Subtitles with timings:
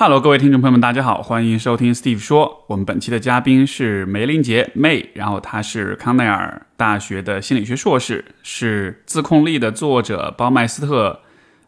[0.00, 2.62] Hello，各位听众朋友们，大家好，欢迎收听 Steve 说。
[2.68, 11.22] 我们本期的嘉宾是梅林杰 May，然后他是康奈尔大学的心理学硕士，是《自控力》的作者包麦斯特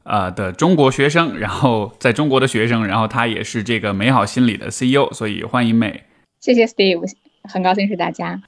[0.04, 6.03] 呃的中国学生，然后在中国的学生，然后他也是这个美好心理的 CEO，所以欢迎 May。
[6.39, 7.03] 谢谢 Steve，
[7.53, 8.41] 很高兴是大家。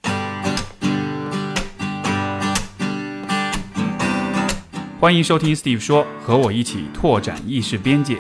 [5.01, 8.17] 欢迎收听 Steve 说，和我一起拓展意识边界。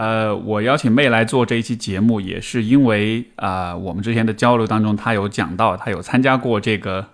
[0.00, 7.06] 呃，我邀请妹来做这一期节目，也是因为啊，我们之前的交流当中，她有讲到，她有参加过这个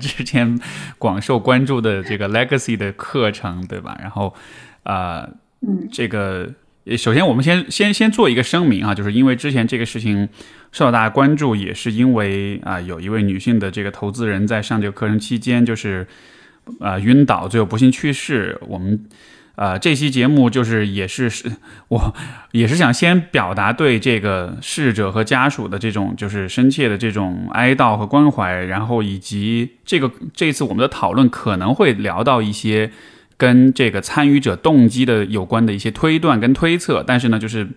[0.00, 0.58] 之前
[0.98, 3.96] 广受关注的这个 Legacy 的课程，对吧？
[4.00, 4.34] 然后
[4.82, 5.28] 啊，
[5.60, 6.50] 嗯，这个
[6.98, 10.28] 首先我们先先先做一个声明啊，就是因为之前这个事情
[10.72, 16.04] 受到大家关注，也是因为啊，有一位女性的这个投资人在上这个课程期间就是
[16.80, 19.04] 啊晕倒，最后不幸去世，我们。
[19.56, 21.48] 呃，这期节目就是也是是，
[21.86, 22.14] 我
[22.50, 32.90] 也是想先表达对这个逝者和家属的这种就是深切的这种哀悼和关怀，然后以及这个这次我们的讨论可能会聊到一些
[33.36, 37.68] 跟这个参与者动机的有关的一些推断跟推测，但是呢，就是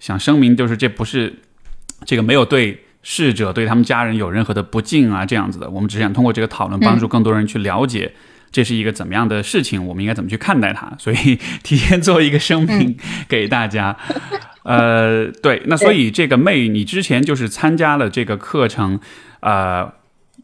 [0.00, 1.40] 想声明，就是这不是
[2.06, 8.12] 这个没有对逝者对他们家人有任何的不敬啊这样子的，我们只想通过这个讨论帮助更多人去了解。
[8.50, 9.86] 这是一个怎么样的事情？
[9.86, 10.92] 我们应该怎么去看待它？
[10.98, 12.96] 所以提前做一个声明
[13.28, 13.96] 给大家。
[14.64, 19.00] 呃，对，那所以这个妹，你之前就是参加了这个课程，
[19.40, 19.90] 呃，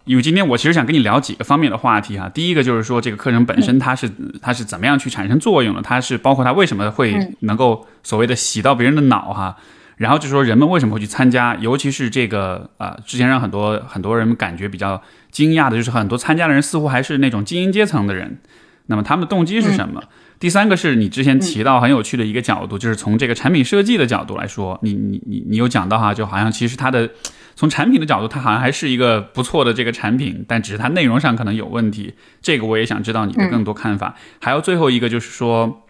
[0.05, 2.29] 因为今天我其实想跟你聊几个方面的话题哈。
[2.29, 5.83] 第一个就是说这个课程本身它是它是怎么样去产生作用的？
[5.83, 9.57] 它是包括它为什么会能够所谓的洗到别人的脑哈？
[9.97, 11.55] 然后就是说人们为什么会去参加？
[11.57, 15.03] 尤其是这个啊，之前让很多很多人感觉比较。
[15.35, 18.39] 惊讶的就是很多参加的人似乎还是那种精英阶层的人，
[18.87, 20.01] 那么他们的动机是什么？
[20.39, 27.11] 第三个是你之前提到很有趣的一个角度，就是从这个产品设计的角度来说，你你你你有讲到哈，就好像其实它的
[27.57, 32.15] 从产品的角度，它好像还是一个不错的这个产品，但只是它内容上可能有问题。
[32.41, 34.15] 这个我也想知道你的更多看法。
[34.41, 35.81] 还有最后一个就是说。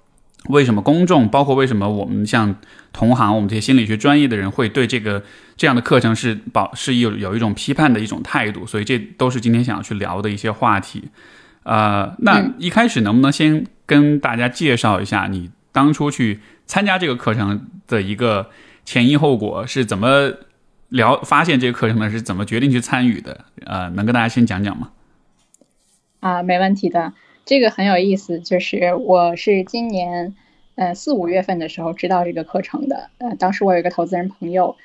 [0.48, 2.54] 为什么公众，包括为什么我们像
[2.92, 5.22] 同行，我们这些心理学专业的人，会对这个
[5.56, 8.66] 这样的课程是保是有有一种批判的一种态度？
[8.66, 11.08] 所以这都是今天想要去聊的一些话题。
[11.62, 18.50] 呃，那一开始能不能先跟大家介绍一下你当初去参加这个课程的一个
[18.84, 20.30] 前因后果是怎么
[20.90, 22.10] 聊发现这个课程呢？
[22.10, 23.46] 是怎么决定去参与的？
[23.64, 24.90] 呃，能跟大家先讲讲吗？
[26.20, 27.14] 啊，没问题的。
[27.44, 30.34] 这个很有意思，就是我是今年，
[30.76, 33.10] 呃四五月份的时候知道这个课程的。
[33.18, 34.76] 呃，当时我有一个投资人朋友，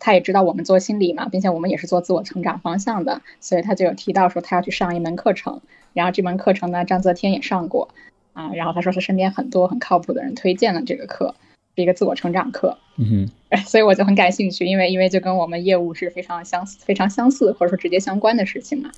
[0.00, 5.62] 他也知道我们做心理嘛，并且我们也是做自我成长方向的，所以他就有提到说他要去上一门课程。
[5.94, 7.88] 然后这门课程呢，张泽天也上过，
[8.34, 11.34] 啊，然后他说他身边很多很靠谱的人推荐了这个课，
[11.74, 12.76] 是一个自我成长课。
[12.98, 18.90] 嗯哼， 所以我就很感兴趣，因为因为就跟我们业务是非常相似、非常相似或者说直接相关的事情嘛。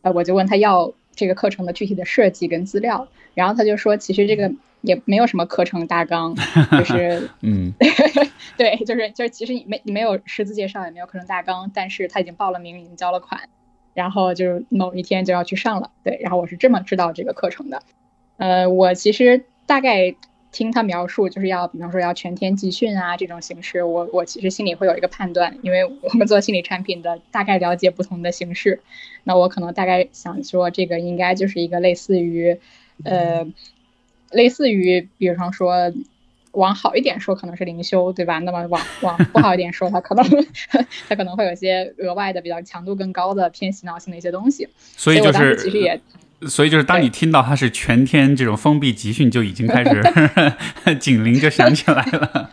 [0.00, 0.94] 呃，我就问他要。
[1.14, 6.34] 这个课程的具体的设计跟资料，然后他就说，其实这个也没有什么课程大纲，
[6.72, 7.72] 就 是嗯，
[8.56, 13.48] 对，就是就是其实你没你没有师资介绍，也没有课程大纲，但是他已经报了名，已经交了款，
[13.94, 17.82] 然后就是某一天就要去上了，对，然后我是这么知道这个课程的，
[18.36, 20.14] 呃，我其实大概。
[20.54, 28.80] 听他描述，就是要比方说要全天集训啊这种形式，我我其实心里会有一个判断，因为我们做心理产品的大概了解不同的形式，
[29.24, 32.56] 那我可能大概想说这个应该就是一个类似于，
[33.02, 33.44] 呃，
[34.30, 35.92] 类似于比方说
[36.52, 38.38] 往好一点说可能是灵修，对吧？
[38.38, 40.24] 那么往往不好一点说，它可能
[41.08, 46.00] 它可能会有些额外的比较强度更高的偏洗脑性的一些东西，所以就是其实也。
[46.48, 50.02] 所以就是当你听到它是全天这种封闭集训，就已经开始
[51.00, 52.50] 警铃就响起来了。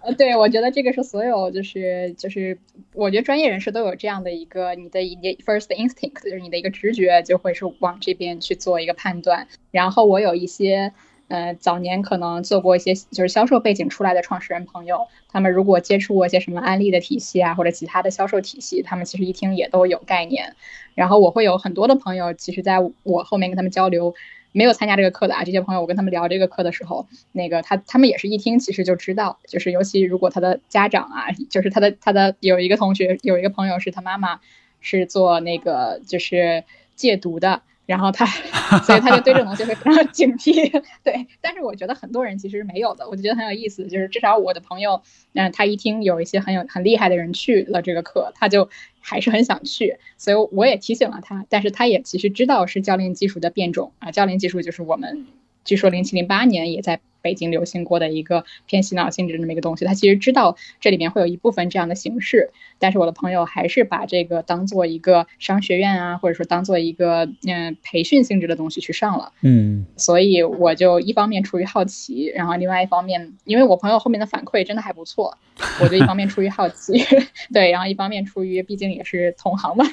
[0.00, 2.58] 呃， 对，我觉得这个是所有就是就是，
[2.92, 9.46] 我觉得专业人士都有这样的一个你的一 first instinct，就是你的一个直觉就会是往这边去做一个判断。
[9.70, 10.92] 然后我有一些。
[11.34, 20.54] 呃，早年可能做过一些就是销售背景出来的创始人朋友，他们如果接触过一些什么安利的体系啊，或者其他的销售体系，他们其实一听也都有概念。
[20.94, 24.14] 然后我会有很多的朋友，其实在我后面跟他们交流，
[24.52, 34.38] 没有参加这个课的啊，这些朋友我跟他们聊这个课的时候，那个他他们也是一听其实就知道，就是尤其如果他的家长啊，就是他的他的有一个同学有一个朋友是他妈妈
[34.80, 36.62] 是做那个就是
[36.94, 37.62] 戒毒的。
[37.86, 38.24] 然后他，
[38.84, 40.70] 所以他就对这种东西会非常警惕。
[41.04, 43.84] 对，但是我觉得很多人其实是没有的，我就觉得很有意思。
[43.86, 45.02] 就是至少我的朋友，
[45.34, 48.68] 嗯，他一听有一些很有很厉害的人去了这个课，他就
[49.00, 49.98] 还是很想去。
[50.16, 54.10] 所以我也提醒了他，但是他也其实知道是教练技术的变种啊。
[54.10, 55.26] 教练技术就是我们
[55.64, 57.00] 据说零七零八年也在。
[57.24, 69.32] 北京流行过的一个偏洗脑性质的这么一个东西，他其实知道这里面会有一部分这样的形式，但是我的朋友还是把这个当做一个商学院啊，或者说当做一个嗯培训性质的东西去上了。
[69.40, 75.38] 嗯，所以我就一方面出于好奇，然后另外一方面，因为我朋友后面的反馈真的还不错，
[75.80, 76.92] 我就一方面出于好奇，
[77.54, 79.86] 对，然后一方面出于毕竟也是同行嘛，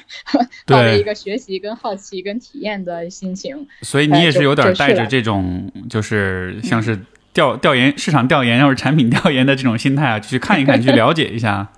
[0.66, 3.66] 抱着一个学习跟好奇跟体验的心情。
[3.80, 6.98] 所以你也是有点带着这种，就是像是。
[7.32, 11.72] 调调研市场调研或者产品调研的这种心态啊，去看一看， 去了解一下。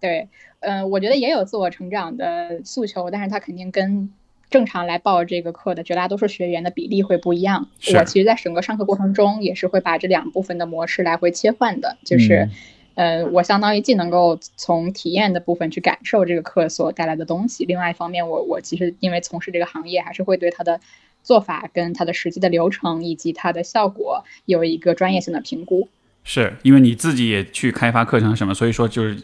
[0.00, 0.28] 对，
[0.60, 4.10] 嗯，我觉得也有自我成长的诉求，但是他肯定跟
[4.48, 7.68] 正常来报这个课的绝大多数学员的比例会不一样。
[7.94, 11.96] 我其实，在整个上课过程中，也是会把这两部分的模式来回切换的。
[12.04, 12.48] 就是，
[12.94, 20.80] 呃，我相当于既能够从体验的部分去感受这个课所带来的东西，另外一方面，我我其实因为从事这个行业，还是会对它的。
[21.28, 25.86] 做法跟它的实际的流程以及它的效果有一个专业性的评估，
[26.24, 29.14] 是因为你自己也去开发课程什么，所以说就是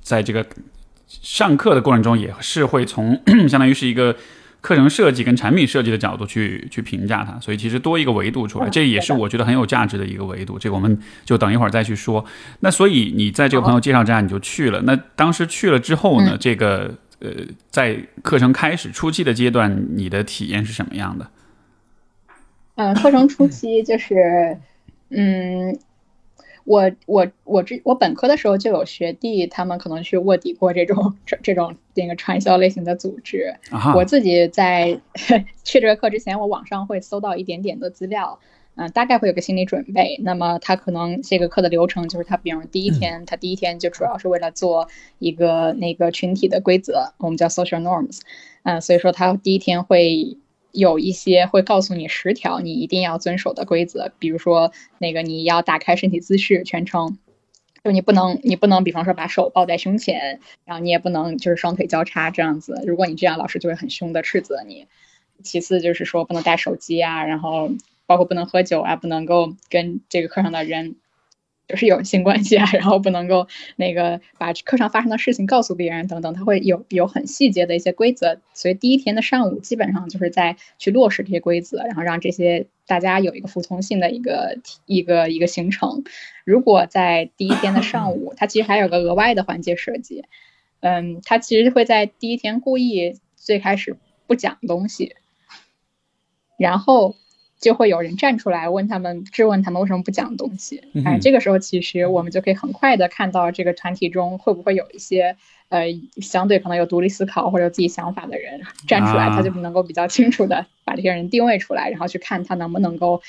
[0.00, 0.46] 在这个
[1.06, 4.16] 上课的过程中也是会从相当于是一个
[4.62, 10.58] 课程设计跟产品设计的角度去去评价它，所以其实多一个维度出来，这也是我觉得很有价值的一个维度。
[10.58, 12.24] 这个我们就等一会儿再去说。
[12.60, 17.28] 那所以你在这个朋友介绍之下你就去了，那当时去了之后呢，这个呃
[17.68, 21.28] 在课程开始初期的阶段，你的体验是什么样的？
[22.80, 24.56] 嗯，课程初期就是，
[25.10, 25.78] 嗯，
[26.64, 33.54] 我我我之我本科的时候就有学弟，他们可能去卧底过这种这这种那个传销类型的组织。
[33.94, 34.98] 我自己在
[35.62, 38.38] 去这个课之前，我网上会搜到一点点的资料，
[38.76, 40.18] 嗯，大概会有个心理准备。
[40.24, 44.88] 那么他可能这个课的流程就是，他比如第一天，他第一天就主要是为了做
[45.18, 48.20] 一个那个群体的规则，我们叫 social norms。
[48.62, 50.38] 嗯，所以说他第一天会。
[50.72, 57.18] 有一些会告诉你十条你一定要遵守的规则，比如说那个你要打开身体姿势全程，
[57.82, 64.86] 就你不能你不能比方说把手抱在胸前，然后你也不能就是双腿交叉这样子，如果你这样，老师就会很凶的斥责你。
[65.42, 67.70] 其次就是说不能带手机啊，然后
[68.06, 70.96] 包括不能喝酒啊，不能够跟这个课上的人。
[71.70, 73.46] 就是有性关系啊， 然后不能够
[73.76, 86.02] 那个把课上发生的事情告诉别人等等，他会有有很细节的一些规则，所以第一天的上午基本上就是在去落实这些规则，然后让这些大家有一个服从性的一个一个一个形成。
[86.44, 90.24] 如果在第一天的上午，他其实还有个额外的环节设计，
[90.80, 93.96] 嗯，他其实会在第一天故意最开始
[94.26, 95.14] 不讲东西，
[96.58, 97.14] 然后。
[97.60, 100.82] 就会有人站出来问他们，质问他们为什么不讲东西。
[101.04, 105.36] 哎，这个时候其实我们就可以很快的看到这个团体中会不会有一些
[105.68, 105.84] 呃
[106.22, 113.20] 相对可能有独立思考或者有自己想法的人站出来，他就能够比较清楚的把这些人定位出来，然后去看他能不能够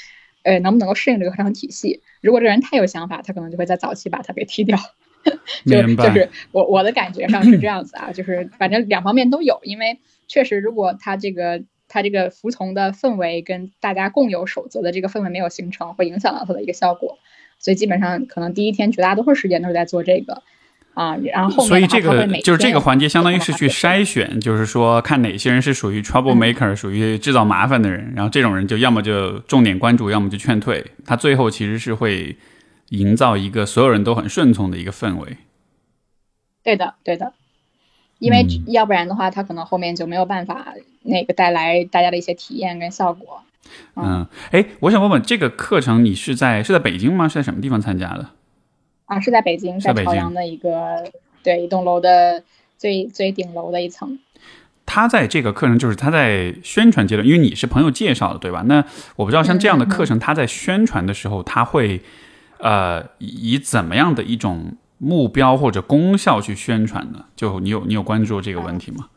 [0.43, 2.01] 呃能不能够适应这个课程体系。
[2.21, 4.79] 如果这人太有想法，他可能就会在早期把他给踢掉。
[5.67, 9.99] 就就是我我的感觉上是这样子啊，就是反正两方面都有，因为
[10.29, 11.63] 确实如果他这个。
[11.91, 17.19] 他这个服从的氛围跟大家共有守则的这个氛围没有形成，会影响到他的一个效果。
[17.59, 20.41] 所以基本上可能第一天绝大多数时间都是在做这个
[20.93, 30.83] 啊，然后所以这个就是这个环节相当于是去筛选，就是说看哪些人是属于 trouble maker，属于制造麻烦的人，然后这种人就要么就重点关注，要么就劝退。
[31.05, 32.35] 他最后其实是会
[32.89, 35.37] 营造一个所有人都很顺从的一个氛围。
[36.63, 37.33] 对的，对的。
[38.21, 40.67] 因为要不然的话，他可能后面就没有办法
[41.01, 43.41] 那个带来大家的一些体验跟效果。
[43.95, 47.27] 嗯，哎，我想问问，这个课程你是在是在北京吗？
[47.27, 48.29] 是在什么地方参加的？
[49.05, 51.03] 啊，是在北京，在朝阳的一个
[51.41, 52.43] 对一栋楼的
[52.77, 54.19] 最最顶楼的一层。
[54.85, 58.61] 他在这个课程就是他在宣传阶段，因为你是朋友介绍的，对吧？
[58.67, 58.85] 那
[59.15, 62.01] 我不知道像这样的课程，他在宣传的时候，他会
[62.59, 64.77] 呃以怎么样的一种。
[65.03, 69.09] 目标或者功效去宣传的，就你有你有关注这个问题吗？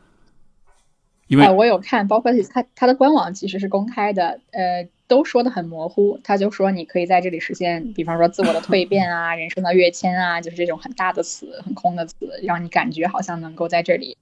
[1.27, 6.19] 因为我有看，包括他他的官网其实是公开的，呃，都说的很模糊。
[6.25, 14.17] 他就说你可以在这里实现，比方说自我的蜕变啊，人生的跃迁啊，就是这种很大的词、很空的词，让你感觉好像能够在这里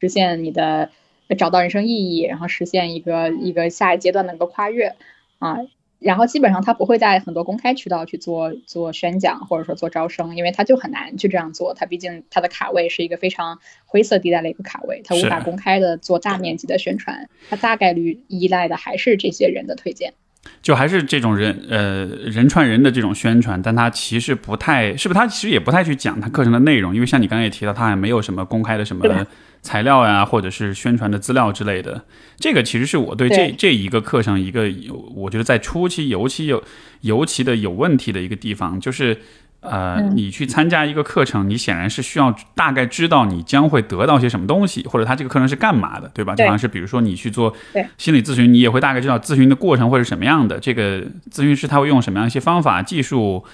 [0.00, 0.90] 实现你的
[1.38, 4.96] 找到人生意义，然后实现一个一个下一阶段的一个跨越
[5.38, 5.58] 啊。
[6.04, 11.72] 然后基本上他不会在很多公开渠道去做做宣讲，或者说做招生，因为他就很难去这样做。
[11.72, 17.26] 他毕竟他的卡位是一个非常灰色地带的一个卡位，他无法公开的做大面积的宣传。
[17.48, 20.12] 他大概率依赖的还是这些人的推荐，
[20.60, 23.62] 就还是这种人呃人传人的这种宣传。
[23.62, 26.94] 但他其实不太，是不是他其实也不太去讲他课程的内容？
[26.94, 29.26] 因为像你刚才也提到，他还没有什么公开的什么。
[29.64, 32.04] 材料呀，或者是宣传的资料之类的，
[32.36, 36.62] 这个其实是我对这这一个课程一个有，我觉得在初期尤其有
[37.00, 39.18] 尤其的有问题的一个地方，就是
[39.60, 46.34] 呃，你去参加一个课程，你显然是需要大概知道你将会得到些什么东西，或者他这个课程是干嘛的，对吧？
[46.34, 47.52] 就好像是比如说你去做
[47.96, 51.00] 心理咨询，你也会大概知道咨询的过程会是什么样的，这个
[51.32, 53.44] 咨询师他会用什么样一些方法技术。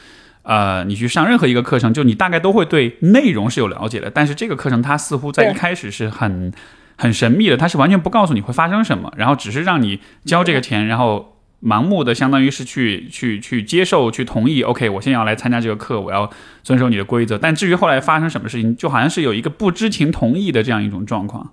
[0.50, 4.10] 呃，你去上任何一个课程，就你大概都会对内容是有了解的。
[4.10, 6.52] 但是这个课程它似乎在一开始是很
[6.96, 14.62] 很神秘的，它是完全不告诉你会发生什么，然后只是让你交这个钱，然后盲目的相当于是去去去接受、去同意。
[14.62, 16.28] OK，我现在要来参加这个课，我要
[16.64, 17.38] 遵守你的规则。
[17.38, 21.52] 但至于后来发生什么事情，就好像是有一个不知情同意的这样一种状况。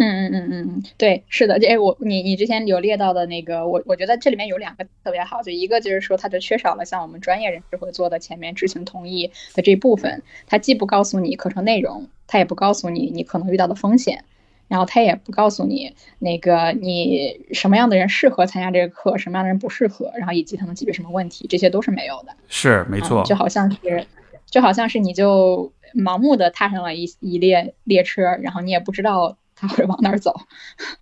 [0.00, 14.22] 嗯嗯嗯嗯嗯，对，是的，这我你你之前有列到的那个，我我觉得这里面有两个特别好，就一个就是说它就缺少了像我们专业人士会做的前面知情同意的这部分，它既不告诉你课程内容，它也不告诉你你可能遇到的风险，
[14.68, 22.36] 然后它也不告诉你那个你什么样的人适合参加这个课，什么样的人不适合，然后以及他能解决什么问题，这些都是没有的。
[22.46, 24.06] 是没错，就好像是
[24.46, 29.36] 就好像是你就盲目的踏上了一一列列车，然后你也不知道。
[29.58, 30.34] 他会往哪儿走，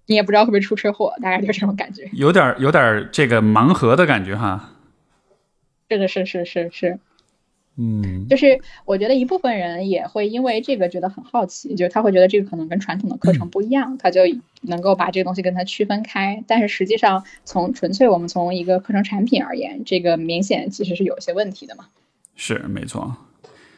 [0.07, 4.71] 你也不知道会不会出车祸，大概就是这种感觉，有点有点这个盲盒的感觉哈。
[5.89, 6.99] 是的，是是是是，
[7.77, 14.23] 嗯，就是我觉得一部分人也会因为这个觉得很好奇，就是他会觉得这个可能跟传统的课程不一样，他就
[14.63, 16.43] 能够把这个东西跟他区分开。
[16.49, 21.87] 但是实际上，从纯粹我们从一个课程产品而言，这个明显其实是有些问题的嘛。
[22.35, 23.15] 是没错。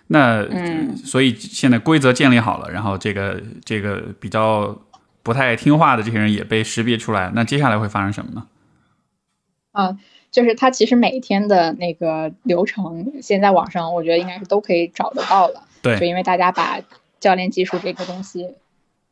[0.08, 4.76] 那嗯，所以现在规则建立好了，然后这个这个比较
[5.22, 8.46] 不太听话的这些人也被识别出来，那接下来会发生什么呢？
[9.72, 9.96] 啊，
[10.30, 15.62] 就是他其实每天的那个流程，现在网上我觉得应该是都可以找得到了。
[15.82, 16.80] 对，就因为大家把
[17.20, 18.48] 教练技术这个东西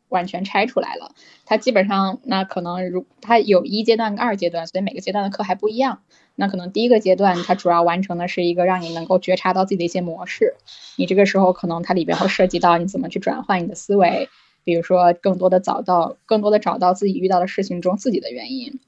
[0.08, 6.02] 完全拆出来了，它基本上那可能如它有一阶段跟二阶段，所以每个阶段的课还不一样。
[6.34, 10.54] 那可能第一个阶段，它主要完成的是一个让你能够觉察到自己的一些模式。
[10.96, 14.28] 你这个时候可能它里边会涉及到你怎么去转换你的思维，
[14.62, 18.80] 比如说更多的找到更多的找到自己遇到的事情中自己的原因，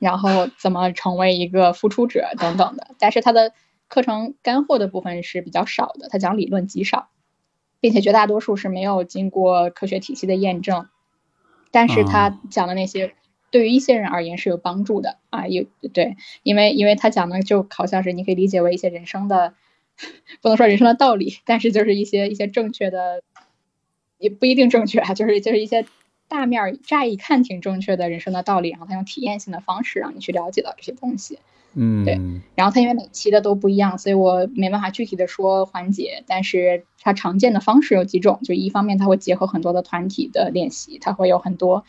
[0.00, 2.88] 然后怎么成为一个付出者等等的。
[2.98, 3.52] 但是它的
[3.88, 7.08] 课程干货的部分是比较少的，它讲理论极少，
[7.86, 10.88] 并且绝大多数是没有经过科学体系的验证。
[11.70, 13.14] 但是他讲的那些。
[13.48, 15.64] 对于一些人而言是有帮助的啊，有
[15.94, 19.54] 对，因为因为他讲的就好像是你可以理解为一些人生的，
[20.42, 23.22] 不能说人生的道理，但是就是一些一些正确的，
[24.18, 25.86] 也不一定正确啊，就是就是一些
[26.28, 31.38] 大面乍一看挺正确的人生的道理，然后他用体验性的方式让你去了解到这些东西，
[31.76, 32.18] 嗯，对，
[32.54, 41.84] 然后它因为每期的都不一样，所以我没办法具体的说环节，但是它常见的方式有几种，就一方面它会结合很多的团体的练习，它会有很多。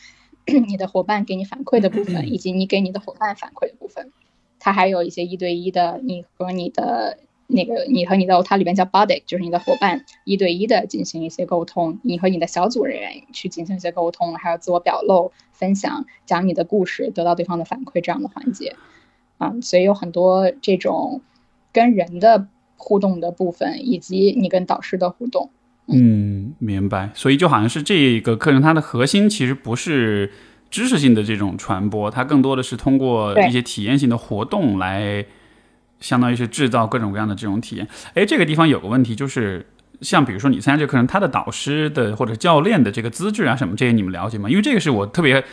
[0.68, 4.14] 你的伙伴给你反馈的部分，以及你给你的伙伴反馈的部分，
[4.60, 7.18] 它还有一些一对一的，你和你的
[7.48, 18.78] 那个，你和你的，它里边叫 body，就是你的伙伴一对一的进行一些沟通，你和你的小组人员去进行一些沟通，还有自我表露、分享、讲你的故事，得到对方的反馈这样的环节
[19.38, 21.22] 啊，所以有很多这种
[21.72, 25.50] 跟人的互动的部分，以及你跟导师的互动。
[25.88, 27.12] 嗯，明白。
[27.14, 30.32] 所以就好像是这个课程，它的核心其实不是
[30.70, 35.26] 知识性的这种传播，它更多的是通过一些体验性的活动来，
[36.00, 37.88] 相当于是制造各种各样的这种体验。
[38.16, 39.66] 哎，这个地方有个问题，就是
[40.02, 44.50] 像比如说你参加这个课程，他的导师的或者教练的这个资质啊什么这些，你们了解吗？
[44.50, 45.44] 因为这个是我特别。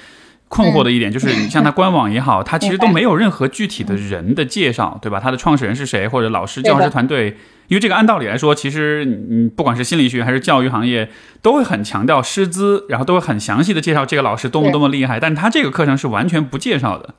[0.54, 5.18] 困惑的一点就是，你像它官网也好， 它其实都没有任何具体的人的介绍，对吧？
[5.18, 7.36] 它的创始人是谁，或者老师、教师团队？
[7.66, 11.08] 因为这个按道理来说，其实你不管是心理学还是教育行业，
[11.42, 15.18] 都会很强调师资，然后都会很详细的介绍这个老师多么多么厉害。
[15.18, 17.14] 但是他这个课程是完全不介绍的。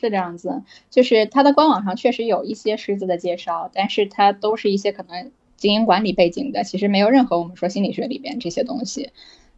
[0.00, 9.10] 是这样子，就是他的官网上确实有一些师资的介绍，但是它都是一些可能经营管理背景的，其实没有任何我们说心理学里边这些东西。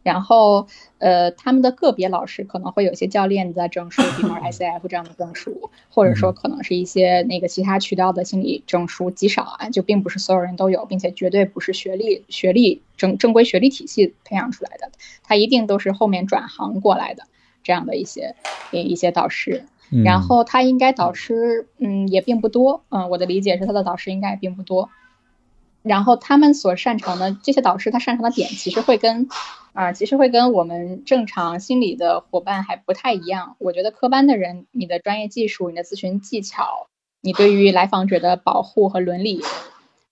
[0.03, 0.67] 然后，
[0.97, 14.91] 呃，他们的个别老师可能会有一些教练的证书，比如 ICF 这样的证书，或者说可能是一些那个其他渠道的心理证书，极少啊，就并不是所有人都有，并且绝对不是学历学历正正规学历体系培养出来的，
[15.23, 17.23] 他一定都是后面转行过来的
[17.63, 18.35] 这样的一些
[18.71, 19.65] 一些导师。
[20.05, 24.89] 然后他应该导师，嗯，也并不多，嗯，我的理解是他的导师应该也并不多。
[25.81, 29.27] 然后他们所擅长的这些导师，他擅长的点其实会跟，
[29.73, 33.55] 啊，其实会跟我们正常心理的伙伴还不太一样。
[33.57, 36.87] 我觉得科班的人，你的专业技术、你的咨询技巧、
[37.21, 39.41] 你对于来访者的保护和伦理，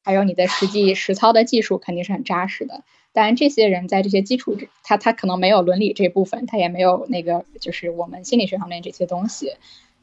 [0.04, 2.84] 还有你的实际实操的技术，肯定是很扎实的。
[3.12, 9.54] 当然，这些人在这些基础，他他可能没有伦理这部分，他也没有那个就是我们心理学方面这些东西，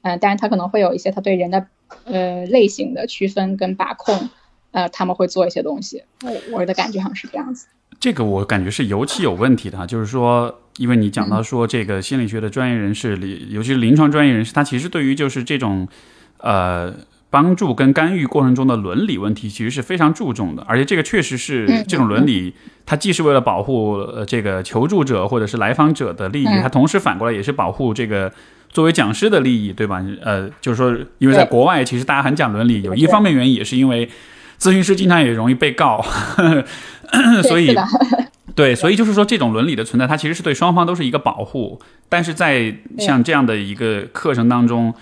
[0.02, 1.66] 嗯，当然他可能会有一些他对人的
[2.04, 4.28] 呃类型的区分跟把控。
[4.72, 7.66] 呃，他们会做一些东西，我我的感觉好像是这样子。
[7.98, 15.88] 这个我感觉是尤其有问题的，就是说，因为你讲到说这个心理学的专业人士里，尤其是临床专业人士，他其实对于就是这种
[16.38, 16.94] 呃
[17.30, 20.62] 帮助跟干预过程中的伦理问题，其实是非常注重的。
[20.68, 22.52] 而且这个确实是这种伦理，
[22.84, 28.30] 它既是为了保护呃这个求助者或者是来访者的利益，它同时反过来也是保护这个
[28.68, 30.04] 作为讲师的利益，对吧？
[30.22, 34.08] 呃，就是说，因为在国外，其实大家很讲伦理，有一方面原因也是因为。
[34.58, 36.04] 咨询师经常也容易被告，
[37.48, 37.74] 所以
[38.54, 41.78] 对，所以就是说，这种伦理的存在，它其实是对双方都是一个保护。
[42.08, 44.94] 但是在像这样的一个课程当中，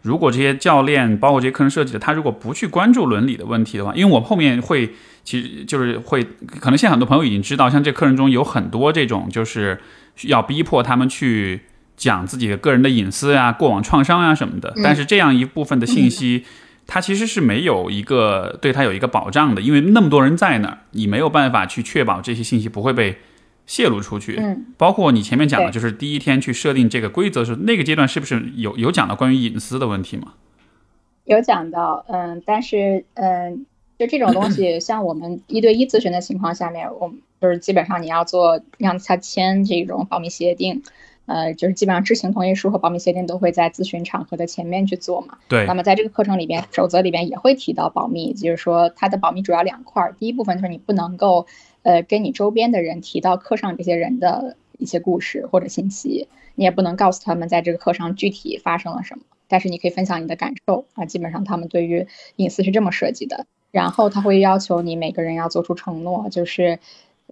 [0.00, 4.90] 如果这些教练，包括这些课程设计的，他如果不去关注伦理的问题的话，因为我后面会，
[5.24, 6.24] 其实就是会，
[6.58, 9.78] 可能现在很多朋友已经知道，像这课程中有很多这种，就是
[10.22, 11.60] 要逼迫他们去
[11.98, 14.72] 讲自己的个人的隐私啊、过往创伤啊什么的。
[14.82, 16.44] 但是这样一部分的信息。
[16.94, 23.16] 它其实是没有一个对它有一个保障的，因为那么多人在那儿，你没有办法去确保这些信息不会被
[23.64, 24.36] 泄露出去。
[24.38, 30.34] 嗯，包括你前面讲的，就是第一天去设定这个规则时，那个阶段是不是有有讲到关于隐私的问题吗？
[31.24, 33.64] 有讲到，嗯，但是嗯，
[33.98, 40.82] 就这种东西，像我们一对一咨询的情况下面，我们就是基本上你要做让他签这种保密协定。
[41.26, 45.38] 呃，就是基本上知情同意书和保密协定都会在咨询场合的前面去做嘛。
[45.48, 45.66] 对。
[45.66, 50.16] 那么在这个课程里边，守则里边也会提到保密，就是说它的保密主要两块儿。
[50.18, 51.46] 第一部分就是你不能够，
[51.82, 56.26] 呃，跟你周边的人提到课上这些人的一些故事或者信息，
[56.56, 59.24] 你也不能告诉他们在这个课上具体发生了什么。
[59.46, 61.04] 但是你可以分享你的感受啊。
[61.04, 63.46] 基本上他们对于隐私是这么设计的。
[63.70, 66.80] 然后他会要求你每个人要做出承诺，就是。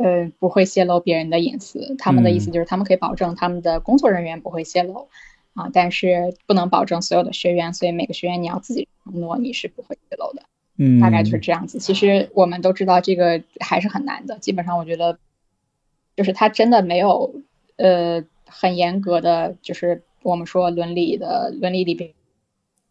[0.03, 1.95] 呃，不会泄露别人的隐私。
[1.99, 5.09] 他们的意思就是，他们可以保证他们的工作人员不会泄露
[5.53, 7.75] 啊，但是不能保证所有的学员。
[7.75, 10.43] 所以每个学员你要自己承诺你是不会泄露的。
[10.79, 11.79] 嗯，大概就是这样子。
[11.79, 14.39] 其实我们都知道这个还是很难的。
[14.39, 15.19] 基本上我觉得，
[16.17, 17.35] 就是他真的没有
[17.77, 22.11] 呃很严格的，就是我们说伦理的伦理里边。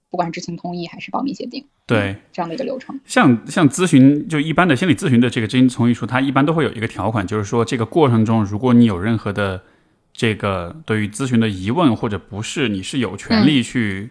[0.10, 3.00] 不管知情同意还是保密协定，对这样的一个流程。
[3.06, 9.62] 像像咨询，就一般的心理咨询的这个知情同意书，它一般都会有一个条款，就是说这个过程中，如果你有任何的
[10.12, 14.10] 这个对于咨询的疑问或者不适，你是有权利去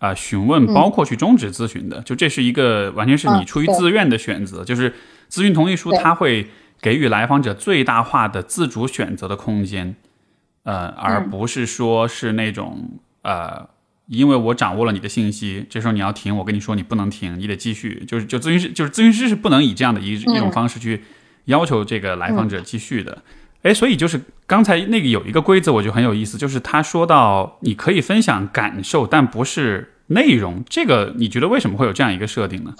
[0.00, 2.02] 啊询问，包括去终止咨询的。
[2.02, 4.92] 就这是一个完全是你出于自愿的选择，就是
[5.30, 6.48] 咨询同意书它会
[6.80, 9.94] 给予来访者最大化的自主选择的空间，
[10.64, 13.68] 呃，而不是说是那种呃。
[14.08, 18.04] 因为我掌握了你的信息，这时候你要停，我跟你说你不能停，你得继续。
[18.06, 21.02] 就是就咨询师，就是咨询师是不能以这样的一一种方式去
[21.44, 23.22] 要求这个来访者继续的。
[23.62, 30.64] 哎，所以就是刚才那个有一个规则，我觉得很有意思，就是他说到你可以分享感受，但不是内容。
[30.68, 32.74] 这个你觉得为什么会有这样一个设定呢？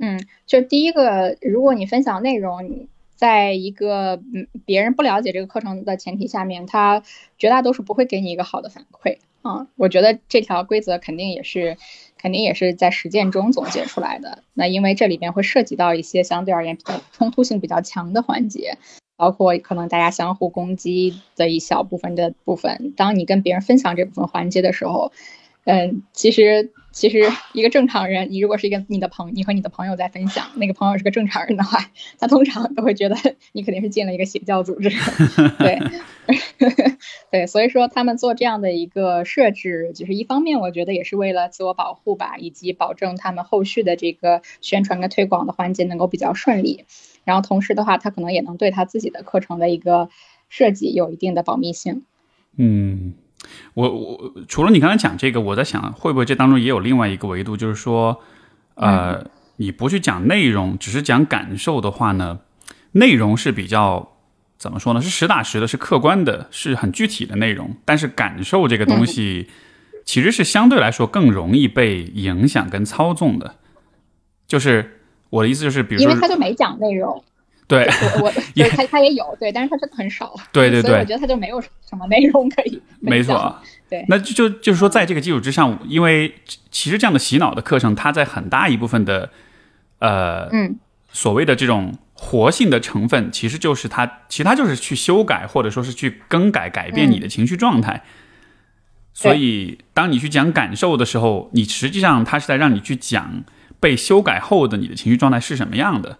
[0.00, 2.64] 嗯，就第一个，如果你分享内容。
[2.64, 7.02] 你在一个嗯别人不了解这个课程的前提下面，他
[7.36, 9.66] 绝大多数不会给你一个好的反馈嗯。
[9.76, 11.76] 我觉得这条规则肯定也是，
[12.18, 14.42] 肯定也是在实践中总结出来的。
[14.54, 18.78] 那因为这里边会涉及到一些相对而言比较冲突性比较强的环节，
[19.16, 22.92] 包括可能大家相互攻击的一小部分的部分。
[22.96, 25.12] 当你跟别人分享这部分环节的时候，
[25.68, 26.72] 嗯，其实。
[26.90, 27.20] 其实，
[27.52, 31.78] 一个正常人，你如果是一个你的朋，你和你的朋友在分享，那个朋友是个正常人的话，
[32.18, 33.14] 他通常都会觉得
[33.52, 34.90] 你肯定是进了一个邪教组织。
[35.60, 35.78] 对，
[37.30, 46.84] 对，所以说他们做这样的一个设置，就是一方面，我觉得也是为了自我保护吧，以及保证他们后续的这个宣传跟推广的环节能够比较顺利。
[47.22, 50.08] 然后同时的话，他可能也能对他自己的课程的一个
[50.48, 52.02] 设计有一定的保密性。
[52.56, 53.14] 嗯。
[53.74, 58.20] 我我除了你刚才讲这个，我在想会不会这当中也有另外一个维度，就是说，
[58.74, 59.24] 呃，
[59.56, 62.40] 你不去讲内容，只是讲感受的话呢，
[62.92, 64.16] 内容是比较
[64.58, 65.00] 怎么说呢？
[65.00, 67.76] 是实打实的，是客观的，是很具体的内容。
[67.84, 69.48] 但是感受这个东西，
[70.04, 73.54] 其实是相对来说更容易被影响跟操纵的。
[74.46, 77.22] 就是我的意思就是，比如说，因为他就没讲内容。
[77.68, 80.34] 对，我我对他他也有对，但是他真的很少。
[80.50, 82.82] 对对对，我觉得他就没有什么内容可以。
[82.98, 83.54] 没错，
[83.90, 84.02] 对。
[84.08, 86.34] 那就就是说，在这个基础之上，因为
[86.70, 89.28] 其实这样的洗脑的课程，它在很大一部分的
[89.98, 90.78] 呃，嗯，
[91.12, 98.02] 所谓的这种活性的成分，其实就是它，其他就是去修改或者说是去更改、改变你的情绪状态。
[99.12, 103.44] 所以，当你去讲感受的时候，你实际上它是在让你去讲
[103.78, 106.18] 被修改后的你的情绪状态是什么样的。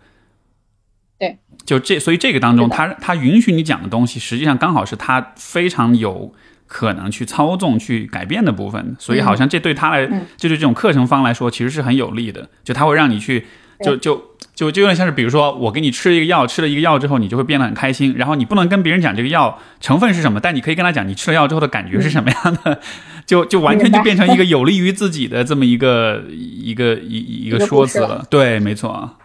[1.68, 6.32] 对，就这，所以这个当中，他他允许你讲的东西，实际上刚好是他非常有
[6.66, 8.96] 可能去操纵、去改变的部分。
[8.98, 12.48] 所以，好像这对他来，就对这种课程方来说，其实是很有利的。
[12.64, 13.46] 就他会让你去，
[13.82, 14.16] 就就
[14.54, 18.14] 就就有点像是，比如说，我给你吃一个药，吃了一个药之后，你就会变得很开心。
[18.16, 22.80] 然后你不能跟别人讲这个药成分是什么，但你可以跟他讲你吃了药之后的感觉是什么样的，
[23.26, 28.24] 就就完全就变成一个 有利于自己的这么一个一个一一个说辞了。
[28.30, 29.16] 对，没错。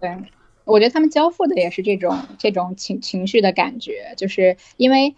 [0.00, 0.10] 对。
[0.64, 5.14] 我觉得他们交付的也是这种这种情情绪的感觉，就是因为，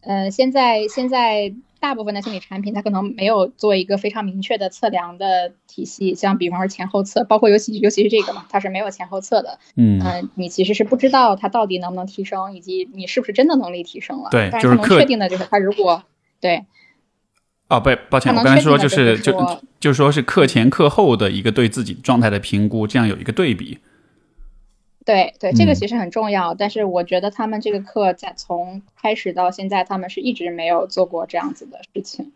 [0.00, 14.30] 呃，现在现在大部分的心理产品，它可能没有做一个非常明确的测量的体系，像比方说前后测，包括尤其尤其是这个嘛，它是没有前后测的，嗯，你其实是不知道它到底能不能提升，以及你是不是真的能力提升了。
[14.30, 16.02] 对，但是能确定的就是它如果
[16.40, 16.64] 对，
[17.68, 23.78] 哦，不，抱歉，我刚才说就是就就说是课前课后的一个对自己状态的评估，这样有一个对比。
[25.04, 32.32] 对对，这个其实很重要，但是我觉得他们这个课在从开始到现在，他们是一直没有做过这样子的事情。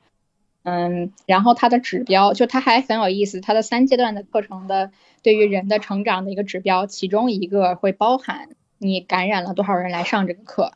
[0.65, 4.91] 嗯，然后它的指标就它还很有意思，它的三阶段的课程的
[5.23, 10.73] 对于人的成长的一个指标，其中一个会包含你感染了多少人来上这个课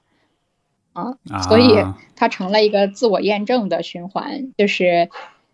[0.94, 1.84] 啊，所以
[2.16, 5.10] 它成了一个自我验证的循环，就是。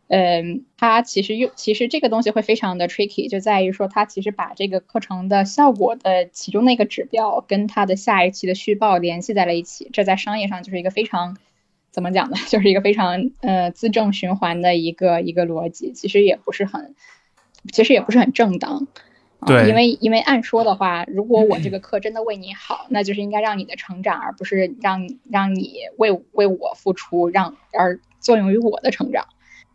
[0.08, 11.36] 嗯，它其实又其实这个东西会非常的 tricky，就在于说它其实把这个课程的效果的其中的一个指标跟它的下一期的续报联系在了一起，这在商业上就是一个非常
[11.90, 12.36] 怎么讲呢？
[12.48, 16.94] 就是一个非常呃自证循环的一个一个逻辑，其实也不是很，
[17.70, 18.86] 其实也不是很正当。
[19.46, 29.26] 对，因为因为按说的话，如果我这个 课真的为你好，那就是应该让你的成长，而不是让让你为为我付出，让而作用于我的成长。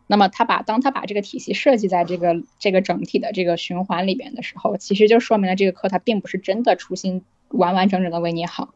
[0.07, 8.73] 那么他把当他把这个体系设计在这个这个整体的这个循环里边的时候，其实就说明了这个课它并不是真的初心完完整整的为你好。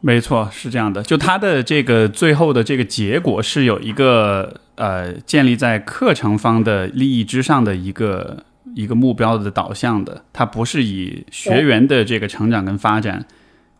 [0.00, 1.02] 没错，是这样的。
[1.02, 13.26] 就它的这个最后的这个结果是有一个呃建立在课程方的利益之上的一个一个目标的导向的，它不是以学员的这个成长跟发展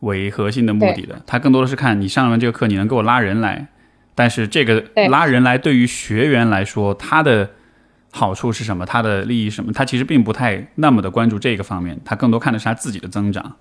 [0.00, 3.68] 为核心的目的的，它更多的是看你上完这个课，你能给我拉人来。
[4.20, 7.48] 但是这个拉人来，对于学员来说，他的
[8.11, 8.85] 好处是什么？
[8.85, 9.72] 他的利益什么？
[9.72, 13.56] 他其实并不太那么的关注这个方面，他更多看的是他自己的增长。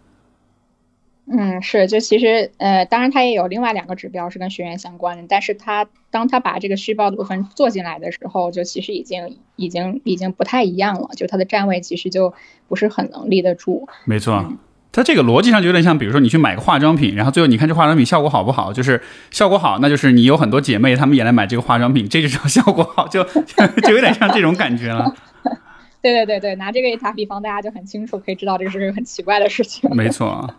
[1.32, 12.34] 嗯，是，就其实呃，当然他也有另外两个指标是跟学员相关的，但是他当他把这个虚报的部分做进来的时候，就其实已经已经已经不太一样了，就他的站位其实就
[12.68, 13.88] 不是很能立得住。
[14.04, 14.54] 没错。
[14.92, 18.74] 它这个逻辑上就有点像，比如说你去买个化妆品，然后最后你看这化妆品效果好不好？
[18.74, 19.00] 就是
[19.30, 25.14] 效果好，那就是你有很多姐妹她们也来买这个化妆品，这就叫效果好，就就有点像这种感觉了。
[26.02, 29.90] 对对对对，拿这个一打比方，大家就很清楚，可以知道这是个很奇怪的事情。
[29.96, 30.56] 没错。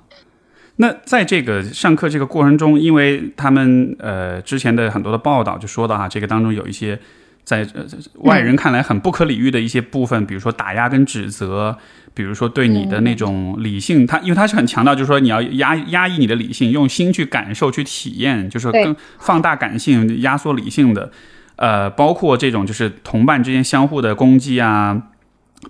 [0.76, 6.98] 那在这个上课这个过程中，因为他们呃之前的很多的报道就说到哈，这个当中有一些。
[7.42, 7.66] 在
[8.18, 11.76] 外人看来很不可理喻的一些部分，比如说打压跟指责，
[12.12, 21.10] 比如说对你的那种理性，他因为他是很强调，就是说你要压压抑你的理性，用心去感受、去体验，就是更放大感性、压缩理性的。
[21.56, 25.08] 呃，包括这种就是同伴之间相互的攻击啊，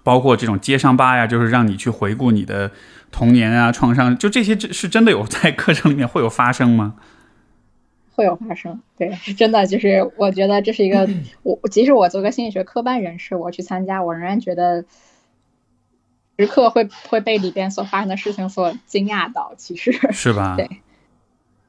[0.02, 2.70] 包括这种揭伤疤呀，就是让你去回顾你的
[3.10, 6.94] 童年啊创伤，就这些是真的有在课程里面会有发生吗？
[8.12, 9.66] 会有发生，对，是真的。
[9.66, 11.08] 就是我觉得这是一个，
[11.42, 14.84] 我即使我做个心理学科班人士，我去参加，我仍然觉得
[16.40, 19.52] 时刻会会被里边所发生的事情所惊讶到。
[19.58, 20.56] 其实是吧？
[20.56, 20.68] 对，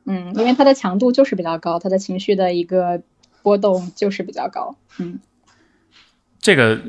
[0.06, 3.02] 嗯，因为它的强度就是比较高，他的情绪的一个
[3.42, 4.78] 波动就是比较高。
[4.98, 5.20] 嗯，
[6.40, 6.80] 这个，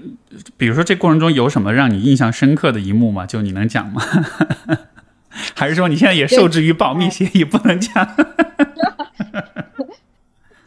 [0.56, 3.26] 比如说这过程中有什么让你印象深刻的一幕吗？
[3.26, 4.00] 就你能讲吗？
[5.56, 8.16] 还是说你现在也受制于保密协议不能讲？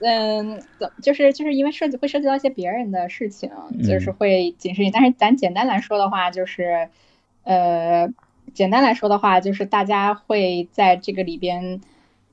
[0.07, 3.49] 嗯，怎就是就是因为涉及会涉及到一些别人的事情，
[3.83, 4.91] 就是会谨慎。
[4.93, 6.89] 但是咱简单来说的话，就是
[7.43, 8.07] 呃，
[8.53, 11.81] 简单来说的话，就是大家会在这个里边，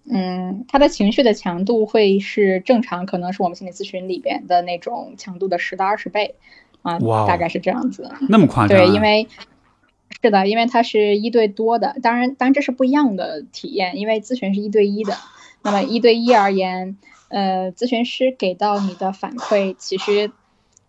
[0.04, 6.34] 嗯，他的情绪的强度会是正常，可能是我们心理咨询里边的那种强度的十到二十倍
[6.82, 8.10] 啊，大概是这样子。
[8.28, 8.76] 那么夸张？
[8.76, 9.26] 对，因为。
[10.22, 15.16] 是的，因为它是一对多的，当然，当然这是不一样的体验，因为咨询是一对一的。
[15.62, 16.96] 那么一对一而言，
[17.32, 20.30] 呃，咨询师给到你的反馈，其实，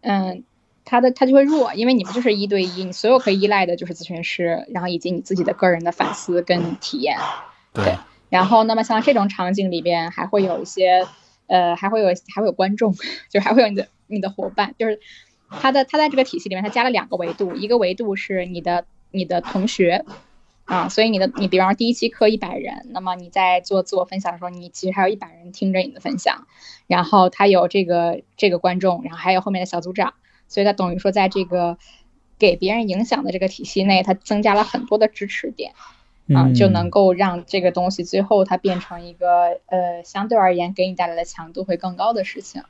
[0.01, 0.43] 嗯，
[0.83, 7.17] 他的他就会弱，因为你们就是一对一，你所有可以依赖的就是咨询师，然后以及你自己的个人的反思跟体验。
[7.71, 7.95] 对。
[8.29, 11.07] 然后，那么像这种场景里边，还会有一些，
[11.47, 12.93] 呃，还会有还会有观众，
[13.31, 14.99] 就还会有你的你的伙伴，就是
[15.49, 20.03] 他的他在这个体系里面，他加了两个维度，一个维度是你的你的同学。
[20.73, 26.47] 啊，所以你的你，比方说第一期课一百人，那么你在做自我分享的时候，你其实还有一百人听着你的分享，
[26.87, 30.15] 然后他有这个这个观众，然后还有后面的小组长，
[30.47, 31.77] 所以他等于说在这个
[32.39, 35.73] 给别人影响的这个体系内，他增加了很多的支持点，
[36.33, 42.63] 啊，就能够让这个东西最后它变成一个呃相对而言给你带来的强度会更高的事情，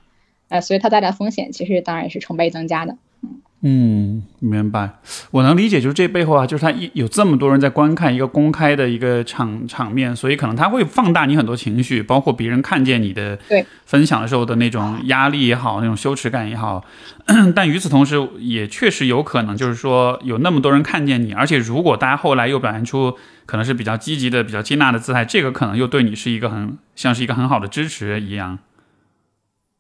[0.50, 3.42] 呃，所以它带来的风险其实当然也是成倍增加的，嗯。
[3.66, 5.00] 嗯，明白，
[5.32, 13.40] 我能理解，就是这背后啊，就是他一有这么多人在观看一个公开的一个场场面，所以可能他会放大你很多情绪，包括别人看见你的
[13.86, 16.84] 分享的时候的那种压力也好，那种羞耻感也好。
[17.56, 28.60] 但与此同时，也确实有可能，就是说有那么多人看见你，而且如果大家后来又表现出可能是比较积极的、比较接纳的姿态，这个可能又对你是一个很像是一个很好的支持一样。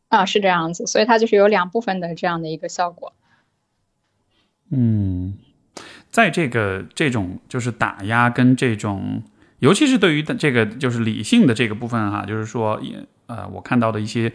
[0.07, 3.11] 啊，是这样子，所以它就是有两部分的这样的一个效果。
[4.75, 5.33] 嗯，
[6.09, 9.21] 在这个这种就是打压跟这种，
[9.59, 12.81] 尤其是对于这个就是理性的这个部分哈，就是说，
[13.27, 14.33] 呃，我看到的一些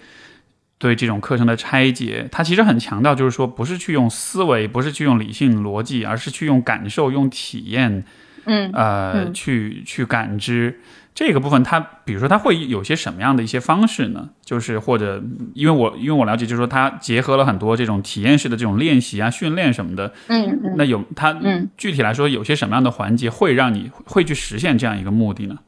[0.78, 8.04] 对这种课程的拆解，它其实很强调，就是说，不是去用思维，不是去用理性逻辑，而是去用感受、用体验，
[8.44, 10.78] 嗯，呃，去去感知。
[11.18, 14.30] 这个部分，它比如说，它会有些什么样的一些方式呢？
[14.44, 15.20] 就是或者，
[15.52, 20.12] 因为我因为我了解，就是说，它结合了很多这种体验式的这种练习啊、训练什么的。
[20.28, 25.58] 嗯嗯，那有它，嗯，具体来说，有些什么样的环节会让你会去实现这样一个目的呢？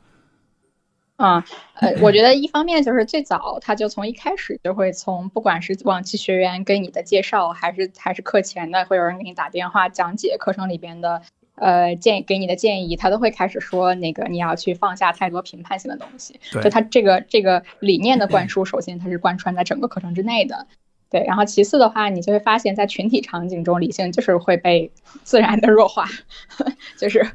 [1.16, 1.44] 啊，
[1.80, 11.20] 呃，我觉得一方面就是最早，他就从一开始就会从不管是往期学员给你的介绍，还是还是课前的，会有人给你打电话讲解课程里边的。
[11.60, 16.40] 呃，建给你的建议，他都会开始说那个你要去放下太多评判性的东西。
[16.62, 20.66] 就他这个这个理念的灌输，首先它是贯穿在整个课程之内的。
[21.10, 24.90] 对，然后其次的话，你就会发现，在群体场景中，理性就是会被
[25.22, 26.06] 自然的弱化。
[26.96, 27.30] 就是，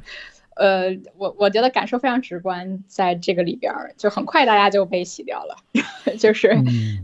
[0.56, 5.56] 呃，我我觉得感受非常直观，在这个里边儿，就很快大家就被洗掉了。
[6.18, 6.56] 就是，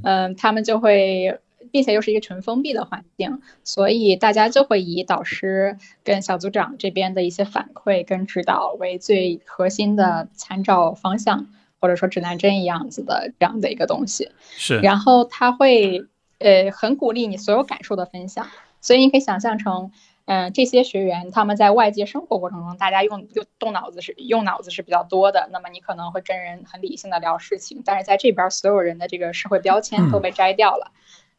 [0.03, 1.39] 嗯，他们就会。
[1.73, 11.49] 并且又是一个纯封闭的环境，所以大家就会以导师跟小组长这边的一些反馈跟指导为最核心的参照方向，
[11.81, 14.31] 或者说指南针一样子的这样的一个东西。
[14.51, 16.05] 是，然后他会
[16.39, 18.47] 呃很鼓励你所有感受的分享，
[18.83, 19.91] 所以你可以想象成，
[20.27, 30.93] 嗯，这些学员他们在外界生活过程中，大家用用动脑子是用脑子是比较多的，那么你可能会跟人很理性的聊事情，但是在这边所有人的这个社会标签都被摘掉了。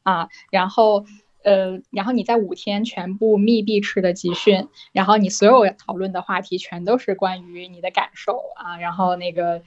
[0.04, 1.06] 啊，然后，
[1.44, 9.62] 呃，然后你在五天全部密闭式的集训，然后你所有讨论的话题全都是关于你的感受啊，然后那个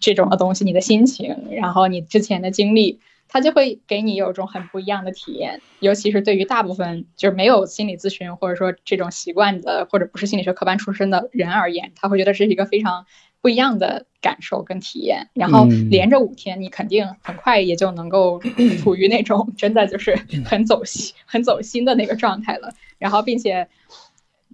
[0.00, 13.06] 这种的东西，你的心情，然后你之前的经历，它就会给你有一种很不一样的体验，尤其是对于大部分就是没有心理咨询或者说这种习惯的，或者不是心理学科班出身的人而言，他会觉得这是一个非常。
[13.40, 18.40] 不一样的感受跟体验，然后连着五天，你肯定很快也就能够
[18.82, 22.74] 处于那种真的就是很走心、很走心的那个状态了。
[22.98, 23.68] 然后，并且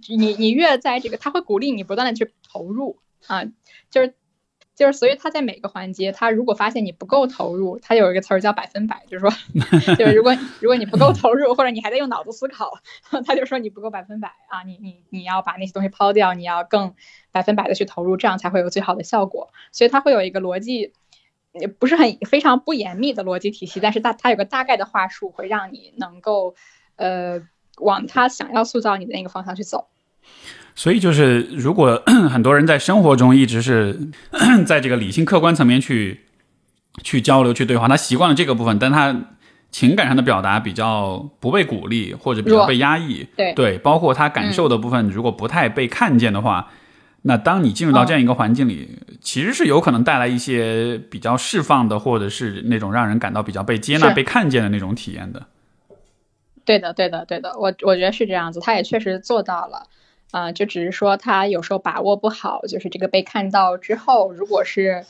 [0.07, 3.43] 你你越在这个，他会鼓励你不断的去投入啊，
[3.89, 4.13] 就是。
[4.75, 9.31] 就是，所以他在每个环节，他如果发现你不够投入，他有一个词儿叫百分百，就是说，
[9.95, 12.69] 就是如果如果你不够投入，或者你还在用脑子思考，
[13.25, 16.93] 他就说你不够百分百啊，你你你要把那些东西抛掉，你要更
[17.31, 19.53] 百分百的去投入，这样才会有最好的效果。
[19.71, 20.91] 所以他会有一个逻辑，
[21.53, 26.53] 也不是很非常不严密的逻辑体系，但是大他有个大概的话术，会让你能够
[26.97, 27.41] 呃
[27.77, 29.87] 往他想要塑造你的那个方向去走。
[30.75, 34.11] 所以就是，如果 很多人在生活中一直是
[34.67, 36.25] 在这个理性客观层面去
[37.01, 39.15] 去交流、去对话，他习惯了这个部分，但他
[39.71, 46.69] 情感上的表达比较不被鼓励，或者比较被压抑，对对，包括他感受的部分，如果不太被看见的话，
[47.23, 55.45] 那当你进入到这样一个环境里，其实是有可能带来一些比较释放的，或者是那种让人感到比较被接纳、被看见的那种体验的。
[56.65, 59.87] 对的，对的，对的，我我觉得是这样子，他也确实做到了。
[60.31, 65.05] 啊，就只是说他有时候把握不好，就是这个被看到之后，如果是，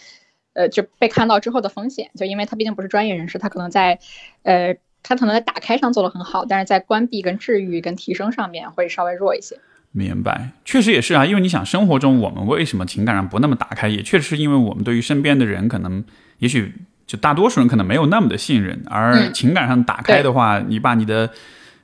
[0.54, 4.00] 呃，就被看到之后的风险，就因为他毕竟不是专业人士，他可能在，
[4.44, 9.58] 呃，他可能在打开上做的很好，但是在关闭跟治愈跟提升上面会稍微弱一些。
[9.92, 16.04] 明白，确实也是啊，因为你想，生活中我们为什么情感上不那么打开，也确实是因为我们对于身边的人，可能
[16.40, 16.74] 也许
[17.08, 21.30] 就大多数人可能没有那么的信任，而情感上打开的话，你把你的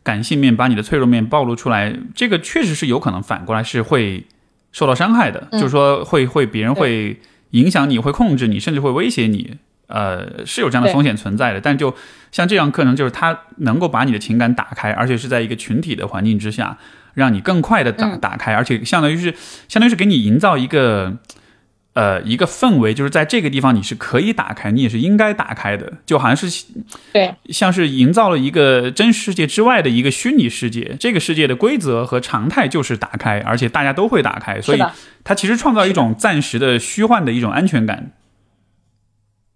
[0.03, 4.25] 感性面、把你的脆弱面暴露出来，这个确实是有可能反过来是会
[4.71, 7.19] 受到伤害的，就是说会会别人会
[7.51, 9.57] 影响你，会控制你，甚至会威胁你。
[9.87, 11.93] 呃，是有这样的风险存在的，但就
[12.31, 16.77] 像这样课程，就是它能够把你的情感打开，而且是在一个群体的环境之下，
[17.13, 19.35] 让你更快的打打开，而且相当于是，
[19.67, 21.17] 相当于是给你营造一个，
[21.93, 26.65] 呃，一个氛围，就是在这个地方你是可以打开，你也是应该打开的，就好像是，
[27.12, 34.82] 对，像是营造了一个真实世界之外的一个虚拟世界，这个世界的规则和常态就是打开，而且大家都会打开，所以
[35.25, 38.12] 它其实创造一种暂时的虚幻的一种安全感。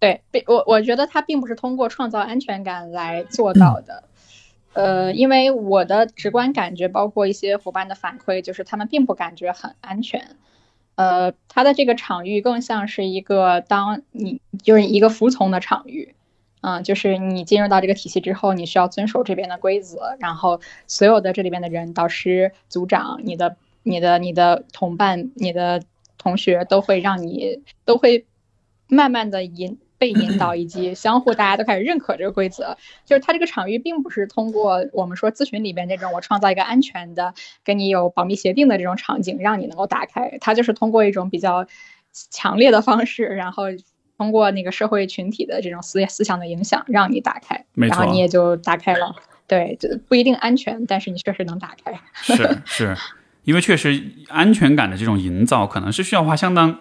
[0.02, 4.04] 对，并我我觉得它并不是通过创造安全感来做到的，
[4.74, 10.36] 呃，因为我的直观感觉，包括一些伙伴的反馈，就是他们并不感觉很安全。
[10.96, 16.16] 呃，它的这个场域更像是一个，当你就是一个服从的场域，
[16.62, 25.84] 嗯，就是你进入到这个体系之后，你需要遵守这边的规则，然后所有的这里边的人，导师、组长、你的、你的、你的同伴、你的
[26.18, 28.26] 同学，都会让你都会
[28.88, 29.78] 慢慢的引。
[29.98, 32.78] 被引导以及相互，大家都开始认可这个规则。
[33.06, 40.38] 就是它这个场域并不是通过我们说咨询里边那种我创造一个安全的、跟你有保密协定的这种场景，让你能够打开。
[40.42, 41.66] 它就是通过一种比较
[42.32, 43.64] 强烈的方式，然后
[44.18, 49.16] 通过那个社会群体的这种思思想的影响，让你打开，然后你也就打开了。
[49.48, 51.94] 对，就不一定安全，但是你确实能打开。
[52.14, 52.98] 是是，
[53.44, 56.80] 因为确实安全感的这种营造，可能是需要花相当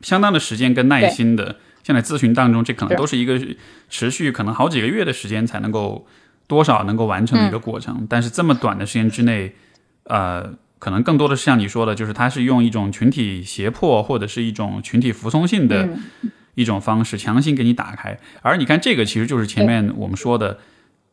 [0.00, 1.56] 相当的时间跟耐心的。
[1.86, 3.40] 现在咨询当中，这可能都是一个
[3.88, 6.04] 持续可能好几个月的时间才能够
[6.48, 8.04] 多少能够完成的一个过程。
[8.10, 9.54] 但是这么短的时间之内，
[10.02, 15.88] 呃，可能更多的是像你说的，就是它是用一种群体胁迫或者是一种群体服从性的
[16.56, 18.18] 一种方式，强行给你打开。
[18.42, 20.58] 而你看，这个其实就是前面我们说的，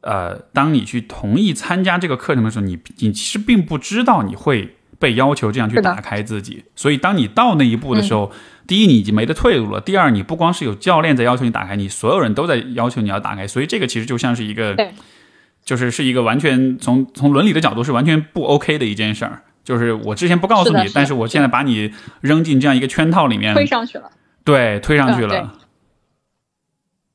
[0.02, 6.64] 呃，当你去同意参加这个课程的时候，你你其实并不知道你会被要求这样去打开自己。
[6.76, 8.32] 所以当你到那一步的时候。
[8.66, 14.74] 第一，你已经没得退路了；第二，你不光是有教练在要求你打开，你所有人都在要求你要打开，所以这个其实就像是一个，
[15.66, 19.42] 就是是一个完全从从伦理的角度是完全不 OK 的一件事儿。
[19.66, 24.10] 就是我之前不告诉你，但是我现在把你扔进这样一个圈套里面，推上去了，
[24.46, 25.54] 对，推上去了，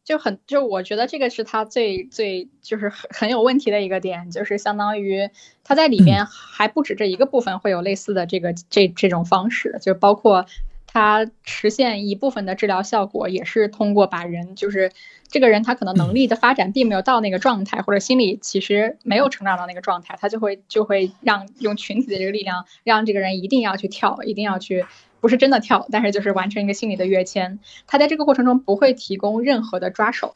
[0.08, 5.28] 就很就我觉得这个是他最最就是很很有问题的一个点，就是相当于
[5.64, 10.46] 他在里面还不止这一个部分会有类似的这个这这种方式，就包括。
[10.90, 14.90] 他实现一部分的治疗效果，也是通过把人，就是
[15.28, 24.86] 这个人他可能能力的发展并没有到那个状态，或者心理其实没有成长到那个状态，他就会就会让用群体的这个力量，让这个人一定要去跳，一定要去，
[25.20, 27.58] 不是真的跳，但是就是完成一个心理的跃迁。
[27.86, 30.34] 他在这个过程中不会提供任何的抓手，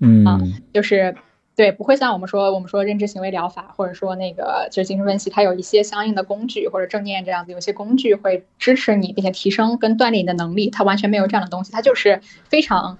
[0.00, 0.40] 嗯，啊
[0.72, 1.14] 就是。
[1.54, 10.70] 对，不会像我们说，我们说认知行为疗法，或者说那个就是精神分析，它有一些相应的工具，或者正念这样子，有些工具会支持你，并且提升跟锻炼你的能力。
[10.70, 12.96] 它完全没有这样的东西，它就是非常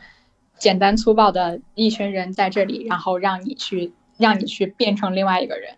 [0.59, 5.77] 简单粗暴的一群人在这里，然后让你去，让你去变成另外一个人。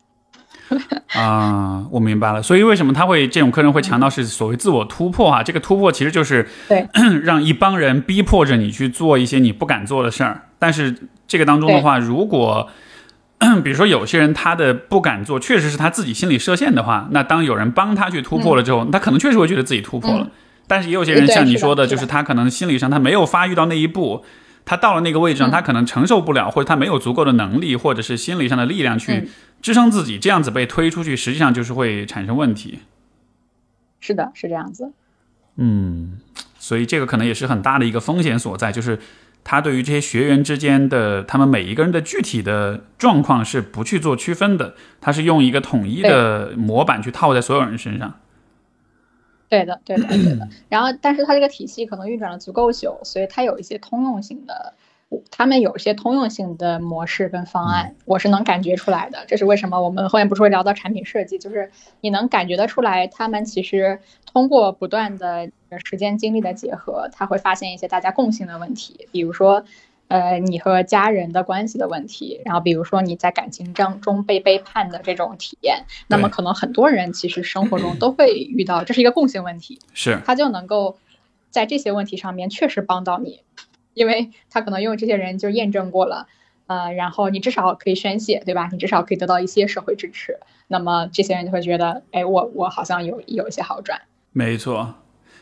[1.15, 2.43] 啊，我明白了。
[2.43, 5.43] 所以为什么他会这种课程会强调是所谓自我突破啊？
[5.43, 6.87] 这个突破其实就是对
[7.23, 10.95] 让一帮人逼迫着你去做一些你不敢做的事儿，但是。
[11.27, 12.69] 这个当中的话，如果
[13.65, 20.29] 比如说有些人他的不敢做，确实是他自己心理设限的话，那当有人帮他去突破了之后，他可能确实会觉得自己突破了。
[20.69, 24.23] 但是也有些人像你说的，就是他可能心理上他没有发育到那一步，
[24.65, 29.29] 他到了那个位置上，他可能承受不了，或者他没有足够的能力，或者是心理上的力量去
[29.61, 32.81] 支撑自己，这样子被推出去，实际上就是会产生问题。
[34.01, 34.93] 是的，是这样子。
[35.57, 36.19] 嗯，
[36.59, 38.99] 所以这个可能也是很大的一个风险所在，就是。
[39.47, 48.15] 他对于这些学员之间的他们每一个人的具体的状况是不去做区分的，他是用一个统一的模板去套在所有人身上。
[49.55, 50.49] 对的，对的，对的。
[50.69, 54.75] 然后，但是它这个体系可能运转了足够久，所以它有一些通用性的。
[55.31, 59.25] 他们有一些通用性的模式跟方案，我是能感觉出来的。
[59.29, 59.81] 这是为什么？
[59.81, 64.01] 我们后面不是会聊到产品设计，就是你能感觉得出来，他们其实
[64.33, 65.49] 通过不断的
[65.85, 69.65] 时间精力的结合，他会发现一些大家共性的问题，比如说，
[70.09, 80.99] 呃，你和家人的关系的问题，然后比如说你在感情当中被背叛的这种体验，那么可能很多人其实生活中都会遇到，这是一个共性问题， 是，他就能够
[81.51, 83.41] 在这些问题上面确实帮到你。
[83.95, 86.27] 因为他可能用这些人就验证过了，
[86.67, 88.69] 呃，然后你至少可以宣泄，对吧？
[88.73, 90.41] 你至少可以得到一些社会支持。
[90.67, 94.03] 那么这些人就会觉得，哎，我我好像有有一些好转。
[94.33, 94.95] 没错，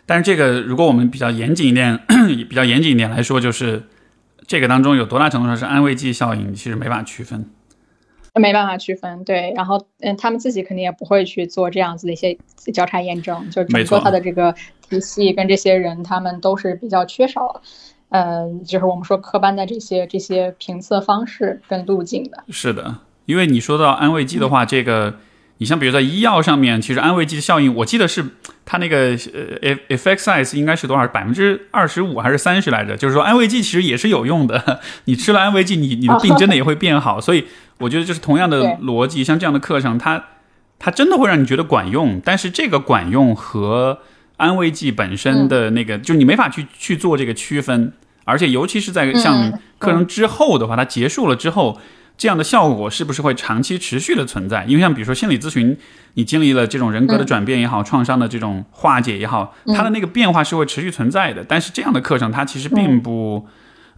[0.05, 1.99] 但是这个如果我们比较严谨一点，
[2.47, 3.85] 比较严谨一点来说，就是
[4.53, 7.47] 这个当中有多大程度上是安慰剂效应，其实没法区分。
[8.35, 9.51] 没办法区分，对。
[9.57, 12.37] 然后，嗯，他们自己肯定也不会去做这样子的一些
[12.71, 14.55] 交叉验证，就整个他的这个
[14.87, 17.63] 体系跟这些人，他们都是比较缺少，
[18.11, 22.45] 嗯，就是我们说科班的这些这些评测方式跟路径的。
[22.51, 25.15] 是的，因为你说到安慰剂的话，这个。
[25.63, 28.25] 你像比如在医药上面，其实安慰剂的效应，我记得是
[28.65, 28.97] 它那个
[29.63, 31.07] 呃 effect size 应该是多少？
[31.07, 32.97] 百分之二十五还是三十来着？
[32.97, 37.21] 就是说安慰剂其实也是有用的， 你吃了安慰剂，你你的病真的也会变好。
[37.21, 37.45] 所以
[37.79, 40.25] 我觉得就是同样的逻辑，像这样的课程，它
[40.81, 44.01] 它真的会让你觉得管用，但是这个管用和
[44.39, 47.93] 安慰剂本身的那个，就你没法去去做这个区分，
[48.25, 51.79] 而且尤其是在像课程之后的话，它结束了之后。
[52.23, 54.65] 这样的效果是不是会长期持续的存在？
[54.67, 55.77] 因为像比如说心理咨询，
[56.15, 61.45] 你经历了这种人格的转变也好，创伤的这种化解也好，它的那个变化是会持续存在的。
[61.45, 63.49] 但是这样的课程，它其实并不，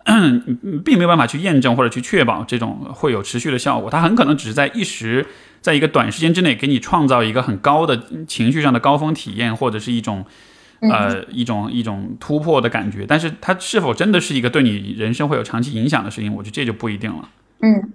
[0.82, 3.90] 并没有办法去验证或者去确保这种会有持续的效果。
[3.90, 5.26] 它很可能只是在一时，
[5.60, 10.24] 在一个短时间之内给你创造一个很高的情绪上的高峰体验，或者是一种
[10.80, 13.04] 呃一种一种突破的感觉。
[13.06, 17.28] 但是它是否真的是一个对你人生会有长期影响的事情，我觉得这就不一定了。
[17.60, 17.92] 嗯。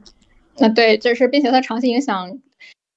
[0.59, 2.39] 那对，就是并且它长期影响，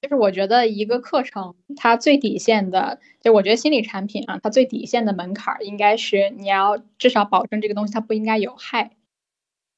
[0.00, 8.90] 就是我觉得一个课程它最底线的，就我觉得心理产品啊，它最底线的门槛应该是你要至少保证这个东西它不应该有害，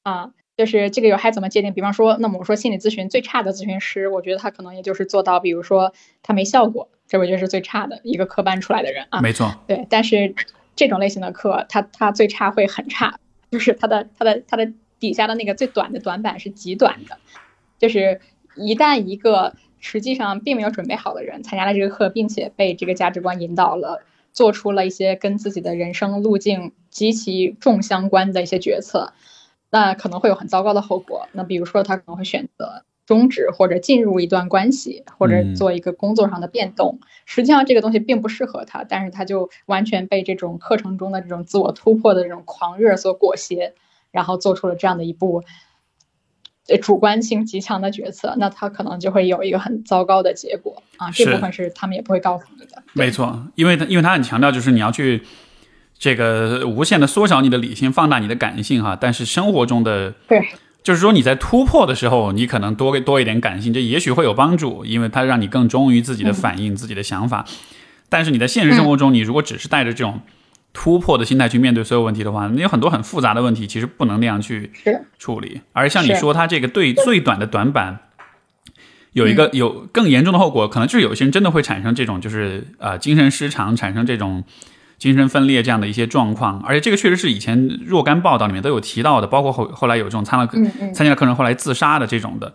[0.03, 1.73] 啊，就是这个有害怎么界定？
[1.73, 9.21] 比方说，那么我说心理咨询最差的咨询师，我觉得他可能也就是做到，比如说他没效果，这我觉得是最差的一个科班出来的人啊。
[9.21, 10.33] 没错，对，但是
[10.75, 13.19] 这种类型的课，它它最差会很差，
[13.51, 17.17] 就是它的它的它的底下的那个最短的短板是极短的。
[17.85, 18.19] 就是
[18.55, 24.01] 一旦一个实际上并没有准备好的人参加了这个课，并且被这个价值观引导了，
[24.33, 29.13] 做出了一些跟自己的人生路径极其重相关的一些决策，
[29.69, 31.27] 那可能会有很糟糕的后果。
[31.33, 36.99] 那比如说，他可能会选择终止或者进入一段关系，或者做一个工作上的变动。
[37.25, 43.73] 实际上，这个东西并不适合他，但是他就完全被这种课程中的这种自我突破的这种狂热所裹挟，
[44.09, 45.43] 然后做出了这样的一步。
[46.81, 51.11] 主观性极强的决策，那他可能就会有一个很糟糕的结果啊。
[51.11, 52.81] 这部分是他们也不会告诉你的。
[52.93, 55.21] 没错，因为他因为他很强调，就是你要去
[55.99, 58.97] 这个无限的缩小你的理性，放大你的感性哈。
[58.99, 60.43] 但是生活中的对，
[60.81, 67.45] 就是说你在突破的时候，你可能多多一点感性，这也许会有帮助，因为它让你更忠于自己的反应、自己的想法。
[68.09, 70.21] 但是你在现实生活中，你如果只是带着这种。
[70.77, 74.69] 突破的心态去面对所有问题的话，你有很多很复杂的问题，其实不能那样去
[75.17, 75.61] 处理。
[75.71, 77.99] 而像你说，他这个对最短的短板，
[79.13, 84.43] 有一个有更严重的后果，可能就是有些人真的会产生这种就是呃精神失常，产生这种
[84.97, 86.61] 精神分裂这样的一些状况。
[86.61, 90.45] 而且这个确实是以前若干报道里面都有提到的，包括后后来有这种参了
[90.93, 92.53] 参加了课程后来自杀的这种的，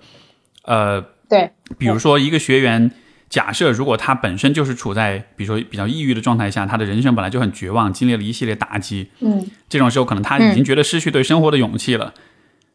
[0.64, 2.90] 呃，对，比如说一个学员。
[3.30, 12.12] 假设如果他本身就是处在比如说比较抑郁的状态下，他的人生本来就很绝望，经历了一系列打击，嗯，这种时候可能他已经觉得失去对生活的勇气了。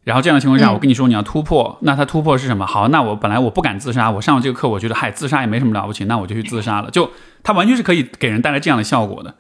[0.06, 2.66] 然后这样的情况下，我跟你说你要突破，那他突破是什么？
[2.66, 6.90] 好，那我本来我不敢自杀，我上了这个课，我觉得嗨，自杀也没什么了不起，那我就去自杀了。
[6.90, 7.12] 就
[7.44, 9.36] 他完全是可以给人带来这样的效果的。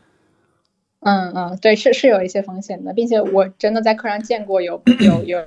[0.99, 5.39] 嗯嗯，对，是是有一些风险的，并且我真的在课上见过有有有。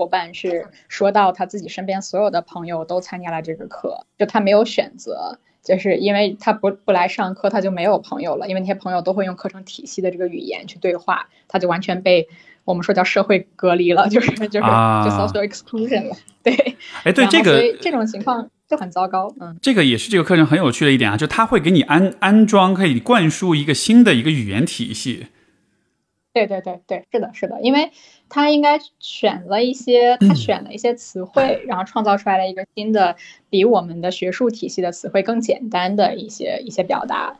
[0.00, 12.26] 伙伴是说到他自己身边所有的朋友都参加了这个课，就他没有选择，就是因为他不不来上课，他就没有朋友了，因为那些朋友都会用课程体系的这个语言去对话，他就完全被
[12.64, 16.16] 我们说叫社会隔离了，就是 就是就 social exclusion 了。
[16.42, 16.54] 对，
[17.04, 19.34] 哎，对这个这种情况就很糟糕。
[19.38, 25.26] 嗯，这个也是这个课程很有趣的一点啊，就他会给你安安装，可以灌输一个新的一个语言体系。
[26.32, 27.90] 对对对对，是的，是的，因为
[28.30, 33.16] 他应该选了一些，他选了一些词汇，然后创造出来了一个新的，
[33.50, 37.36] 比我们的学术体系的词汇更简单的一些一些表达，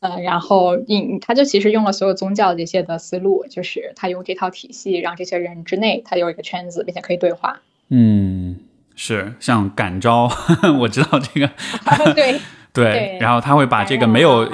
[0.00, 7.60] 呃，然后引他就其实用了所有宗教这些的思路，就是他用这套体系让这些人之内他有一个圈子，并且可以对话。
[7.88, 8.60] 嗯，
[8.94, 10.30] 是像感召，
[10.80, 11.50] 我知道这个。
[12.14, 12.40] 对。
[12.72, 14.48] 对，然后他会把这个没有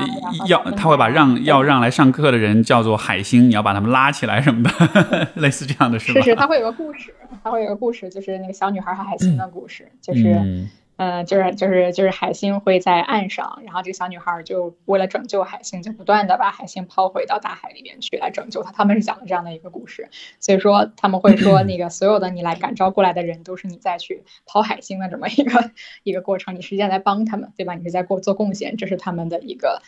[0.48, 6.20] 要，他会把让要让来上课的人叫做海星，你要把他们拉起来什么的， 类似这样的，是吧？
[6.20, 10.66] 是是，他会有个故事，他会有个故事，就是那个小女孩和海星的故事，就是
[10.96, 18.70] 呃，就是就是就是海星会在岸上，然后这个小女孩就为了拯救海星，就不断的把海星抛回到大海里面去，来拯救他。
[18.70, 25.72] 他们是讲的这样的一个故事，所以说他们会说 那个所有的你来感召过来的人，都是你在去抛海星的这么一个
[26.04, 27.74] 一个过程，你实际上在帮他们，对吧？
[27.74, 29.82] 你是在过做贡献，这是他们的一个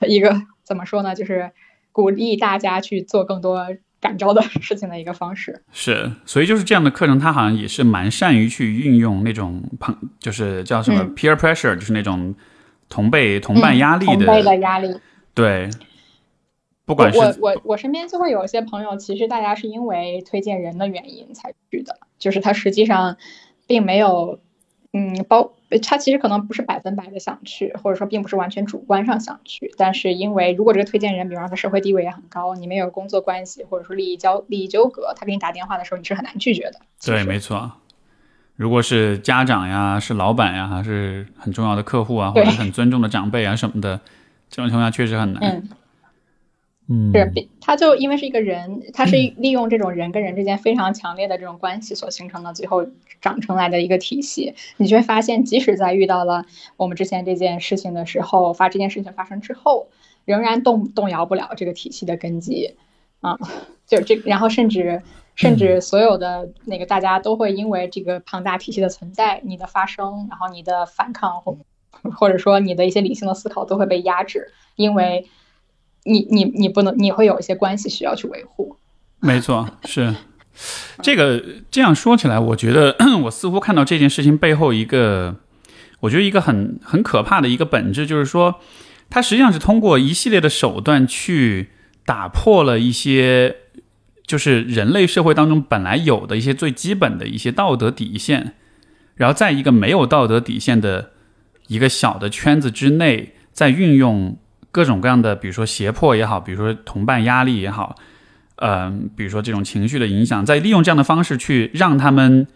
[0.00, 1.14] 一个怎么说呢？
[1.14, 1.52] 就是
[1.92, 3.66] 鼓励大家去做更多。
[4.02, 12.34] 感召的 事情的一个方式是，所以就是这样的课程，它好像也是蛮善于去运用那种朋，就是叫什么 peer pressure，就是那种
[12.88, 14.94] 同辈同伴压力的同辈的压力。
[15.32, 15.70] 对，
[16.84, 23.16] 不管是我我我身边就会有一些朋友，其实大家是因为推荐人的原因才去的，就是他实际上
[23.66, 24.40] 并没有。
[24.92, 36.80] 嗯，包他其实可能不是百分百的想去，或者说并不是完全主观上想去，但是因为如果这个推荐人，比方说社会地位也很高，你们有工作关系，或者说利益交利益纠葛，他给你打电话的时候，你是很难拒绝的。
[37.02, 37.72] 对，没错。
[38.54, 43.98] 如果是家长呀，是老板呀，还是很重要的客户啊，或者很尊重的长辈啊什么的，
[44.50, 45.42] 这种情况下确实很难。
[45.42, 45.68] 嗯，
[46.88, 52.84] 是，他就因为是一个人，他是利用这种人跟人之间非常强烈的这种关系所形成的，最后
[53.20, 54.54] 长成来的一个体系。
[54.76, 56.44] 你就会发现，即使在遇到了
[56.76, 59.86] 我们之前这件事情的时候，发这件事情发生之后，
[60.24, 62.74] 仍然动动摇不了这个体系的根基
[63.20, 63.38] 啊。
[63.86, 65.02] 就这，然后甚至
[65.34, 71.56] 甚至所有的那个大家都会因为这个庞大体系的存在，你的发生，然后你的反抗或
[72.12, 75.26] 或者说你的一些理性的思考都会被压制，因为。
[76.04, 78.76] 你你你不能，你会有一些关系需要去维护。
[79.20, 80.14] 没错，是
[81.00, 81.40] 这个
[81.70, 85.36] 这样说起来，我觉得 我似乎看到这件事情背后一个，
[86.00, 88.56] 我觉得一个很很可怕的一个本质，就是说，
[89.08, 91.68] 它实际上是通过一系列的手段去
[92.04, 93.56] 打破了一些，
[94.26, 98.54] 就是人类社会当中本来有的一些最基本的一些道德底线，
[99.14, 101.12] 然后在一个没有道德底线的
[101.68, 104.36] 一个小的圈子之内，在运用。
[104.72, 107.94] 各种各样的，比如说胁迫也好，比如说同伴压力也好，
[108.56, 112.46] 嗯，比如说这种情绪的影响，在利用这样的方式去让他们，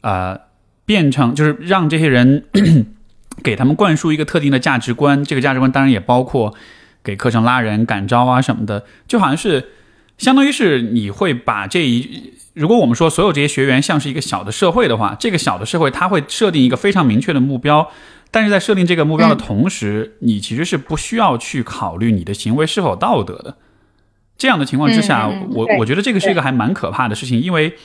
[0.00, 0.40] 呃，
[0.86, 2.44] 变成就是让这些人
[3.42, 5.24] 给他们灌输一个特定的价值观。
[5.24, 6.54] 这个价值观当然也包括
[7.02, 9.70] 给课程拉人、感召啊什么的，就好像是
[10.16, 17.90] 相当于是你会把这一，如果我们说所有这些学员像是一个小的社会的话，这个小的社会它会设定一个非常明确的目标。
[18.34, 23.56] 但是在设定这个目标的同时，你其实是不需要去考虑你的行为是否道德的。
[24.36, 27.76] 这样的情况之下，我我觉得这个是一个还蛮可怕的事情，因为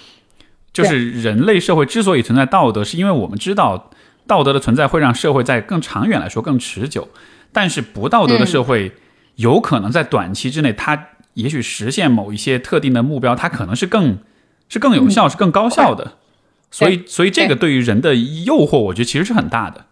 [0.73, 3.91] 就是人类社会之所以存在道德，是因为我们知道
[4.25, 7.09] 道德的存在会让社会在更长远来说更持久。
[7.53, 8.93] 但是不道德的社会
[9.35, 14.17] 有可能在短期之内，它也许实现某一些特定的目标，它可能是更
[14.67, 16.13] 是更有效、是更高效的。
[16.71, 19.85] 所以，所以这个对于人的诱惑，我觉得其实是很大的。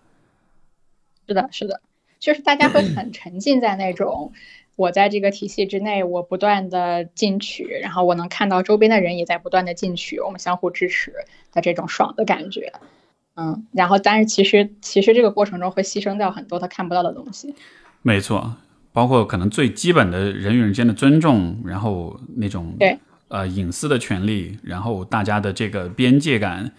[1.28, 1.82] 是的，是的，
[2.19, 4.32] 就是大家会 很沉浸在那种
[4.75, 11.13] 我在这个体系之内，我不断的进取，然后我能看到周边的人也在不断的进取，我们相互支持
[11.51, 12.71] 的这种爽的感觉，
[13.36, 17.53] 嗯，然后但是其实其实这个过程中会牺牲掉很多他看不到的东西。
[18.03, 18.55] 没错，
[18.93, 22.97] 包括可能最基本的人与人间的尊重，然后那种对
[23.28, 26.71] 呃隐私的权利，然后大家的这个边界感，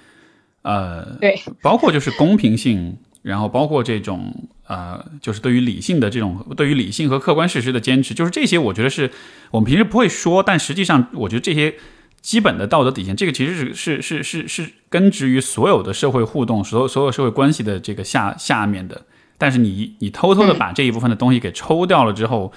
[0.62, 2.96] 呃，对，包括就是公平性。
[3.23, 4.33] 然后包括这种
[4.66, 9.11] 呃，就是对于理性的这种，对于理性和客观事实的坚持，就是这些，我觉得是
[9.51, 11.75] 我们平时不会说，但实际上，我觉得这些
[12.21, 19.03] 基本的道德底线，这个其实是是是是是根植于所有的社会互动、所有所有社会关系的这个下下面的。
[19.39, 22.53] 但是你你偷偷的把这一部分的东西给抽掉了之后，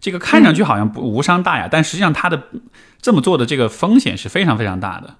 [0.00, 2.48] 这个看上去好像不无伤大雅，但实际上它的
[3.00, 5.16] 这么做的这个风险是非常非常大的。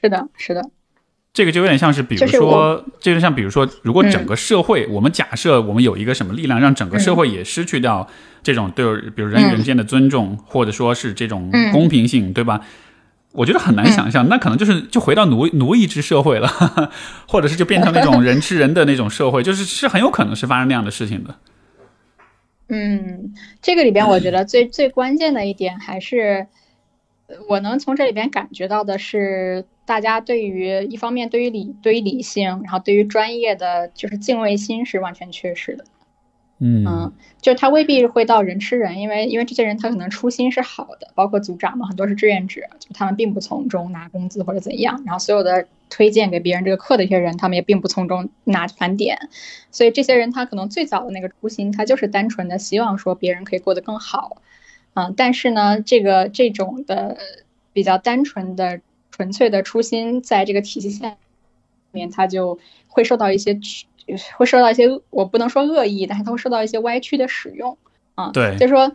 [0.00, 0.70] 是的，是的。
[1.32, 8.06] 这个就有点像是，比如说，这就像比如说，如果整个社会，我们假设我们有一个什么力量，让整个社会也失去掉
[8.42, 8.84] 这种对，
[9.16, 12.60] 比如人与人间的尊重，或者说是这种公平性，对吧？
[13.32, 16.46] 我觉得很难想象，那可能就是就回到奴奴役制社会了，
[17.26, 21.34] 或者是就变成那种人吃人的那种社会，就是是很有可能是发生那样的事情的。
[22.68, 26.46] 嗯，这个里边我觉得 最最关键的一点还是，
[27.48, 29.64] 我能从这里边感觉到的是。
[29.84, 35.84] 大家对于一方面对于理对于理性，然后对于专业的就是敬畏心是完全缺失的。
[36.64, 45.02] 嗯，就他未必会到人吃人，因为因为这些人他可能初心是好的，包括组长嘛，很多是志愿者，就他们并不从中拿工资或者怎样。
[45.04, 49.18] 然后所有的推荐给别人这个课的一些人，他们也并不从中拿返点。
[49.72, 54.36] 所以这些人他可能最早的那个初心，他就是单纯的希望说别人可以过得更好。
[54.94, 57.18] 嗯，但是呢，这个这种的
[57.72, 58.80] 比较单纯的。
[59.22, 61.16] 纯粹的初心，在这个体系下
[61.92, 62.58] 面，他就
[62.88, 63.60] 会受到一些
[64.36, 67.78] 会受到一些我不能说恶意，但是他会受到一些歪曲的使用
[68.16, 68.30] 啊。
[68.32, 68.92] 对，就是说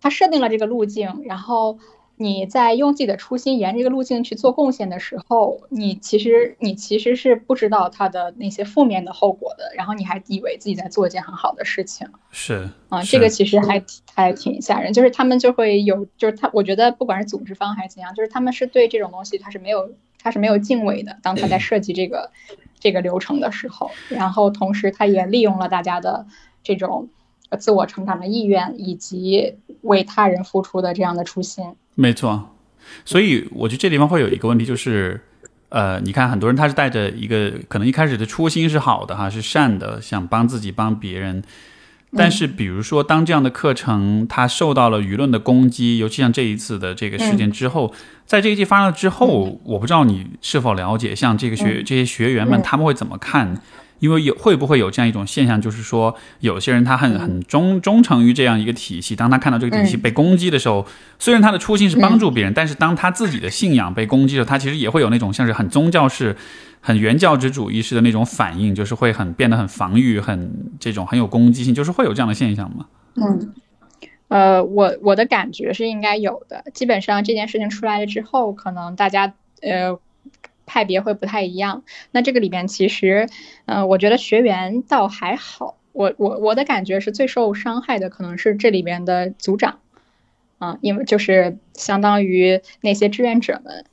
[0.00, 1.78] 他设定了这个路径，然后。
[2.16, 12.06] 你在用自己的初心沿这个路径去做贡献的时候，你其实你其实是不知道它的那些负面的后果的，然后你还以为自己在做一件很好的事情。
[12.30, 13.82] 是啊，这个其实还
[14.14, 19.90] 还挺吓人，就是他们就会有，就是他，我觉得不管是组织方还是怎样，就是他们是对这种东西他是没有
[20.22, 21.16] 他是没有敬畏的。
[21.20, 22.30] 当他在设计这个
[22.78, 26.26] 这个流程的时候，然后同时他也利用了大家的
[26.62, 27.08] 这种
[27.58, 31.74] 自我成长的意愿以及为他人付出的这样的初心。
[31.94, 32.56] 没错，
[33.04, 35.22] 所以我觉得这地方会有一个问题，就是，
[35.68, 41.42] 呃，你看很多人他是带着一个可能一开始的初心是好的哈，是善的，想帮自己帮别人，
[42.16, 47.92] 但是比如说当这样的课程它受到了舆论的攻击，尤其像这一次的这个事件之后，
[48.26, 53.60] 在这一季发生了之后，我不知道你是否了解，像这个学这些学员们他们会怎么看？
[54.04, 60.86] 因为有会不会有这样一种现象，就是说有些人他很很忠忠诚于这样一个体系，当他看到这个体系被攻击的时候，
[61.18, 66.36] 虽然他的初心是帮助别人，但是当他自己的信仰被攻击的时候，他其实也会有那种像是很宗教式、
[66.82, 72.84] 很原教旨主义式的那种反应，就是会很变得很防御，很这种很有攻击性，就是会有这样的现象吗？
[73.14, 73.54] 嗯，
[74.28, 76.62] 呃，我我的感觉是应该有的。
[76.74, 79.32] 基本上这件事情出来了之后，可能大家
[79.62, 79.98] 呃。
[80.66, 83.28] 派别会不太一样，那这个里面其实，
[83.66, 89.78] 嗯，我觉得学员倒还好，我我我的感觉是最受伤害的可能是这里边的组长，
[90.58, 93.84] 啊，因为就是相当于那些志愿者们，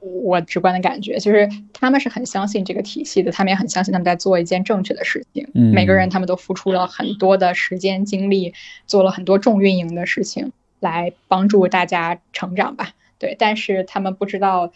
[0.00, 8.54] 我直观的感觉就是他们是很相信这个体系的，他们也很相信他们在做一件正确的事情，每个人他们都付出了很多的时间精力，
[8.86, 14.72] 做了很多重运营的事情来帮助大家成长吧，对，但是他们不知道，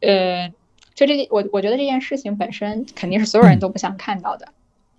[0.00, 0.52] 呃。
[0.94, 4.48] 就这，我我觉得这件事情本身肯定是所有人都不想看到的，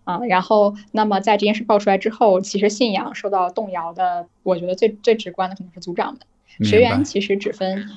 [0.03, 7.89] 啊，然后那么在这件事爆出来之后，其实信仰受到动摇的，我觉得最最直观的可能是组长们，学员其实只分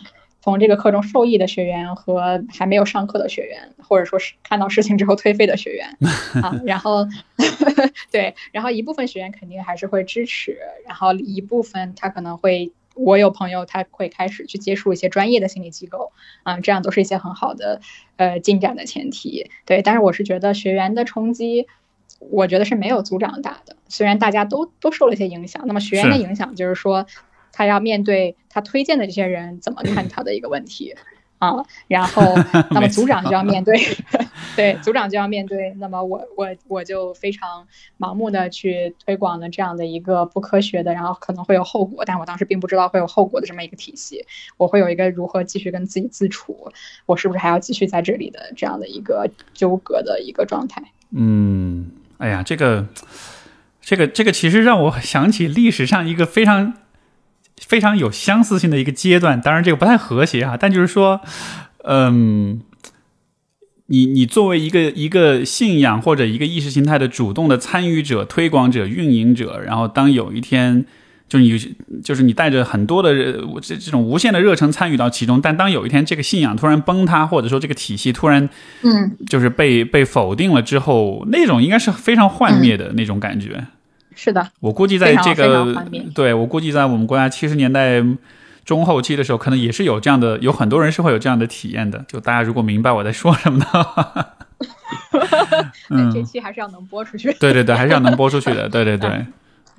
[0.42, 5.96] 从这个课中受益的学员和还没有上课的学员，或者说是看到事情之后退费的学员，
[6.42, 7.06] 啊，然后
[8.12, 12.72] 对，然后一部分学员肯定还是会支持，然后一部分他可能会。
[12.96, 17.80] 我有朋友，他会开始去接触一些专业的心理机构，啊，这样都是一些很好的
[18.16, 19.50] 呃进展的前提。
[19.66, 21.66] 对，但是我是觉得学员的冲击，
[22.18, 23.76] 我觉得是没有组长大的。
[23.88, 27.06] 虽然大家都都受了一些影响，那么学员的影响就是说，
[27.52, 30.94] 他要面对他推荐的这些人怎么看他的一个问题。
[31.38, 31.52] 啊，
[31.88, 32.34] 然后，
[32.70, 33.78] 那么组长就要面对，
[34.56, 35.74] 对，组长就要面对。
[35.78, 37.66] 那么我我我就非常
[37.98, 44.24] 盲目的去推广了这样的一个不科学的，然后可能会有后果，但我当时并不知道会有后果的这么一个体系。
[44.56, 46.72] 我会有一个如何继续跟自己自处，
[47.04, 50.82] 我是不是还要继续在这里的这样的一个纠葛的一个状态？
[51.10, 52.86] 嗯，哎呀，这个，
[53.82, 56.74] 这个，这个其实让我想起历史上一个非常。
[57.64, 61.20] 非常有相似性的一个阶段，当然这个不太和谐啊，但就是说，
[61.84, 62.60] 嗯，
[63.86, 70.84] 你你作为一个一个信仰或者一个意识形态的主动的参与者、推广者、运营者，然后当有一天，
[71.28, 71.58] 就你
[72.04, 73.14] 就是你带着很多的
[73.60, 78.48] 这这种无限的热忱参与到其中，但当有一天这个信仰突然崩塌，或者说这个体系突然
[78.82, 83.66] 嗯，就是被被否定了之后，那种应该是非常幻灭的那种感觉。
[84.16, 88.02] 是的，我估计在这个对我估计在我们国家七十年代
[88.64, 92.02] 中后期的时候，可能也是有这样的，有很多人是会有这样的体验的。
[92.08, 94.36] 就大家如果明白我在说什么的话，
[95.90, 97.32] 嗯，这期还是要能播出去。
[97.34, 98.66] 对对对，还是要能播出去的。
[98.70, 99.08] 对对对，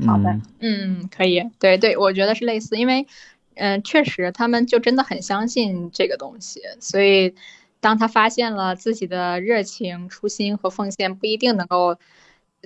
[0.06, 3.08] 好的，嗯，可以，对对，我觉得是类似，因为
[3.56, 7.34] 嗯，确实他们就真的很相信这个东西，所以
[7.80, 11.98] 当他发现了自己的热情、初心和奉献不一定能够。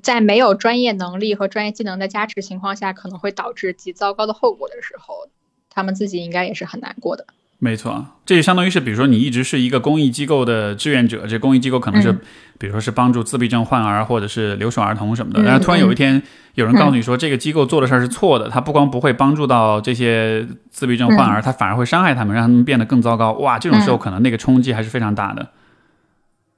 [0.02, 5.28] 在没有专业能力和专业技能的加持情况下，可能会导致极糟糕的后果的时候，
[5.70, 7.26] 他们自己应该也是很难过的。
[7.60, 12.12] 没错，这就相当于是，比如说你一直是一个公益机构的志愿者，这公益机构可能是，
[12.58, 16.20] 比如说是帮助自闭症患儿或者是留守儿童什么的，然后突然有一天
[16.56, 23.34] 有人告诉你说这个机构做的事儿是错的，他不光不会帮助到这些自闭症患儿，他反而会伤害他们，让他们变得更糟糕。
[23.34, 25.48] 哇，这种时候可能那个冲击还是非常大的。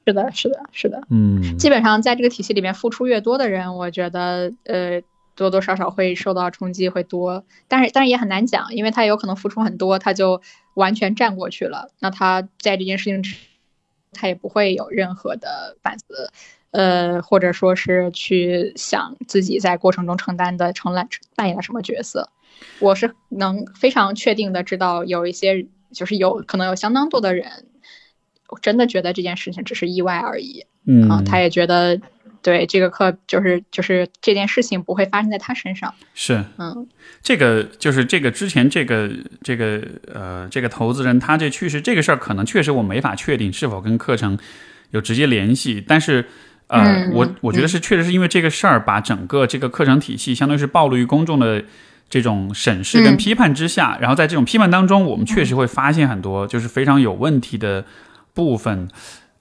[0.06, 5.02] 是的，是的，是的，嗯，基本上在这个体系里面付出越多的人，我觉得呃
[5.34, 10.42] 多多少少会受到冲击会多，但是但是也很难讲，因为他有可能付出很多，他就
[10.74, 13.24] 完全站过去了，那他在这件事情
[14.12, 16.30] 他也不会有任何的反思，
[16.72, 22.30] 呃或者说是去想自己在过程中承担的承担扮演了什么角色，
[22.80, 27.68] 我是能非常确定的知道有一些就是有可能有相当多的人。
[28.62, 30.66] 真的觉得这件事情只是意外而已。
[30.86, 32.00] 嗯啊，他也觉得
[32.42, 35.94] 对这个课就是就是这件事情不会发生在他身上。
[36.14, 36.88] 是嗯
[37.22, 39.10] 这个就是这个之前这个
[39.42, 39.82] 这个
[40.14, 44.38] 呃这个投资人他这去世这个事儿，可能确实我没法确定是否跟课程
[44.92, 46.26] 有直接联系，但是。
[46.68, 51.64] 呃，嗯我我觉得是确实是因为这个事儿，把整个这个课程体系，相当于是暴露于公众的
[52.10, 53.98] 这种审视跟嗯批判之下。
[54.00, 57.86] 然后在这种批判当中，我们确实会发现很多就是非常有问题的
[58.34, 58.88] 部分。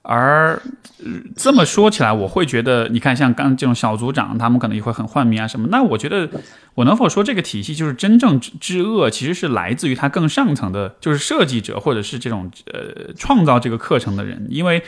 [0.01, 0.61] 而、
[1.03, 5.67] 呃这么说起来，我会觉得，你看，像刚这种小组长，他们可能也会很幻灭啊什么。
[5.69, 6.29] 那我觉得，
[6.75, 14.83] 我能否说这个体系就是真正之之恶，其实是来自于它更上层的，就是设计者或者是这种呃创造这个课程的人，因为。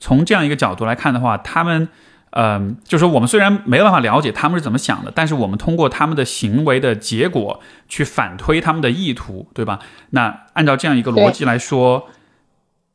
[0.00, 1.88] 从这样一个角度来看的话，他们，
[2.30, 9.80] 嗯、就是说我们虽然没有办法了解他们是怎么想的，但是我们通过他们的行为的结果去反推他们的意图，对吧？
[10.10, 12.06] 那按照这样一个逻辑来说，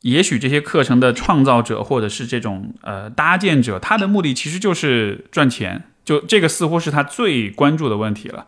[0.03, 8.45] 也许这些课程的创造者或者是这种呃搭建者，他的目的其实就是赚钱，就这个似乎是他最关注的问题了，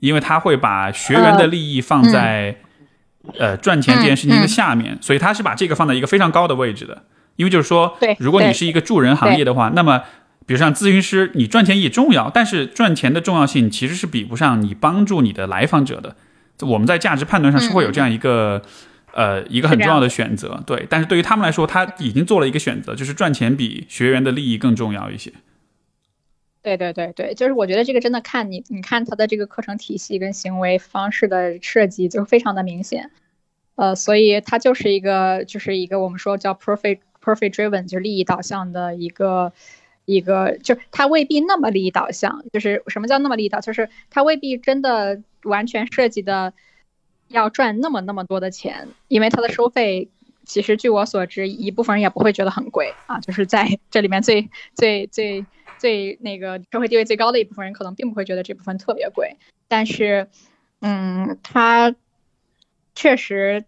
[0.00, 2.56] 因为他会把学员的利益放在、
[3.38, 7.04] 呃赚钱这件事情的下面，所以他是把这个放在一个非常高的位置的。
[7.36, 10.02] 因为就是说对，如果你是一个助人行业的话，那么
[10.46, 16.16] 比如像咨询师，你赚钱也重要，但是赚钱的重要性其实是比不上你帮助你的来访者的。
[16.60, 18.62] 我们在价值判断上是会有这样一个、
[19.16, 20.86] 呃一个很重要的选择，对。
[20.88, 25.32] 但是对于他们来说，他已经做了一个选择，就是赚钱比学员的利益更重要一些。
[26.62, 33.10] 对对对对，就是我觉得这个真的看你，你看他的这个课程体系跟行为方式的设计就非常的明显，
[33.76, 39.52] 呃，所以它就是一个就是一个我们说叫 profit profit driven，就是利益导向的一个
[40.06, 46.52] 一个，就是它未必那么利益导向，就是什么叫那么利益导，就是它未必真的完全设计的
[47.28, 50.08] 要赚那么那么多的钱，因为它的收费。
[50.44, 55.44] 其实据我所知，一部分人也不会觉得很贵啊，就是在 这里面最最最
[55.76, 60.28] 最那个社会地位最高的一部分人，可能并不会觉得这部分特别贵，但是，
[60.80, 61.96] 嗯，它
[62.94, 63.64] 确实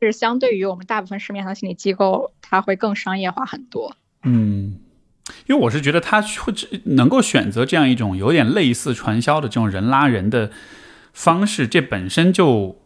[0.00, 3.96] 是相对于我们大部分市面上的心理机构，它会更商业化很多。
[4.22, 4.78] 嗯，
[5.48, 6.54] 因为我是觉得他会
[6.84, 10.52] 能够选择这样一种有点类似传销的这种人拉人的
[11.12, 12.78] 方式，这本身就。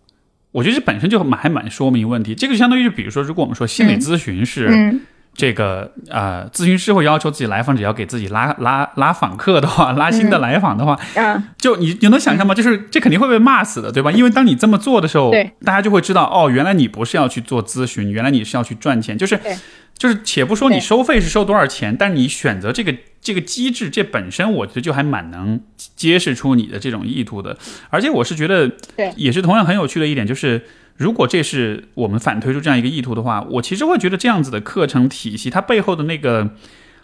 [0.53, 2.35] 我觉得这本身就蛮还蛮说明问题。
[2.35, 5.03] 这个相当于，比如说，如果我们说心理咨询是嗯
[5.37, 12.55] 这个呃，咨询师会要求自己来访者要给自己拉拉拉访客的话，拉新的来访的话，嗯，就你你能想象吗？
[12.55, 14.11] 就是这肯定会被骂死的，对吧？
[14.11, 15.53] 因为当你这么做的时候，对。
[15.63, 19.39] 大家就会知道，哦，原来你不是要去做咨询，原来你是要去赚钱，就是
[19.99, 25.61] 就是，且不说你收费是收多少钱，但你选择这个这个机制，这本身我觉得就还蛮能
[25.97, 27.57] 揭示出你的这种意图的。
[27.91, 29.13] 而且我是觉得，对。
[29.17, 30.65] 也是同样很有趣的一点，就是
[30.97, 36.51] 如果这是我们反推出这样一个意图的话，我其实会觉得这样子的课程体系，它背后的那个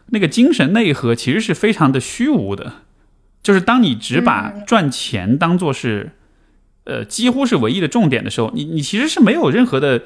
[0.07, 2.73] 那个精神内核，其实是非常的虚无的。
[3.43, 6.13] 就是当你只把嗯赚钱当做是，
[6.85, 10.03] 呃，几乎是唯一的重点的时候，你你其实是没有任何的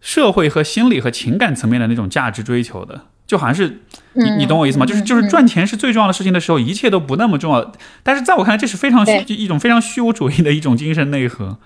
[0.00, 3.80] 社会和心理和情感层面的那种价值追求的，就好像是
[4.14, 4.86] 你你懂我意思吗？
[4.86, 7.72] 就是就是赚钱是最重要的事情的时候，一切都不那么重要。
[8.02, 11.58] 但是在我看来，这是非常虚一种非常虚无主义的一种精神内核。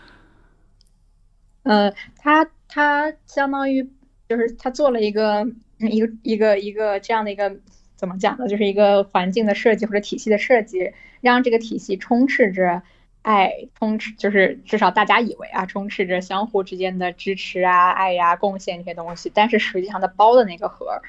[1.64, 3.90] 呃，他他相当于
[4.28, 5.46] 就是他做了一个
[5.78, 7.56] 一个一个一个这样的一个
[7.96, 8.46] 怎么讲呢？
[8.46, 12.82] 就是一个环境的设计或者体系的设计，让这个体系充斥着
[13.22, 21.02] 爱，充斥就是至少大家以为啊，充斥着相互之间的支持啊、爱呀、贡献这些东西，但是实际上它包的那个盒。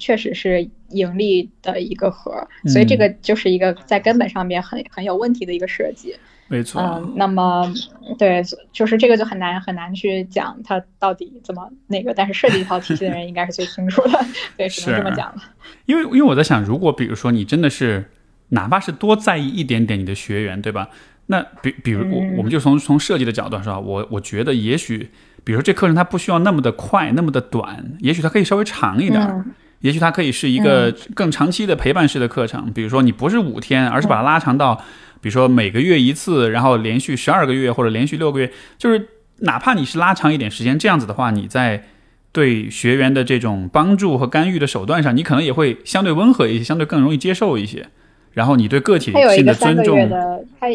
[0.00, 6.16] 确实是盈利的一个盒，所以这个就是一个在根本上面很很有问题的一个设计。
[6.48, 7.72] 没错，嗯，那么
[8.18, 8.42] 对，
[8.72, 14.24] 就是这个就很难很难去讲它到底怎么那个，但是设计一套体系的人应该是最清楚的，
[14.56, 15.42] 对，只能这么讲了。
[15.86, 18.10] 因为因为我在想，如果比如说你真的是
[18.50, 20.88] 哪怕是多在意一点点你的学员，对吧？
[21.26, 25.10] 那比比如我我们就从从设计的角度上，我我觉得也许，
[25.42, 29.20] 比如说这课程它不需要那么的快，那么的短，也许它可以稍微长一点。
[29.20, 29.44] 嗯
[29.80, 34.82] 也许它可以是一个更长期的陪伴式的课程，比如说你不是五天，而是把它拉长到，
[35.26, 38.48] 比如说每个月一次，然后连续十二个月或者连续六个月，
[38.78, 39.08] 就是
[39.38, 41.82] 哪怕你是拉长一点时间，这样子的话，你在
[42.30, 47.88] 对学员的这种帮助和干预的手段上，你可能也会相对温和一些，相对更容易接受一些。
[48.34, 50.68] 然后你对个体它有一性的尊重的，它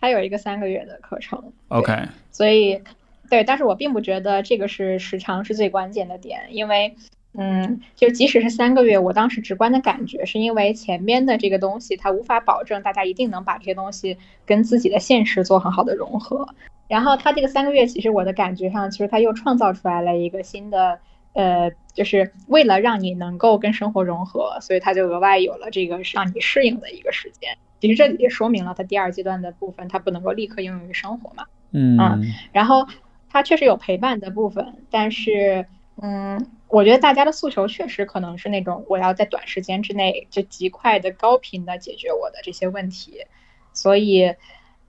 [0.00, 1.94] 它有一个三个月的课程，OK，
[2.30, 2.80] 所以
[3.28, 6.96] 对，但是我并不觉得这个是时长是最关键的点，因为。
[7.36, 14.16] 嗯，就即使是三个月，我当时直观的感觉是因为前面的这个东西，它无法保证大家一定能把这些东西
[14.46, 16.48] 跟自己的现实做很好的融合。
[16.86, 20.98] 然后它这个三个月，其实我的感觉上，其实它又创造出来了一个新的
[21.32, 27.56] 呃，就是为了让你能够跟生活融合，所以它就额外有了这个让你适应的一个时间。
[27.80, 31.44] 其实这里也说明了它第二阶段的部分，它不能够立刻应用于生活嘛。
[31.72, 31.98] 嗯，
[32.52, 32.86] 然后
[33.28, 35.66] 它确实有陪伴的部分，但是，
[36.00, 43.20] 嗯，我觉得大家的诉求确实可能是那种我要在短时间之内就极快的、高频的解决我的这些问题，
[43.72, 44.34] 所以，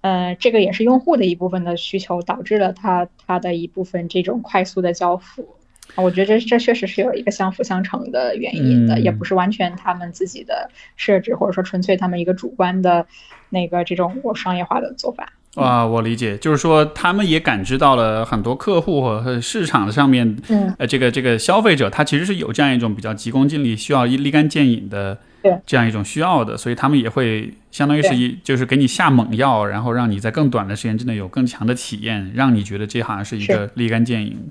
[0.01, 5.47] 呃，这个也是用户的一部分的需求导致了它它的一部分这种快速的交付。
[5.95, 13.05] 我觉得这这确实是有一个相辅相成的原因的，也不是完全他们自己的设置，或者说纯粹他们一个主观的
[13.49, 15.33] 那个这种我商业化的做法。
[15.56, 25.18] 啊，我理解，就是说他们也感知到了很多客户和市场上面，嗯，呃，这个这个消费者他其实是有这样一种比较急功近利、需要立竿见影的
[25.66, 34.49] 这样一种需要的，所以他们也会相当于是一就是给你下猛药，然后让你在更短的时间之内有更强的体验，让你觉得这好像是一个立竿见影。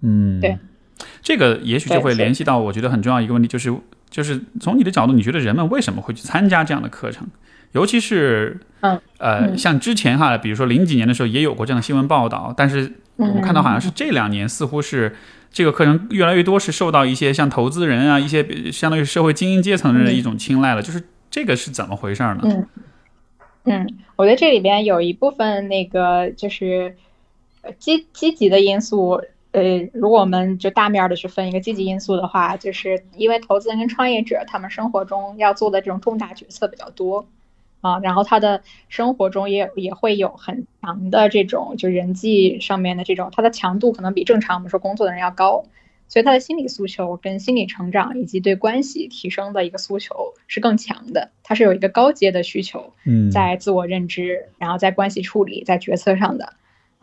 [0.00, 0.56] 嗯，对，
[1.22, 3.74] 这个也许就会联系到我觉得很重要一个问题，就是
[4.08, 7.28] 就是从你的角度，你觉得人们为什么会去参加这样的课程？
[7.74, 15.16] 尤其是，嗯，呃，像之前哈，比如说零几年的时候也有过这样的新闻报道，但是我们看到好像是这两年似乎是
[15.50, 22.40] 这个课程越来越多是受到一些像投资人啊，一些相当于社会精英阶层的一种青睐了，就是这个是怎么回事呢？
[22.44, 22.66] 嗯，
[23.64, 26.94] 嗯，我觉得这里边有一部分那个就是
[27.80, 29.20] 积积极的因素，
[29.50, 37.26] 呃，如果我们就大面的去分一个积极因素的话，就是因为投资人跟创业者他们生活中要做的这种重大决策比较多。
[37.84, 45.66] 啊，然后他的生活中也也会有很强的这种就人际上面的这种，他的强度可能比正常我们说工作的人要高，
[46.08, 56.54] 所以他的心理诉求跟心理成长以及对关系提升的一个诉求是更强的，他是有一个高阶的需求，嗯，在自我认知，然后在关系处理，在决策上的。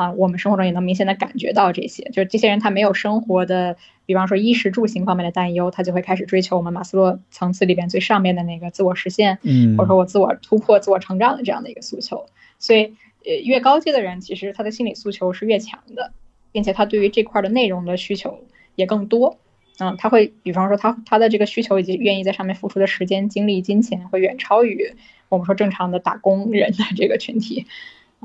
[0.02, 3.78] 啊，我们生活中也能明显的感觉到这些，就是这些人他没有生活的，
[4.08, 12.26] 比方说衣食住行方面的担忧，他就会开始追求我们马斯洛层次里边最上面的那个自我实现，嗯，或者说我自我突破、自我成长的这样的一个诉求。
[12.58, 12.96] 所以，
[13.26, 16.14] 呃，越高阶的人，其实他的心理诉求是越强的，
[16.52, 18.40] 并且他对于这块的内容的需求
[18.76, 19.38] 也更多。
[19.78, 24.96] 嗯，他会，比方说他他的这个需求以及愿意在上面付出的时间、精力、金钱，会远超于
[25.30, 27.68] 我们说正常的打工人的这个群体。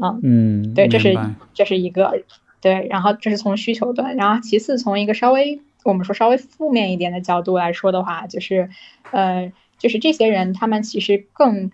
[0.01, 1.18] 啊，嗯，对，这是
[1.55, 2.22] 这是一个，
[2.61, 8.68] 对，然后这是从需求端，然后其次从一个稍微我们说稍微负面一点的角度来说的话，就是，
[9.11, 11.72] 呃，就是这些人他们其实更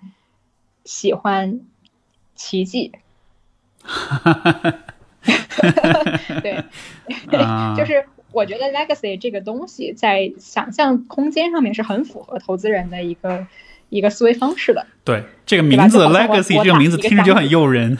[0.84, 1.60] 喜欢
[2.36, 2.92] 奇迹，
[6.42, 6.62] 对，
[7.76, 13.48] 就是我觉得 legacy 这个东西在想象空间上面是很符合投资人的一个。
[13.92, 17.98] 一个思维方式的，对这个名字 Legacy 这个名字听着就很诱人。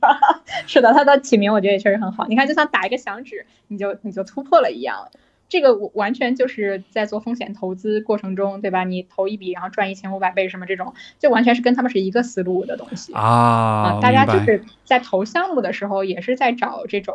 [0.66, 2.26] 是的，它的起名我觉得也确实很好。
[2.26, 5.08] 你看，就像打一个响指，你就你就突破了一样。
[5.48, 8.82] 这个完全就是在做风险投资过程中，对吧？
[8.82, 14.00] 你投一笔，然后赚一千五百倍什么这种，就完全是跟他们是一个思路的东西啊。
[14.02, 17.14] 大家就是在投项目的时候，也是在找这种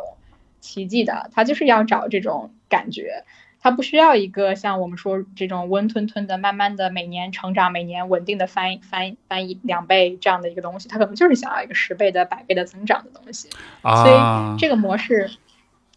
[0.60, 3.24] 奇迹的，他就是要找这种感觉。
[3.60, 13.48] 它不需要一个像我们说这种温吞吞的、慢慢的每年成长、每年稳定的翻翻翻一两倍这样的一个东西，它可能就是想要一个十倍的、百倍的增长的东西。
[13.82, 15.30] 所以这个模式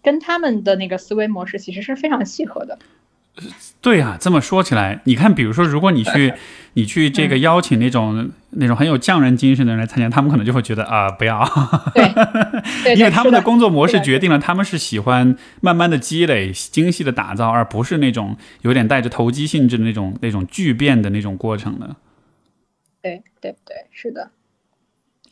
[0.01, 2.79] 跟他们的那个思维模式其实是非常契合的。
[3.81, 6.33] 对啊，这么说起来，你看，比如说，如果你去，
[6.73, 11.47] 你去这个邀请那种那种很有匠人精神的人来参加，他们可能就会觉得啊，不要。
[11.93, 12.03] 对，
[12.95, 21.95] 因为他们的工作模式决定了他们是喜欢慢慢的积累、精细的打造，而不是那种有点带着投机性质的那种那种巨变的那种过程的。
[23.01, 24.31] 对对对，是的。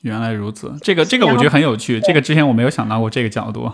[0.04, 3.74] 原来如此，这个这个我觉得很有趣，这个之前我没有想到过这个角度。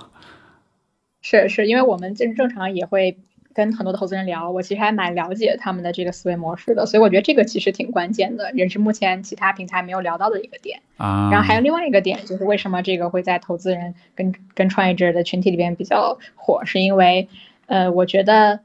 [1.21, 3.19] 是是，因为我们正正常也会。
[3.53, 11.29] 跟很多的投资人聊，我其实还蛮了解他们的这个思维模式的，所以我觉得这个其实挺关键的，也是目前其他平台没有聊到的一个点啊。
[11.31, 17.29] 然后还有另外一个点，就是为什么这个会在投资人跟跟创业者的群体里边比较火，是因为
[17.67, 18.61] 呃，我觉得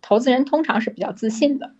[0.00, 1.72] 投资人通常是比较自信的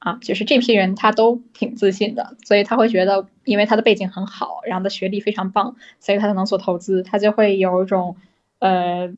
[0.00, 8.16] 啊，就是这批人他都挺自信的，所以他会觉得，因为他的背景很好，然后他学历非常棒，所以他才能做投资，他就会有一种
[8.58, 9.14] 呃。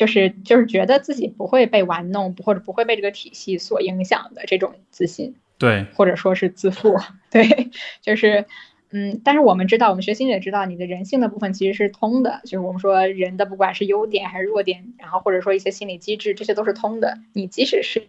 [0.00, 6.96] 就是就是觉得自己不会被玩弄，或者不会被这个体系所影响的这种自信，对，或者说是自负，
[7.30, 7.68] 对，
[8.00, 8.46] 就是，
[8.92, 17.18] 嗯，但是我们知道，我们学心理也知道，你的人性的部分其实是通的，就是我们说人的不管是优点还是弱点，然后或者说一些心理机制，这些都是通的。
[17.34, 18.08] 你即使是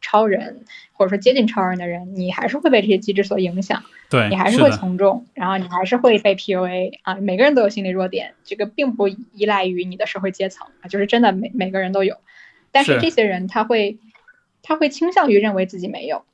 [0.00, 7.14] 超人，或者说接近超人的人，你还是会被这些机制所影响，对，你还是会从众，然后你还是会被 PUA 啊。
[7.16, 12.16] 每个人都有心理弱点，这个并不依赖于你的社会阶层啊，就是真的每每个人都有。
[12.70, 13.98] 但是这些人他会
[14.62, 16.24] 他会倾向于认为自己没有，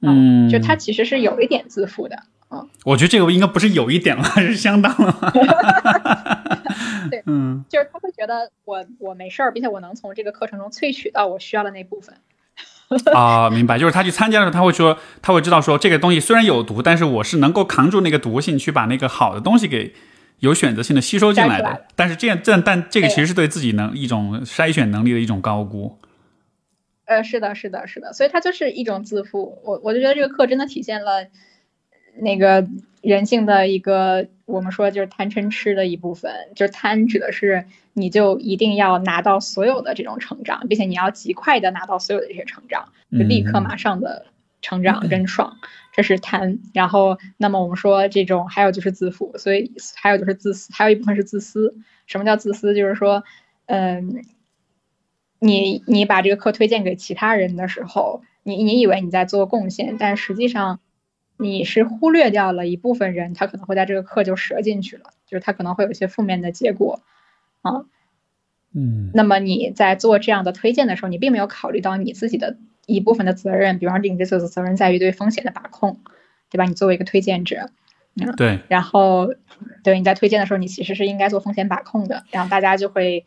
[0.00, 2.24] 嗯，就他其实是有一点自负的。
[2.52, 5.32] 嗯，我觉得这个应该不是有一点了， 是相当了。
[7.08, 12.16] 对，嗯，就是他会觉得我我没事儿，并且我能从这个课程中萃取到我需要的那部分。
[13.14, 19.94] 啊，明白，就是他去参加的时候，他会说，他会知道说，这个东西虽然有毒，但是我是能够扛住那个毒性，去把那个好的东西给
[20.40, 21.86] 有选择性的吸收进来的。
[21.94, 25.98] 但是这样，但但这个其实是对自己能一种筛选能力的一种高估。
[27.04, 29.60] 呃，是的，是的，是的，所以它就是一种自负。
[29.64, 31.26] 我我就觉得这个课真的体现了。
[32.16, 32.66] 那个
[33.02, 44.26] 人性的一个，我们说就是贪嗔痴的一部分，就是贪指的是你就一定要拿到所有的这种成长，并且你要极快的拿到所有的这些成长，就立刻马上的
[44.60, 45.56] 成长真爽，
[45.92, 46.58] 这是贪。
[46.74, 51.74] 然后，那么我们说这种还有就是自负，所以还有就是自私，还有一部分是自私。
[52.06, 52.74] 什么叫自私？
[52.74, 53.24] 就是说，
[53.66, 54.24] 嗯，
[55.38, 60.80] 你你把这个课推荐给其他人的时候，你你以为你在做贡献，但实际上。
[61.40, 67.00] 你是忽略掉了一部分人，他可能会在这个课就折进去了，就是他可能会有一些负面的结果，
[67.62, 67.86] 啊，
[68.74, 75.98] 嗯，那么你在做这样的推荐的时候，你并没有考虑到你自己的一部分的责任，比方说你这次的责任在于对风险的把控，
[76.50, 76.64] 对吧？
[76.64, 77.70] 你作为一个推荐者，
[78.14, 79.34] 嗯，对，然后
[79.82, 83.24] 对你在推荐的时候，你其实是应该做风险把控的，然后大家就会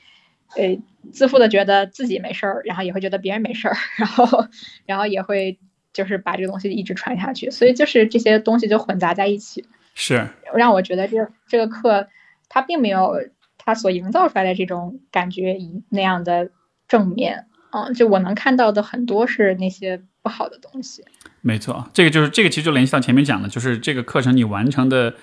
[0.56, 0.78] 呃
[1.12, 4.48] 自负的觉得自己没事儿，然后也会觉得别人没事儿，然后
[4.86, 5.58] 然后也会。
[5.94, 9.64] 就是把这个东西一直传下去，所以就是这些东西就混杂在一起，
[9.94, 12.08] 是让我觉得这这个课
[12.50, 13.16] 它并没有
[13.60, 16.50] 它所营造出来的这种感觉一那样的
[16.88, 21.06] 正面，嗯，就我能看到的很多是那些不好的东西。
[21.42, 25.14] 没错，这个就是这个其实就联系到前面讲的，就是这个课程你完成的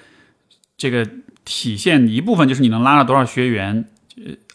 [0.77, 1.05] 这个
[1.45, 3.85] 体现一部分就是你能拉了多少学员，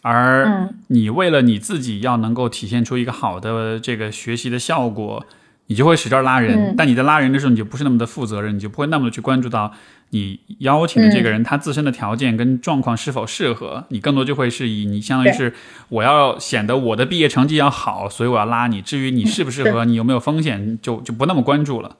[0.00, 5.26] 而你为了你自己要能够体现出一个好的这个学习的效果。
[5.68, 9.72] 你就会使劲拉人，但你在拉人的时候，你就不是那么的负责任，你就不会那么的去关注到
[10.10, 13.84] 你邀请的这个人他自身的条件跟状况是否适合。
[13.88, 15.52] 你更多就会是以你相当于是
[15.88, 18.80] 我要显得我的毕业成绩要好，所以我要拉你。
[18.80, 21.96] 至于你适不适合，你有没有风险，就就不那么关注了。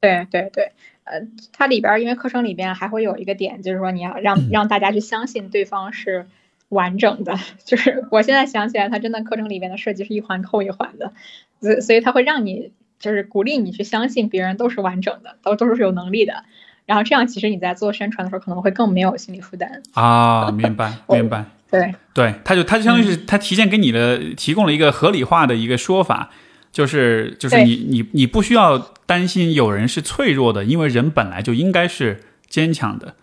[0.00, 0.72] 对对对，
[1.04, 1.20] 呃，
[1.52, 6.26] 它里边因为课程里边还会有一个点，就是说你要让 让大家去相信对方是。
[6.68, 11.12] 完整的， 就是我现在想起来，它真的课程里面的设计是一环扣一环的，
[11.60, 16.44] 所所以它会让你就是鼓励你去相信别人都是完整的，都都是有能力的，
[16.86, 19.82] 然后这样其实你在做宣传的时候可能会更没有心理负担。
[19.94, 21.94] 啊，明白 明白，对。
[22.14, 26.30] 对，他就他就相当于是他提前给你的提供了一个合理化的一个说法，
[26.72, 33.14] 就是就是你你你不需要担心有人是脆弱的，因为人本来就应该是坚强的，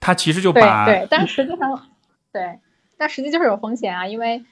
[0.00, 1.88] 他其实就把对，但实际上
[2.34, 2.58] 对。
[2.98, 4.44] 但实际就是有风险啊，因为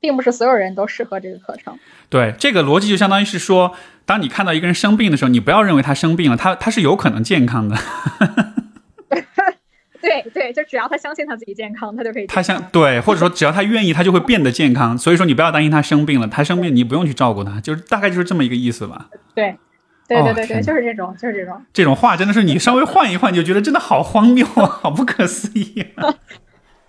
[0.00, 1.78] 并不是所有人都适合这个课程。
[2.08, 3.74] 对，这个逻辑就相当于是说，
[4.06, 7.76] 当你看到一个人生病的时候，你不要认为他生病了，他他是有可能健康的。
[10.00, 12.26] 对对，就只要他相信他自己健康，他就可以。
[12.26, 14.96] 他相对，或者说只要他愿意，他就会变得健康。
[14.96, 19.08] 所以说你不要担心他生病了，他生病你不用去照顾他，就是大概就是这么一个意思吧。
[19.34, 19.56] 对，
[20.06, 21.62] 对对对对，就是这种，就是这种。
[21.72, 25.86] 这种话真的是你稍微换一换，就觉得真的好荒谬啊，好不可思议。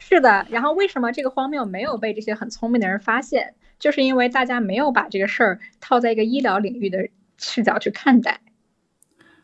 [0.10, 3.54] 是的，然后为什么这个荒谬没有被这些很聪明的人发现？
[3.78, 7.08] 就是因为大家没有把这个事儿套在一个医疗领域的
[7.38, 8.40] 视角去看待。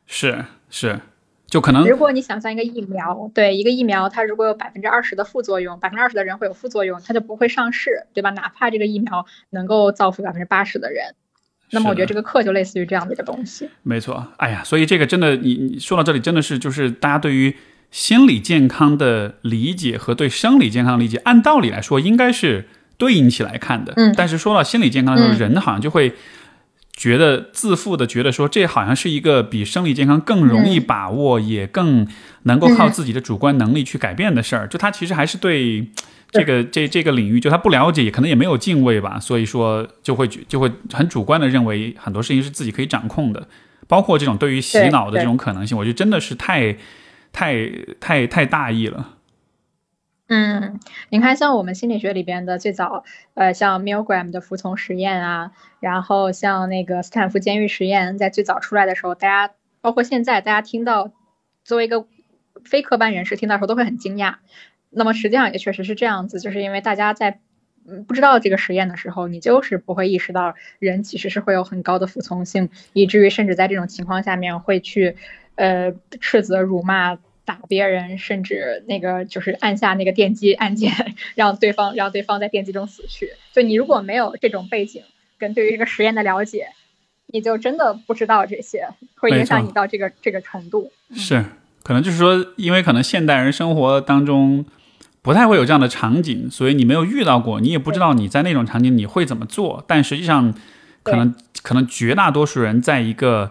[0.08, 1.00] 是是，
[1.46, 8.32] 就可能如果你想象一个疫苗，对一个疫苗，它如果有百分之二十的副作用，百分之二十的人会有副作用，它就不会上市，对吧？
[8.32, 11.14] 哪怕这个疫苗能够造福百分之八十的人，
[11.70, 13.70] 那么我觉得这个课就类似于这样的一个东西。
[13.84, 17.56] 没错，哎呀，所以这个真的，你你说到这里，真的是就是大家对于。
[17.96, 22.68] 心理健康的理解和对生理健康的理解，按道理来说应该是
[22.98, 23.94] 对应起来看的。
[23.96, 26.12] 嗯，但是说到心理健康的时候，人好像就会
[26.94, 32.06] 觉得自负的觉得说，这好像是一个比生理健康更容易把握，也更
[32.44, 34.68] 能够靠自己的主观能力去改变的事儿。
[34.68, 35.88] 就他其实还是对
[36.32, 39.18] 这个这这个领域，就他不了解，可能也没有敬畏吧。
[39.18, 43.48] 所以说就会就会很主观的认为很多事情是自己可以掌控的，
[43.88, 46.76] 包括这种对于洗脑的这种可能性，我觉得真的是太。
[47.36, 47.54] 太
[48.00, 49.12] 太太大意了。
[50.28, 50.80] 嗯，
[51.10, 53.04] 你看，像我们心理学里边的最早，
[53.36, 61.12] 呃，像 Milgram 的服从实验啊，然后像那个斯坦福监狱实验，在最早出来的时候，大家包括现在，大家听到
[61.64, 62.08] 作为一个
[62.64, 64.38] 非科班人士听到时候都会很惊讶。
[64.90, 67.40] 那么实际上也确实是这样子，就是因为大家在
[67.88, 75.18] 嗯不知道这个实验的时候，你就是不会意识到人其实是会有很高的服从性，以至于甚至在这种情况下面会去
[75.54, 80.92] 呃斥责、辱骂、打别人，甚至那个就是按下那个电击按键，
[81.36, 83.30] 让对方让对方在电击中死去。
[83.54, 85.04] 就你如果没有这种背景
[85.38, 86.68] 跟对于这个实验的了解，
[87.28, 88.90] 你就真的不知道这些，
[89.20, 90.92] 会影响你到这个这个程度。
[91.16, 91.46] 是，
[91.84, 94.66] 可能就是说，因为可能现代人生活当中。
[95.22, 99.84] 不太会有这样的场景，所以你没有遇到过，你也不知道你在那种场景你会怎么做。
[99.88, 100.54] 但实际上，
[101.02, 101.34] 可能
[101.64, 103.50] 可能绝大多数人在一个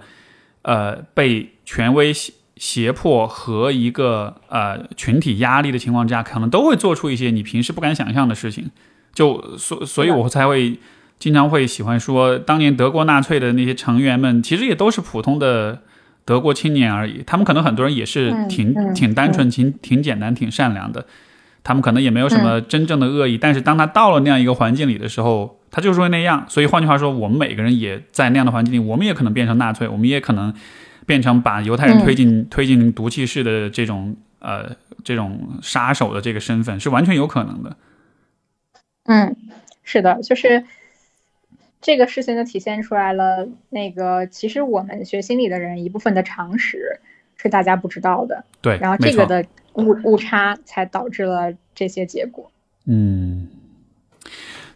[0.62, 2.12] 呃被权威
[2.56, 8.70] 胁迫和一个呃群体压力的情况之下，可能都会做出一些你平时不敢想象的事情。
[9.12, 10.78] 就所所以，我才会
[11.18, 15.82] 经常会喜欢说，当年德国纳粹的那些成员们，其实也都是普通的
[16.24, 17.22] 德国青年而已。
[17.26, 21.06] 他们可能很多人也是挺挺单纯、挺挺简单、挺善良的。
[21.62, 26.44] 他们可能也没有什么真正的恶意，但是当他到了那样一个环境里的时候，他就是会那样。
[26.46, 30.52] 所以换句话说，我们每个人也在那样的环境里，我们也可能变成纳粹，我们也可能
[31.06, 37.76] 变成把犹太人推进推进毒气室的这种呃这种杀手的这个身份，是完全有可能的。
[39.04, 39.36] 嗯，
[39.82, 40.64] 是的，就是
[41.80, 43.48] 这个事情就体现出来了。
[43.70, 47.00] 那个其实我们学心理的人一部分的常识
[47.36, 48.44] 是大家不知道的。
[48.60, 49.44] 对，然后这个的。
[49.74, 52.48] 误误差才导致了这些结果。
[52.84, 53.48] 嗯，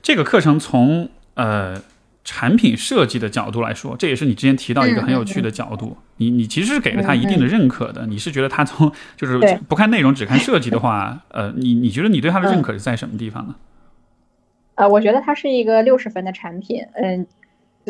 [0.02, 1.80] 这个课程从呃
[2.24, 5.96] 产品设计的角度来说，这也是你之前提到一个很有趣的角度。
[6.16, 8.06] 你你其实是给了他一定的认可的。
[8.06, 9.38] 你是觉得他从就是
[9.68, 13.54] 不看内容只看设计的话， 呃，你你觉得你对他的认可是在什么地方呢？
[14.74, 16.82] 呃，我觉得它是一个六十分的产品。
[16.94, 17.26] 嗯。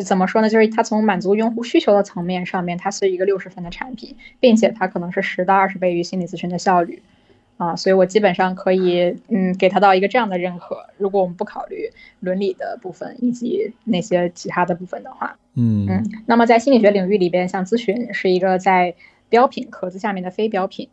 [0.05, 0.47] 怎么说呢？
[0.47, 7.03] 就是它从满足用户需求的层面上面，它是一个六十分的产品，并且它可能是十到二十倍于心理咨询的效率，
[7.59, 10.87] 啊，所以我基本上可以，嗯，给他到一个这样的认可。
[10.97, 11.91] 如果我们不考虑
[12.21, 18.95] 伦理的部分以及那些其他的部分的话，嗯嗯，那么在心理学领域里边，像咨询是一个在
[19.27, 20.87] 标品壳子下面的非标品，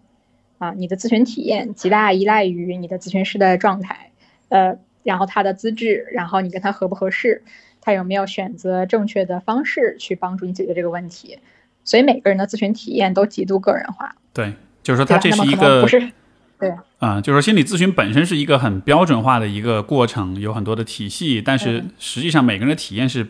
[0.58, 4.10] 啊，你的咨询体验极大依赖于你的咨询师的状态，
[4.48, 7.42] 呃，然后他的资质，然后你跟他合不合适。
[7.78, 11.38] 他有没有选择正确的方式去帮助你解决这个问题？
[11.84, 14.16] 所以每个人的咨询体验都极度个人化。
[14.32, 14.52] 对，
[14.82, 16.10] 就是说他这是一个不是
[16.58, 23.28] 对啊，就是说心理咨询本身是一个很标准化的一个过程，有很多的体系，但是实际上每个人的体验是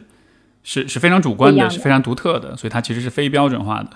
[0.63, 3.91] 是是非常主观的，是非常独特的，所以它其实是非标准化的。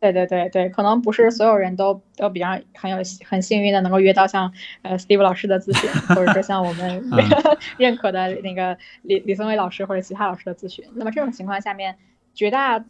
[0.00, 2.96] 对对对对，可能不是所有人都都比较很有
[3.28, 7.04] 很幸运的能够约到像呃 Steve 老师的咨询，或者说像我们
[7.76, 10.86] 认可的那个李李松伟老师或者其他老师的咨询。
[10.94, 11.96] 那么这种情况下面，
[12.34, 12.82] 绝大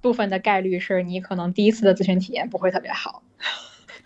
[0.00, 3.22] 部分的概率是你可能第一次的咨询体验不会特别好。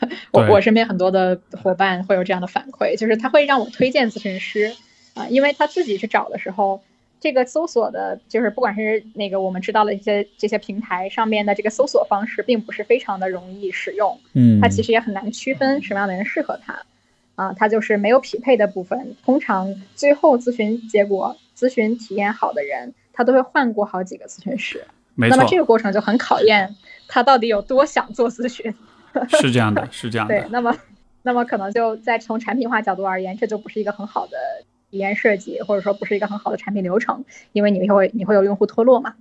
[0.33, 4.73] 我我身边很多的伙伴会有这样的反馈，就是他会让我推荐咨询师
[5.15, 6.83] 啊，因为他自己去找的时候。
[7.23, 14.19] 这个搜索的，就是不管是那个我们知道的一些这些平台上面的这个搜索方式，并不是非常的容易使用。
[14.33, 16.83] 嗯，他其实也很难区分什么样的人适合他。
[17.35, 19.15] 啊，他就是没有匹配的部分。
[19.23, 24.83] 通常最后咨询结果、咨询体验好的人，他都会换过好几个咨询师。
[25.15, 25.37] 没错。
[25.37, 26.75] 那么这个过程就很考验
[27.07, 28.75] 他到底有多想做咨询。
[29.41, 30.35] 是这样的，是这样的。
[30.35, 30.77] 对，那么，
[31.23, 34.37] 那么可能就在从产品化角度而言，这就不是一个很好的。
[34.91, 39.15] 体验设计或者说不是一个很好的产品流程，因为你会你会有用户脱落嘛，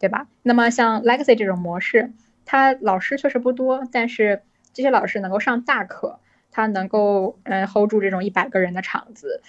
[0.00, 0.26] 对吧？
[0.42, 2.10] 那么像 Legacy 这种模式，
[2.44, 6.18] 它老师确实不多，但是这些老师能够上大课，
[6.50, 9.40] 他能够嗯 hold 住这种一百个人的场子，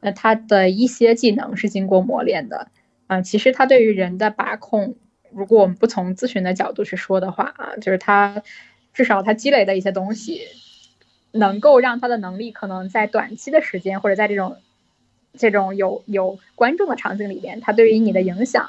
[0.00, 2.68] 那他的一些技能是经过磨练的，
[3.06, 4.96] 嗯，其实他对于人的把控，
[5.30, 8.42] 如果我们不从咨询的角度去说的话啊，就是他
[8.94, 10.42] 至少他积累的一些东西，
[11.32, 14.56] 能够让他的能力可能在短期的时间或者在这种。
[15.38, 18.68] 这种有有观众的场景里边，他对于你的影响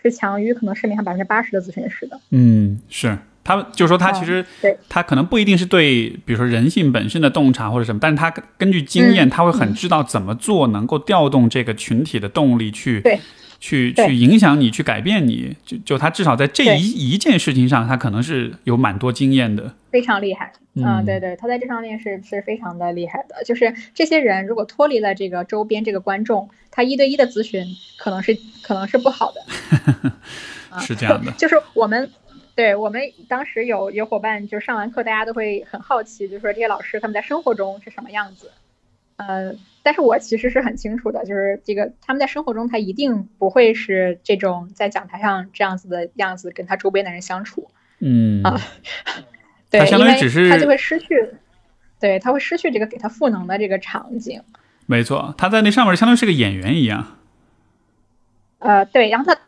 [0.00, 2.20] 是强于可能市面上百分之八十的咨询师的。
[2.30, 13.18] 嗯，是他就是说他其实对他可能不一定是对，比如说人性本身的洞察或者什么，但是他根据经验，他会很知道怎么做能够调动这个群体的动力去对。
[13.64, 20.52] 去去影响你，去改变你，就就他至少在这一一件事情上，他可能是有蛮多经验的，非常厉害。
[20.74, 23.42] 嗯，对对，他在这方面是是非常的厉害的。
[23.42, 27.64] 就是这些人如果脱离了这个周边这个观众，他一对一的咨询
[27.96, 30.12] 可能是可能是不好的。
[30.84, 32.10] 是这样的， 就是我们
[32.54, 38.50] 对我们当时有有伙伴就上完课，大家都会很好奇，就是说这些老师他们在生活中是什么样子。
[39.16, 47.70] 呃，但是我其实是很清楚的，就是这个他们在生活中，他一定不会是这种在讲台上这样子的样子，跟他周边的人相处。
[48.00, 48.60] 嗯啊，
[49.70, 51.28] 对，因为他就会失去，
[52.00, 54.42] 对他会失去这个给他赋能的这个场景
[54.86, 57.18] 没错，他在那上面相当于是个演员一样。
[58.58, 59.40] 呃，对，然后他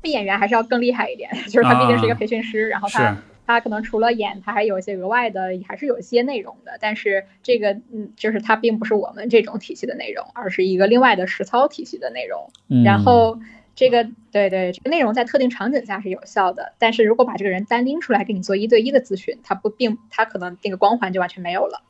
[0.00, 6.78] 比演员还是要更厉害一点，就是他毕竟是一个培训师，然后他他可能除了演，他还有一些额外的，还是有一些内容的。
[6.80, 12.50] 但是这个，嗯，就是他并不是我们这种体系的内容，而是一个另外的实操体系的内容。
[12.84, 13.38] 然后
[13.74, 21.82] 这个，对对，这个内容在特定场景下是有效的，但是如果把这个人单拎出来给你做一对一的咨询，他不并他可能那个光环就完全没有了。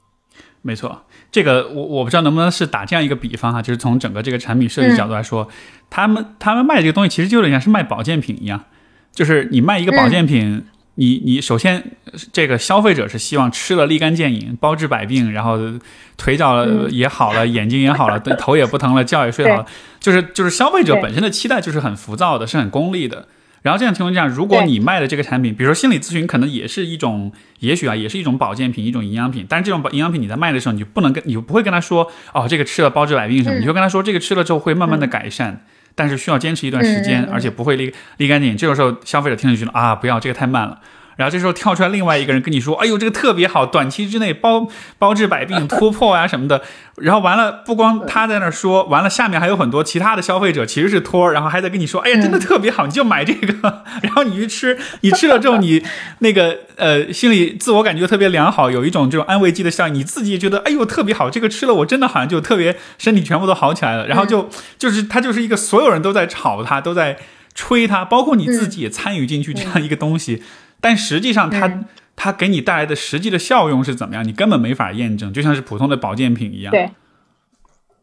[0.62, 5.46] 没错，这个我我不知道能不能是打这样一个比方哈，就是从整个这个产品设计角度来说，
[5.90, 8.64] 他们他们卖这个东西其实就有点像是卖保健品一样，
[9.12, 10.64] 就是你卖一个保健品，
[10.96, 11.82] 你你首先
[12.32, 15.58] 这个消费者是希望吃了立竿见影，包治百病，然后
[16.16, 19.66] 腿脚也好了，眼睛也好了， 头也不疼了，觉也睡好了，
[19.98, 23.28] 就是就是消费者本身的期待就是很浮躁的，是很功利的。
[23.62, 29.46] 然后这样情况下，如果你卖的这个产品，比如说心理咨询，可能也是一种，也许啊，也是一种保健品，一种营养品。
[29.48, 35.64] 但是这种营养品你在卖的时候，你就不能跟，你就不会跟他说，哦，这个吃了包治百病什么，你就跟他说，这个吃了之后会慢慢的改善，
[35.94, 38.56] 但是需要坚持一段时间，而且不会立立竿见影。
[38.56, 40.80] 这个时候消费者听上去了啊，不要，这个太慢了。
[41.16, 44.68] 然后这时候跳出来另外一个人跟你说：“哎呦，这个特别好，短期之内包
[44.98, 46.62] 包治百病、 突破啊什么的。”
[46.98, 53.82] 然后完了，不光他在那说，完了下面还有很多其他的消费者其实是托，然后还在跟你说：“哎呀，真的特别好，你就买这个。
[54.02, 55.82] ”然后你去吃，你吃了之后，你
[56.20, 67.18] 那个呃心里自我感觉特别良好，有一种这种安慰剂的效应，你自己也觉得：“哎呦，特别好，这个吃了我真的好像就特别 身体全部都好起来了。”然后就就是他就是一个所有人都在炒他，都在
[67.56, 70.42] 吹他，包括你自己也参与进去这样一个东西。
[70.84, 74.22] 但实际上，它它给你带来的实际的效用是怎么样？
[74.22, 76.70] 你根本没法验证，就像是普通的保健品一样。
[76.70, 76.90] 对，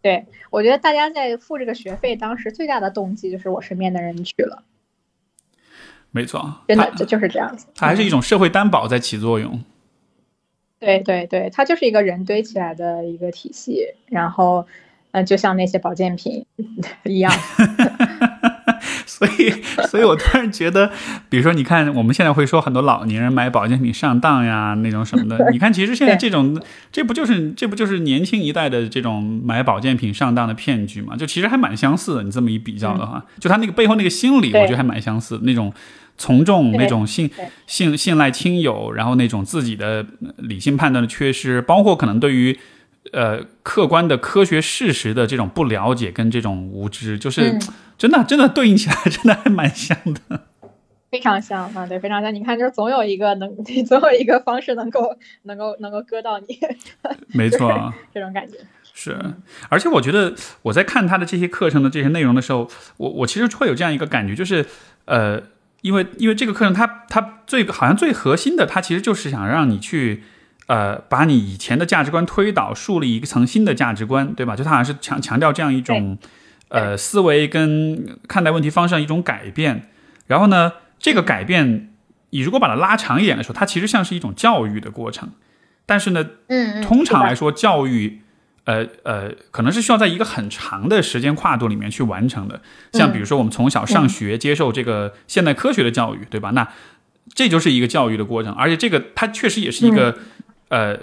[0.02, 4.64] 对我觉得大家在付这个学费，当时最大的动机就是我身边的人去了。
[6.10, 7.68] 没错，真的就就是这样子。
[7.76, 9.64] 它还是一种社会担保在起作用。
[10.80, 14.66] 对对对，它就是一个人堆起来的一个体系，然后，
[15.12, 16.48] 嗯，就像那些保健品
[17.06, 17.32] 一样。
[19.12, 19.52] 所以，
[19.90, 20.90] 所以我突然觉得，
[21.28, 25.52] 比如说，你看，我们现在会说很多老年人买保健品上当呀，那种什么的。
[25.52, 26.58] 你看，其实现在这种，
[26.94, 31.18] 这不就是这不就是年轻一代的这种买保健品上当的骗局吗？
[31.18, 32.24] 就其实还蛮相似的。
[32.24, 35.42] 你这么一比较的话，就他那个背后那个心理，我觉得还蛮相似。
[35.44, 35.74] 那种
[36.18, 37.30] 从众，那种信
[37.68, 40.06] 信信赖亲友，然后那种自己的
[40.38, 42.58] 理性判断的缺失，包括可能对于
[43.12, 47.60] 呃客观的科学事实的这种不了解跟这种无知，就是。
[48.02, 50.48] 真的，真的对应起来，真的还蛮像的，
[51.12, 52.34] 非常像啊，对，非常像。
[52.34, 53.48] 你看，就是总有一个能，
[53.86, 56.58] 总有一个方式能够，能够，能够割到你。
[57.38, 58.58] 没错， 这种感觉
[58.92, 59.16] 是。
[59.70, 60.34] 而且我觉得
[60.64, 62.68] 我在看他的这些课程的这些内容的时候，
[62.98, 64.66] 我我其实会有这样一个感觉，就是
[65.06, 65.40] 呃，
[65.82, 70.24] 因为因为这个课程，它它最好像最核心的，它其实就是想让你去
[70.66, 74.56] 呃，把你以前的价值观推倒，树立一个层新的价值观，对吧？
[74.56, 76.18] 就他好像是强强调这样一种。
[76.72, 79.90] 呃，思维跟看待问题方向一种改变，
[80.28, 81.94] 然后呢，这个改变，
[82.30, 85.32] 你如果把它拉长一点的时候，它其实像是一种教育的过程。
[85.86, 88.22] 但是呢，嗯，通常来说，教育，
[88.64, 92.62] 呃呃，可能是需要在一个很长的时间跨度里面去完成的。
[92.94, 96.52] 像比如说，我们从小上学接受这个现代科学的教育，对吧？
[96.52, 96.66] 那
[97.34, 100.18] 这就是一个教育的过程，而且这个它确实也是一个，
[100.70, 100.98] 呃。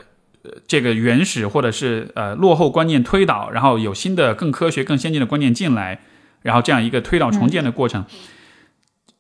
[0.66, 6.01] 这个原始或者是呃落后观念推导，然后有新的更科学、更先进的观念进来，
[6.43, 8.05] 然后这样一个推倒重建的过程。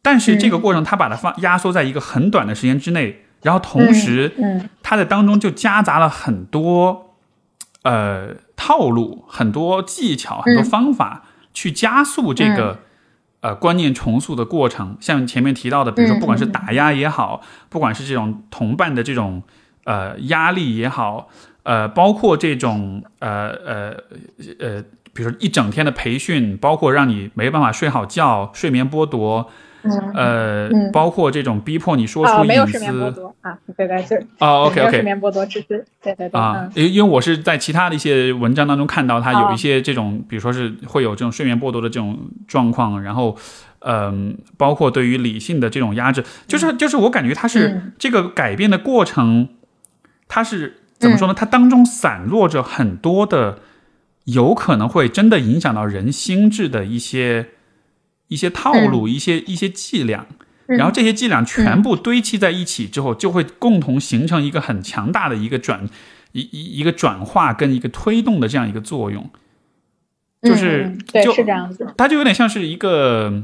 [0.00, 4.32] 但是这个过程，它把它放压缩在一个很短的时间之内，然后同时，
[4.82, 7.16] 它在当中就夹杂了很多
[7.82, 12.78] 呃套路、很多技巧、很多方法，去加速这个
[13.40, 14.96] 呃观念重塑的过程。
[15.00, 19.42] 像前面提到的，比如说不管是打压也好，不管是这种同伴的这种。
[19.88, 21.30] 呃，压力也好，
[21.62, 23.96] 呃，包括这种呃呃
[24.60, 24.82] 呃，
[25.14, 29.48] 比如说一整天的培训，包括让你没办法睡好觉，睡眠剥夺，
[30.14, 43.34] 呃，包括这种逼迫你说出隐私啊，对对对，哦，OK OK，睡眠剥夺只是对对对啊，因因为我是在其他的一些文章当中看到，它有一些这种，比如说是会有这种睡眠剥夺的这种状况，然后
[43.78, 49.48] 嗯，包括对于理性的这种压制，就是就是我感觉它是这个改变的过程。
[50.28, 51.34] 它是怎么说呢？
[51.34, 53.60] 它当中散落着很多的，
[54.24, 57.48] 有可能会真的影响到人心智的一些
[58.28, 60.26] 一些套路、一些一些伎俩，
[60.66, 65.88] 然后这些伎俩全部堆砌在一起之后，就会共同形成一个很强大的一个转
[66.32, 69.30] 一一一个转化跟一个推动的这样一个作用，
[70.42, 73.42] 就是就是这样子，它就有点像是一个。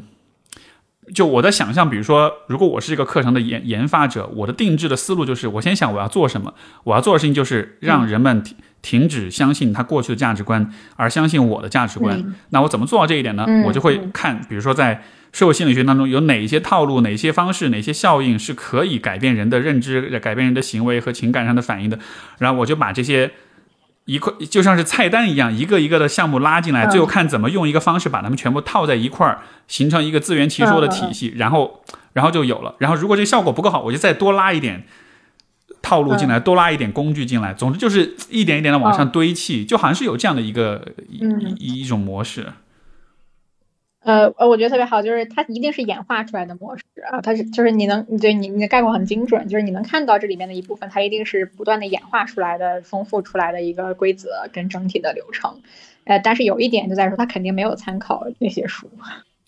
[1.12, 6.55] 就我的想象，比如说，如果我是一个课程的研研发者，我的定制的思路就是，我先想我要做什么，
[6.85, 12.35] 我要做的事情就是让人们停停止相信他过去的价值观，而相信我的价值观。
[12.51, 13.44] 那我怎么做到这一点呢？
[13.66, 15.02] 我就会看，比如说在
[15.32, 21.98] 社会心理学当中有哪一些套路、哪些方式、哪些效应是可以改变人的认知、改变人的行为和情感上的反应的，
[22.39, 23.31] 然后我就把这些。
[24.06, 31.82] 一块就像是菜单一样，一个一个的项目拉进来，最后看怎么用一个方式把它们全部套在一块儿，形成一个自圆其说的体系，然后，
[32.12, 32.74] 然后就有了。
[32.78, 34.85] 然后如果这个效果不够好，我就再多拉一点
[35.81, 37.55] 套路进来，多拉一点工具进来。
[37.55, 42.52] 总之就是一点一点的往上堆砌，就好像是有这样的一个一一种模式。
[44.05, 55.62] 呃呃，我觉得特别好，就是它一定是演化出来的模式啊，它是就是你能，对你你的概括很精准，就是你能看到这里面的一部分，它一定是不断的演化出来的、丰富出来的一个规则跟整体的流程。
[56.05, 58.90] 呃，但是有一点就在说，它肯定没有参考那些书。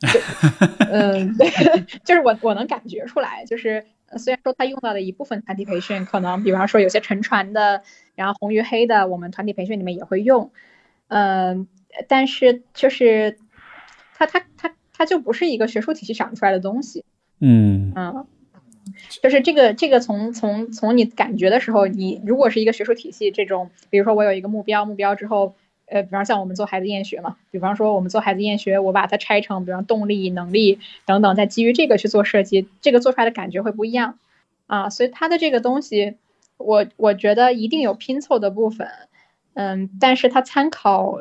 [0.90, 1.50] 嗯，对，
[2.04, 3.84] 就是我我能感觉出来，就是
[4.16, 7.82] 虽然说他用到的一部分团体培训，可能比方说有些沉船的，
[8.14, 10.50] 然后红与黑的，我们团体培训里面也会用，
[11.08, 11.68] 嗯，
[12.08, 13.36] 但是就是。
[14.18, 17.04] 它它它它就不是一个学术体系长出来的东西，
[17.40, 17.92] 嗯。
[17.94, 18.26] 嗯，
[19.22, 25.54] 就是这个这个从从从你感觉的时候，你如果是一个学术体系，这种比如说我有一个目标，目标之后，
[25.86, 34.18] 呃，比方像我们做孩子厌学嘛，比方说我们做孩子厌学，我把它拆成，比方动力、能力等等，再基于这个去做设计，这个做出来的感觉会不一样。
[34.66, 36.14] 啊，所以它的这个东西，
[36.56, 38.88] 我我觉得一定有拼凑的部分，
[39.54, 41.18] 嗯，但是它参考。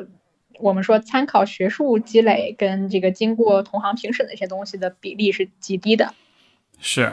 [0.59, 6.13] 我们说参考学术积累跟这个经过同行评审的一些东西的比例是极低的。
[6.79, 7.11] 是，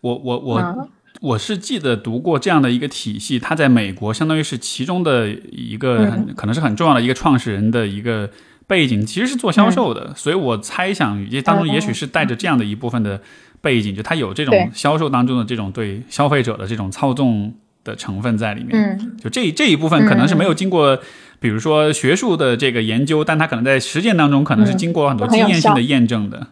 [0.00, 0.88] 我我我
[1.20, 8.30] 我是记得读过这样的一个体系，它在美国相当于是其中的一个可能是很重要的一个创始人的一个
[8.66, 13.20] 背景，其实是做销售的，所以我猜想这当中也许是带着这样的一部分的
[13.60, 17.52] 背景，就他有这种销售当中的这种对消费者的这种操纵
[17.90, 19.16] 的成分在里面。
[19.20, 20.98] 就这这一部分可能是没有经过。
[21.42, 26.48] 比如说学术的这个研究，但它可能在实践当中可能是经过很多经验性的验证的。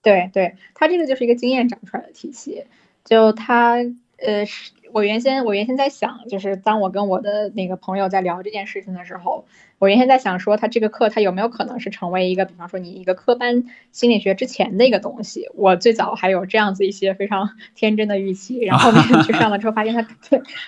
[0.00, 2.64] 对，对，它这个就是一个经验长出来的体系。
[3.04, 3.76] 就它，
[4.16, 9.44] 呃，是我原先我原先在想，就是当我跟我的那个朋友在聊这件事情的时候，
[9.82, 15.48] 我原先在想说，他这个课他有没有可能是成为一个，比方说你一个科班心理学之前的一个东西。
[15.56, 20.06] 我最早还有这样子一些非常 天真的预期，然后后面去上了之后，发现它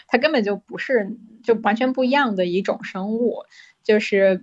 [0.08, 1.16] 它根本就不是。
[1.44, 3.44] 就完全不一样的一种生物，
[3.84, 4.40] 就是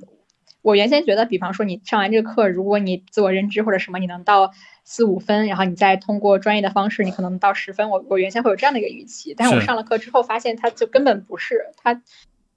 [0.62, 4.52] 我原先觉得，比方说你上完这个课，如果你自我认知或者什么，你能到
[4.84, 7.90] 四五分，然后你再通过专业的方式，你可能到十分。
[7.90, 12.04] 我我原先会有这样的一个预期，但是我上了课之后发现，它就根本不是它，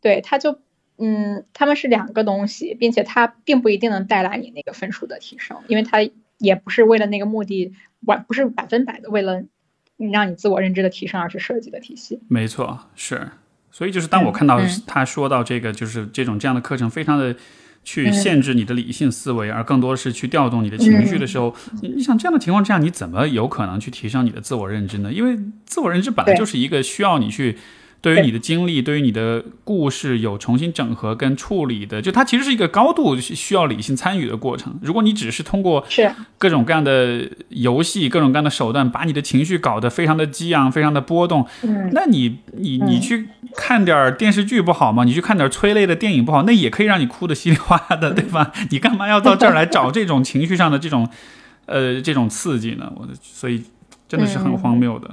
[0.02, 0.60] 对，它就
[0.96, 5.98] 嗯，他们是两个东西，并且它并不一定能带来你那个分数的提升，因为它
[6.38, 7.72] 也不是为了那个目的，
[8.02, 9.42] 完不是百分百的为了
[10.12, 12.20] 让你自我认知的提升而去设计的体系。
[12.28, 13.28] 没错，是。
[13.72, 17.34] 所以就是当我看到他说到这个，就是这种这样的课程，非常的
[17.82, 21.52] 去限制你的理性思维，而更多是去调动你的情绪的时候，
[21.82, 25.12] 你想这样的情况之下，你怎么有可能去提升你的自我认知呢？
[25.12, 27.58] 因为自我认知本来就是一个需要你去。
[28.04, 34.78] 对于你的经历，对于你的故事有重新整合跟处理的，就它其实是一个高度需要理性参与的过程。
[34.82, 35.82] 如果你只是通过
[36.36, 41.46] 各种各样的游戏、各种各样的手段，把你的情绪搞得非常的激昂、非常的波动，
[41.92, 43.26] 那你你你去
[43.56, 45.04] 看点电视剧不好吗？
[45.04, 48.52] 你去看点催泪的电影不好，那也可以让你哭得稀里哗啦的，对吧？
[48.68, 51.08] 你干嘛要到这儿来找这种情绪上的这种
[51.64, 52.92] 呃这种刺激呢？
[52.96, 53.64] 我的，所以
[54.06, 55.10] 真的是很荒谬的。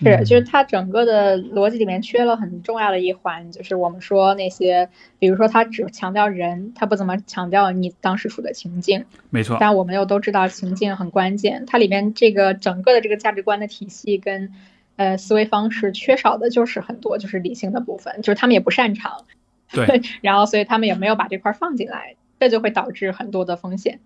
[0.00, 4.88] 是，就是它整个的逻辑里面缺了很重要的一环，就是我们说那些，
[5.18, 9.04] 比如说它只强调人，它不怎么强调你当时处的情境。
[9.30, 9.56] 没错。
[9.58, 14.52] 但我们又都知道情境很关键，它里面这个整个的这个价值观的体系跟
[14.96, 19.24] 呃思维方式缺少的就是很多就是理性的部分，就是他们也不擅长。
[19.72, 20.02] 对。
[20.22, 23.98] 然后所以他们也没有把这块放进来，这就会导致很多的风险。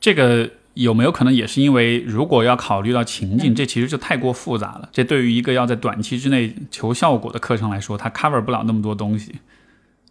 [0.00, 0.50] 这个。
[0.74, 4.88] 有没有可能也是因为，如果要考虑到情境，这其实就太过复杂了。
[4.92, 9.34] 这对于一个要在短期之内求效果的课程来说，它 cover 不了那么多东西，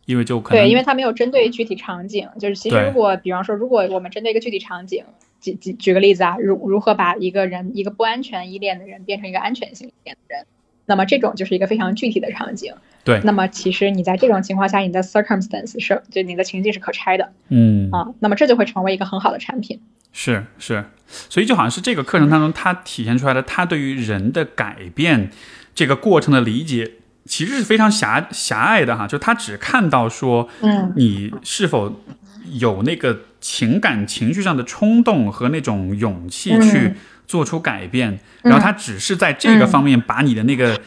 [0.06, 2.28] 因为就可能对，因为它没有针对具体场景。
[2.40, 5.04] 就是其实如果比方说，如果我们针对一个具体场景，
[5.40, 10.46] 举举举个例子啊，如如何把一个人一个不安全依恋的人变成一个安全性依恋的人，
[10.86, 12.74] 那么这种就是一个非常具体的场景。
[13.04, 17.34] 对，那么其实你在这种情况下，你的 circumstance 是就你的情境是可拆的。
[17.50, 19.82] 嗯啊，那么这就会成为一个很好的产品。
[20.14, 20.86] 是是，
[21.30, 25.32] 所以就好像是这个课程当中，它体现出来的，他对于人的改变
[25.74, 26.92] 这个过程的理解，
[27.26, 29.08] 其实是非常狭狭隘的哈。
[29.08, 32.04] 就他只看到说，嗯，你是否
[32.52, 36.94] 有那个情感情绪上的冲动和那种勇气去
[37.26, 40.80] 做出改变，然后他只是在这个方面把你的那个。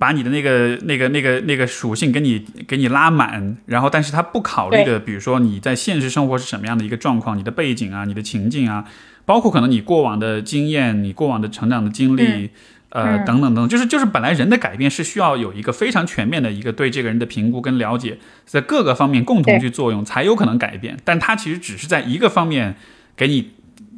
[0.00, 8.86] 把你的那个、那个、那个、那个属性给你给你拉满，然后，但是他不考虑的，比如说你在现实生活是什么样的一个状况，你的背景啊，你的情境啊，
[9.26, 12.48] 包括可能你过往的经验，你过往的成长的经历，
[12.88, 18.16] 呃，等等等，就是就是本来人的改变是需要有一个非常全面的一个对这个人的评估跟了解，
[18.46, 20.96] 在各个方面共同去作用，才有可能改变。
[21.04, 22.76] 但他其实只是在一个方面
[23.14, 23.50] 给你。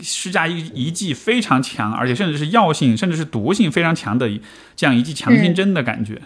[0.02, 4.28] 施加一一剂非常强，而且甚至是药性，甚至是毒性非常强的
[4.74, 6.20] 这样一剂强心针的感觉。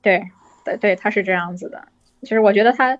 [0.00, 0.30] 对，
[0.64, 1.88] 对，对，他是这样子的。
[2.22, 2.96] 其实我觉得他，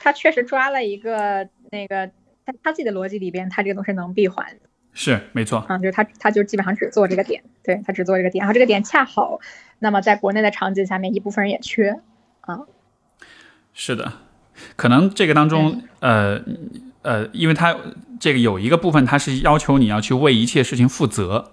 [0.00, 2.06] 他确实抓了一个那个，
[2.44, 4.46] 在他自己的逻辑里边，他这个东西能闭环。
[4.92, 5.58] 是，没错。
[5.68, 9.38] 啊，就是他，他就基本上只做这个点，对他只做这个点，然后这个点恰好，
[9.78, 12.00] 那么在国内的场景下面，一部分人也缺
[12.40, 12.60] 啊。
[13.74, 14.14] 是的，
[14.76, 16.42] 可能这个当中，呃。
[17.02, 17.76] 呃，因为它
[18.18, 21.52] 这个有一个部分，它是要求你要去为一切事情负责，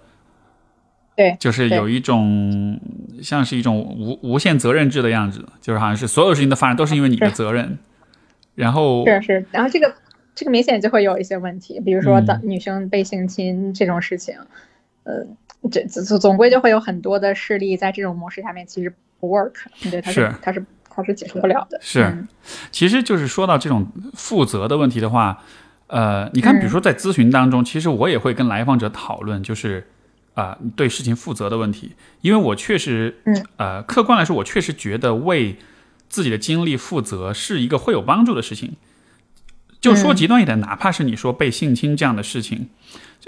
[1.16, 2.80] 对，就是有一种
[3.22, 7.78] 像是一种无无限责任制的样子，就是好像是所有事情的发生都是因为你的责任，
[8.56, 9.94] 然后是是，然后这个
[10.34, 14.36] 这个明显就会有一些问题，比如说的女生被性侵这种事情，
[15.04, 15.26] 呃，
[15.72, 19.54] 这总总归就会有很多的事例在这种模式下面其实不 work，
[19.92, 20.34] 对，它是。
[20.42, 20.66] 它是。
[20.96, 21.78] 他是解释不了的。
[21.82, 22.26] 是，
[22.72, 25.44] 其实就是说到这种负责的问题的话，
[25.88, 29.88] 呃，你看，比如说在咨询当中，其实我也会跟来访者讨论，就是
[30.34, 31.92] 啊，对事情负责的问题。
[32.22, 35.58] 因为我确实，嗯呃，客观来说，我确实觉得为
[36.10, 38.74] 自己的经历负责是一个会有帮助的事情。
[39.80, 42.70] 就说极端一点，哪怕是你说被性侵这样的事情，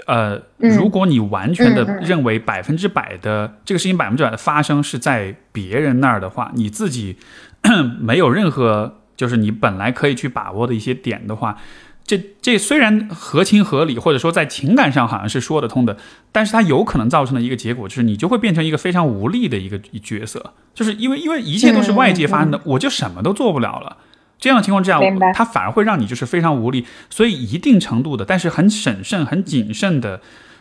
[0.06, 7.16] 呃，如果你完全的认为百分之百的这个事情百分之百的发生是在别人那儿的话，你自己。
[8.00, 11.58] 没有任何就是你本来可以去把握的一些点的话，
[12.04, 15.96] 这这虽然合情合理，或者说在情感上好像是说得通的，
[16.32, 23.98] 但是它有可能造成的一个结果就是你就会变成一个非常无力的一个角色，就是因为因为一切都是外界发生的，我就什么都做不了了。
[24.38, 25.00] 这样的情况之下，
[25.34, 26.86] 它反而会让你就是非常无力。
[27.10, 30.20] 所以一定程度的，但是很审慎、很谨慎的，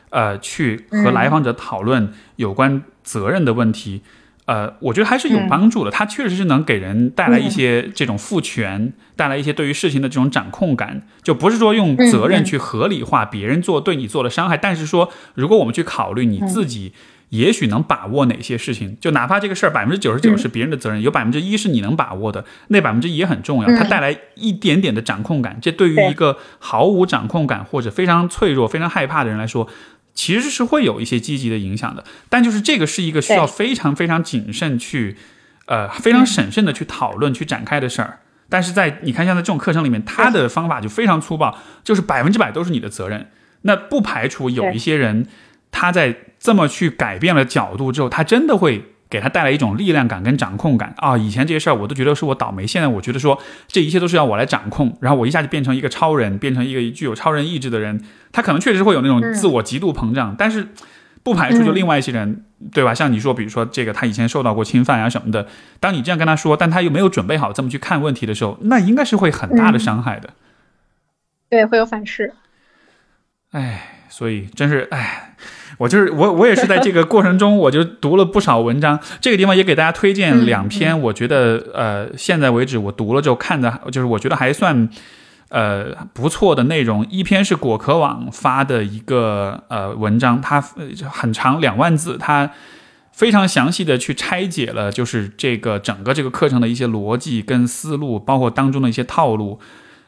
[0.10, 4.02] 呃，去和来访者讨论有关责任的问题。
[4.48, 5.92] 呃，我觉得还是有帮助的。
[5.92, 11.04] 它确实是能给人带来一些这种赋权，带来一些对于事情的这种掌控感。
[11.22, 16.94] 就不是说用责任去合理化别人做对你做的伤害，但是说，如果我们去考虑你自己，
[17.30, 23.68] 也许能把握哪些事情，就哪怕这个事儿百分之九十九是别人的责任，有百分之一是你能把握的，那百分之一也很重要。
[23.76, 29.68] 它带来一点点的掌控感，这对于一个毫无掌控感或者非常脆弱、非常害怕的人来说。
[30.18, 35.16] 其实是会有一些积极的影响的，但就是这个是一个需要非常非常谨慎去，
[35.68, 38.20] 呃，非常审慎的去讨论、去展开的事儿。
[38.50, 43.30] 但是在你看，像在这种课程里面，他的方法就非常粗暴，就是百分之百都是你的责任。
[43.62, 45.28] 那不排除有一些人，
[45.70, 48.94] 他在这么去改变了角度之后，他真的会。
[49.10, 51.18] 给他带来一种力量感跟掌控感啊！
[51.18, 58.04] 以前这些事儿我都觉得是我倒霉，现在我觉得说这一切都是要我来掌控，然后我一下就变成一个超人，变成一个具有超人意志的人。
[58.32, 60.68] 他可能确实会有那种自我极度膨胀，但是
[61.24, 62.44] 不排除就另外一些人，
[62.74, 62.94] 对吧？
[62.94, 65.48] 像你说，比如说这个他以前受到过侵犯啊什么的，
[65.80, 70.32] 当你这样跟他说，但他又没有准备好这么去看问题的时候，那应该是会很大的伤害的。
[71.50, 72.34] 对，会有反噬。
[73.52, 75.27] 哎，所以真是哎。
[75.78, 79.00] 我就是我，我也是在这个过程中，我就读了不少文章。
[79.22, 84.90] 这个地方也给大家推荐两篇，我觉得呃，现在为止我读了之后看的，就是我觉得还算
[85.50, 87.06] 呃不错的内容。
[87.10, 90.60] 一篇是果壳网发的一个呃文章，它
[91.10, 92.50] 很长两万字，它
[93.12, 99.60] 非常详细的去拆解了就是这个整个这个课程的一些逻辑跟思路，包括当中的一些套路。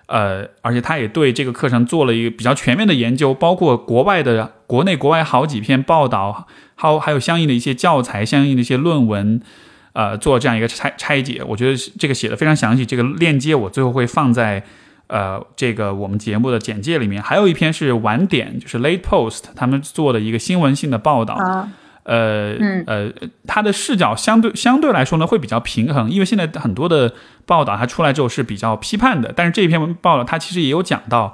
[0.08, 9.42] 呃，而且他也对这个课程做了一个比较全面的研究，包括国外的、国内、国外好几篇报道，还有还有相应的一些教材、相应的一些论文，
[9.94, 11.44] 呃，做这样一个拆拆解。
[11.44, 14.64] 我觉得这个写的非常详细，这个链接我最后会放在
[15.08, 17.20] 呃这个我们节目的简介里面。
[17.20, 21.36] 还有一篇是晚点，就是 Late Post 他们做的一个新闻性的报道。
[22.04, 22.56] 呃，
[22.86, 23.12] 呃，
[23.48, 27.12] 他的视角相对相对来说呢会比较平衡，因为现在很多的
[27.48, 31.34] 报道它出来之后是比较批判的，但是这一篇报道它其实也有讲到，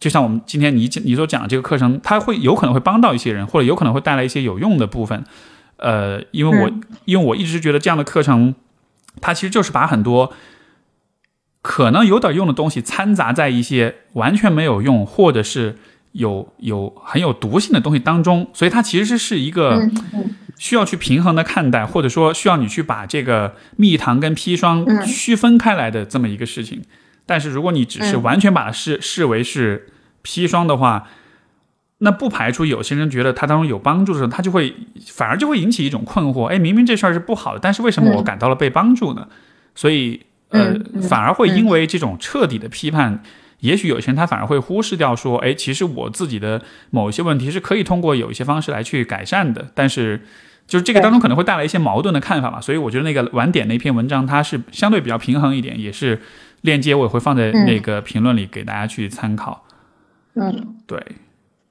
[0.00, 5.22] 就像我们今天你你所讲的这个课程，它会有可能会帮到一些人，或者有可能会带来一些有用的部分。
[5.76, 6.70] 呃，因为我
[7.04, 8.56] 因为我一直觉得这样的课程，
[9.20, 10.32] 它其实就是把很多
[11.62, 15.76] 可能有点用的东西掺杂在一些完全没有用，或者是。
[16.12, 19.88] 有有很有毒性的东西当中，所以它其实是一个
[20.58, 26.82] 需要去平衡的看待，或者说需要你去把这个蜜糖跟砒霜区分开来的这么一个事情。
[27.30, 29.86] 但是如果你只是完全把它视视为是
[30.24, 31.06] 砒霜的话，
[31.98, 34.74] 那不排除有些人觉得它当中有帮助的时候，他就会
[35.06, 39.28] 反而就会引起一种困惑：哎，明明这事儿是不好的，但是为什么我感到了被帮助呢？
[39.76, 40.74] 所以，呃，
[41.08, 43.22] 反而会因为这种彻底的批判，
[43.60, 49.68] 也许有些人他反而会忽视掉说：哎，其实我自己的某一些问题是可以通过有一些方式来去改善的。
[49.72, 50.20] 但是，
[50.66, 52.60] 就是这个当中可能会带来一些矛盾的看法嘛。
[52.60, 56.20] 所以，我觉得那个晚点那篇文章它是相对比较平衡一点，也是
[56.62, 59.64] 链接我也会放在那个评论里给大家去参考。
[60.34, 61.02] 嗯，对。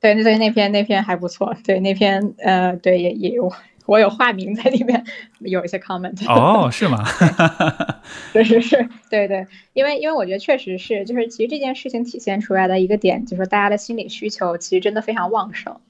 [0.01, 1.53] 对，对，那篇那篇还不错。
[1.65, 3.51] 对，那篇呃，对，也也有
[3.85, 5.03] 我有化名在里面，
[5.39, 6.15] 有一些 comment。
[6.27, 7.03] 哦，是吗？
[8.31, 15.81] 是是是，对对，因为因为我觉得确实是，就是其实这件事情体现出来的一个点，就是大家的心理需求其实真的非常旺盛，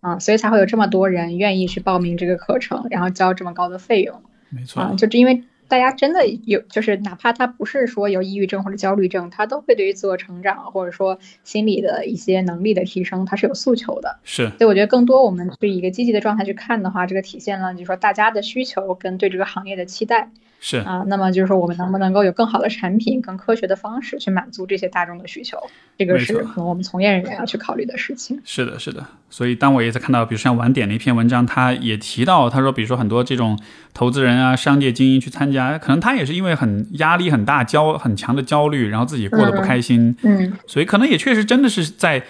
[0.00, 4.22] 啊，所以才会有这么多人愿意去报名这个课程，然后交这么高的费用。
[4.48, 5.44] 没错，啊，就是因为。
[5.68, 14.18] 大家真的有，就是哪怕他不是说有抑郁症或者焦虑症，他都会对于自我成长或者说心理的一些能力的提升，他是有诉求的。
[14.24, 20.30] 是，所以我觉得更多我们去一个积极的状态去看的话，这个体现了就是说大家的需求跟对这个行业的期待。
[20.60, 25.56] 是啊，那么就是说，我们能不能够有更好的产品、更科学的方式去满足这些大众的需求？
[25.96, 28.40] 这个是可能我们从业人员要去考虑的事情。
[28.44, 29.06] 是的，是的。
[29.30, 33.56] 所以，当我也在看到，比如像晚点的一篇文章，他也提到，他说，比如说很多这种
[33.94, 40.16] 投资人啊、商界精英去参加，可能他也是因为很压力很大、焦很强的焦虑，然后自己过得不开心。
[40.22, 40.52] 嗯。
[40.66, 42.24] 所以，可能也确实真的是在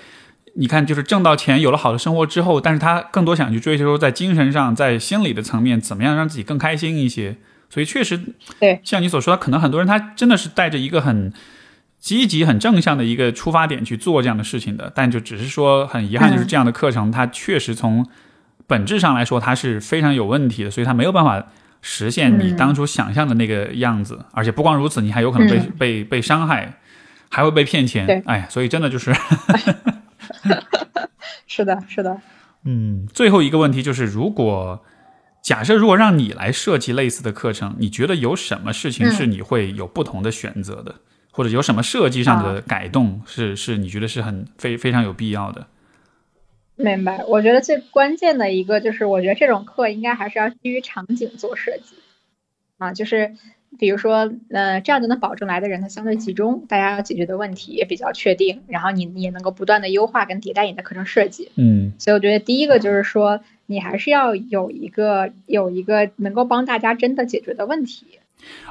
[0.57, 7.37] 你看，就是挣到钱、有了好的生活之后，但是他更多想去追求在精神上、在心理的层面，怎么样让自己更开心一些。
[7.71, 8.19] 所以确实，
[8.59, 11.31] 对，像你所说，可能很多人他真的是带着一个很
[11.99, 18.09] 积极、很正向的一个出发点去做这样的事情的，但就只是说很遗憾，就是这样的课程，它确实从
[18.67, 21.47] 本质上来说，它是非常有问题的，所以它没有办法
[21.83, 26.79] 实现你当初想象的那个样子，而且不光如此，你还有可能被被被伤害，
[27.29, 29.15] 还会被骗钱，哎，所以真的就是，
[31.47, 32.19] 是的，是的，
[32.65, 34.83] 嗯，最后一个问题就是，如果。
[35.49, 40.97] 假设如果让你来设计类似的课程，你觉得有什么事情是你会有不同的选择的，
[41.31, 45.67] 或者有什么设计上的改动是是你觉得是很非非常有必要的？
[46.77, 51.97] 明白，我觉得最关键的一个就是，我觉得这种课应该还是要基于场景做设计。
[52.77, 53.35] 啊，就是
[53.79, 61.51] 比如说呃，这样就能保证来的人他相对集中，大家要解决的问题也比较确定，然后你也能够不断的优化跟迭代你的课程设计。
[61.57, 63.41] 嗯，所以我觉得第一个就是说。
[63.71, 68.07] 你还是要有一个有一个能够帮大家真的解决的问题。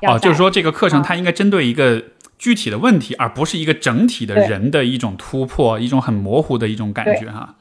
[0.01, 2.03] 哦，就是说这个课程它应该针对一个
[2.39, 7.57] 具体的问题，而不是一个整体的人的一种突破，一种很模糊的一种感觉哈。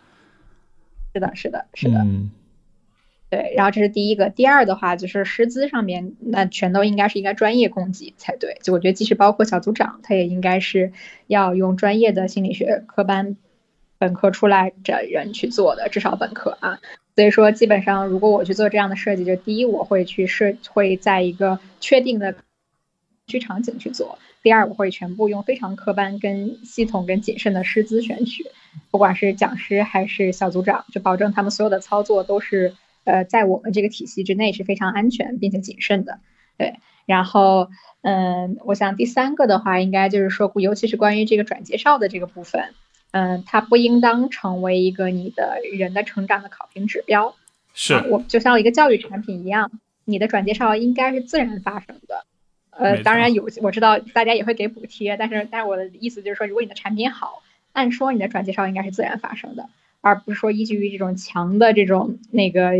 [1.12, 1.98] 是的，是的，是的。
[1.98, 2.30] 嗯。
[3.28, 4.30] 对，然后这是第一个。
[4.30, 8.58] 第二的话就是师资上面，那全都应该是应该专业供给才对。
[8.62, 10.92] 就我觉得，即使包括小组长，他也应该是
[11.26, 13.36] 要用专业的心理学科班
[13.98, 16.78] 本科出来的人去做的，至少本科啊。
[17.16, 22.36] 所以说，基本上如果我去做这样的设计，就第一，我会去设，会在一个确定的
[23.26, 28.44] 区场景去做；第二，我会全部用非常科班、跟系统、跟谨慎的师资选取，
[28.90, 32.74] 不管是讲师还是小组长，就保证他们所有的操作都是
[33.06, 36.20] 呃在我们这个体系之内是非常安全并且谨慎的。
[36.58, 36.74] 对，
[37.06, 37.70] 然后
[38.02, 42.74] 嗯，我想第三个的话，应该就是说，尤其是关于这个转介绍的这个部分。
[43.12, 47.34] 嗯，它不应当成为一个你的人的成长的考评指标。
[47.72, 49.70] 是我就像一个教育产品一样，
[50.04, 52.24] 你的转介绍应该是自然发生的。
[52.70, 57.42] 呃，当然有，我知道大家也会给补贴，但是但是我的意思就是说，如果你的产品好，
[57.72, 59.68] 按说你的转介绍应该是自然发生的，
[60.06, 62.74] 而不是说依据于这种强的这种那个，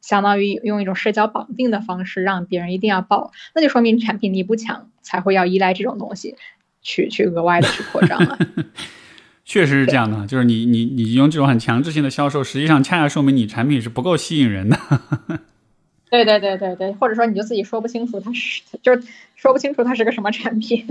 [0.00, 6.34] 相当于用一种社交绑定的方式让别人一定要报，那就说明产品力不强，才会要依赖这种东西
[6.82, 8.36] 去去额外的去扩张了。
[9.44, 14.76] 确实是这样的，就是你你你用这种很强制性的销售，实际上恰恰说明你产品是不够吸引人的。
[16.10, 19.06] 对对对对对，或者说你就自己说不清楚它是， 就是
[19.36, 20.84] 说不清楚它是个什么产品，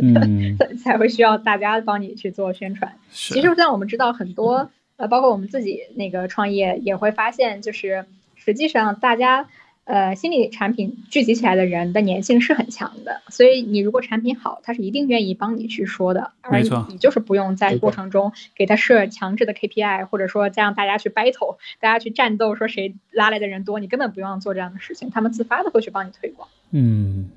[0.81, 2.93] 才会需要大家帮你去做宣传。
[3.11, 8.05] 其实像我们知道很多，呃，包括我们自己那个创业也会发现，就是
[8.35, 9.47] 实际上大家。
[9.85, 16.31] 呃，心理产品聚集起来的人的粘性是很强的，所以你如果产品好，他是一定愿意帮你去说的。
[16.49, 26.47] 没错，你就是不用在过程中给他设强制的 KPI，或者说再让大家去 battle，大家去战斗，说谁拉来的人多，你根本不用做这样的事情，他们自发的会去帮你推广。
[26.71, 27.29] 嗯，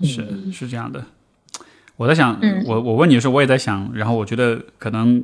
[0.00, 1.04] 是是这样的。
[1.98, 5.22] 我在想，我我问你的时候，我也在想，然后我觉得可能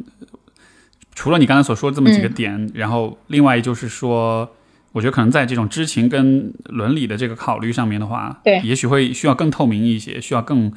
[1.16, 4.48] 除了你刚才所说的这么几个点，然后另外就是说。
[4.93, 10.72] 我觉得可能在这种知情跟伦理的这个考虑上面的话，对，也许会需要更透明一些，需要更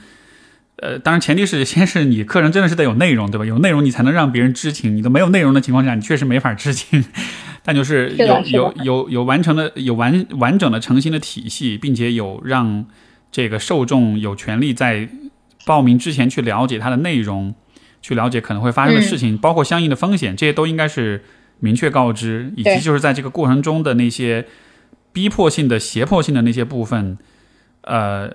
[0.76, 3.46] 呃，当然前提是先是你课程真的是得有内容，对吧？
[3.46, 7.02] 有内容你才能让别人知情，你都没有内容的情况下，你确实没法知情。
[7.64, 12.86] 但就是有有有有完成的有完完整的成型的体系，并且有让
[13.32, 15.08] 这个受众有权利在
[15.66, 17.56] 报名之前去了解它的内容，
[18.02, 21.24] 去了解可能会发生的事情，包括相应的风险，这些都应该是
[21.60, 24.46] 明确告知，以及就是在这个过程中的那些
[25.12, 27.18] 逼迫性的、胁迫性的那些部分，
[27.82, 28.32] 呃。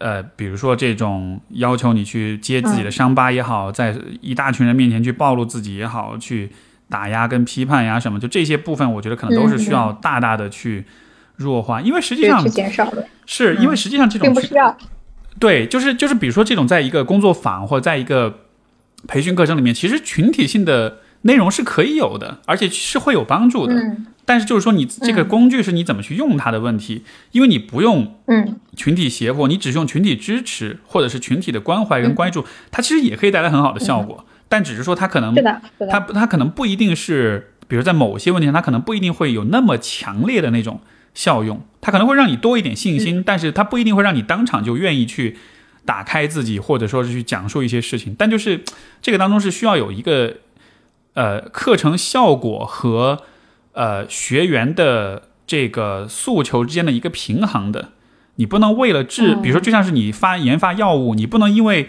[0.00, 6.52] 呃，比如说这种要求你去揭自己的伤疤也好，在一大群人面前去暴露自己也好，去
[6.88, 10.84] 打压跟批判呀什么，就这些部分，我觉得可能都是需要大大的去
[11.34, 12.40] 弱化，因为实际上
[13.26, 14.78] 是因为实际上这种并不需要。
[15.40, 18.38] 对，就是就是，比如说这种在一个工作坊或者在一个
[19.06, 23.74] 培训课程里面，其实群体性的内容是可以有的，而且是会有帮助的。
[24.24, 27.02] 但是就是说，你这个工具是你怎么去用它的问题，
[27.32, 28.56] 因为你不用嗯。
[28.76, 34.24] 群体胁迫，你只用群体支持或者是群体的关怀跟关注，它其实也可以带来很好的效果。
[34.48, 35.34] 但只是说它可能，
[35.90, 40.80] 它它可能不一定是，比如在某些问题上，它可能不一定会有那么强烈的那种
[41.12, 41.60] 效用。
[41.80, 45.36] 它可能会让你多一点信心，但是它不一定会让你当场就愿意去
[45.88, 48.14] 打开自己，或者说是去讲述一些事情。
[48.18, 48.62] 但就是
[49.00, 50.34] 这个当中是需要有一个
[51.14, 53.24] 呃课程效果和。
[53.72, 57.90] 呃，学员的这个诉求之间的一个平衡的，
[58.34, 61.88] 你不能为了治，比如说就像是你发研发药物，你不能因为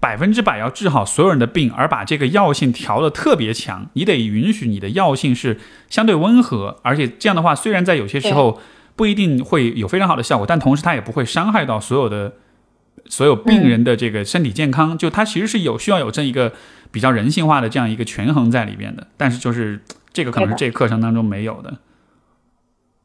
[0.00, 8.58] 百分之百要治好所有人的病而把这个药性调的特别强，你得允许你的药性是相对温和，而且这样的话，虽然在有些时候
[8.96, 12.32] 不一定会有非常好的效果，但同时它也不会伤害到所有的
[13.06, 16.52] 所有病人的这个身体健康，就它其实是有需要有这一个
[16.90, 19.80] 比较人性化的这样一个权衡在里边的，但是就是。
[20.14, 21.78] 这个可能是这个课程当中没有的。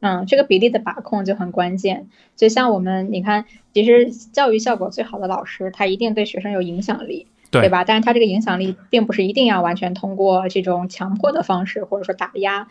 [0.00, 2.06] 嗯，这个比例的把控就很关键。
[2.36, 7.82] 就像我们，你看，其实教育效果最好的老师，他一定对学生有影响力，对吧？
[7.82, 12.68] 但是他这个影响力并不是一定要完全通过这种强迫的方式，或者说打压，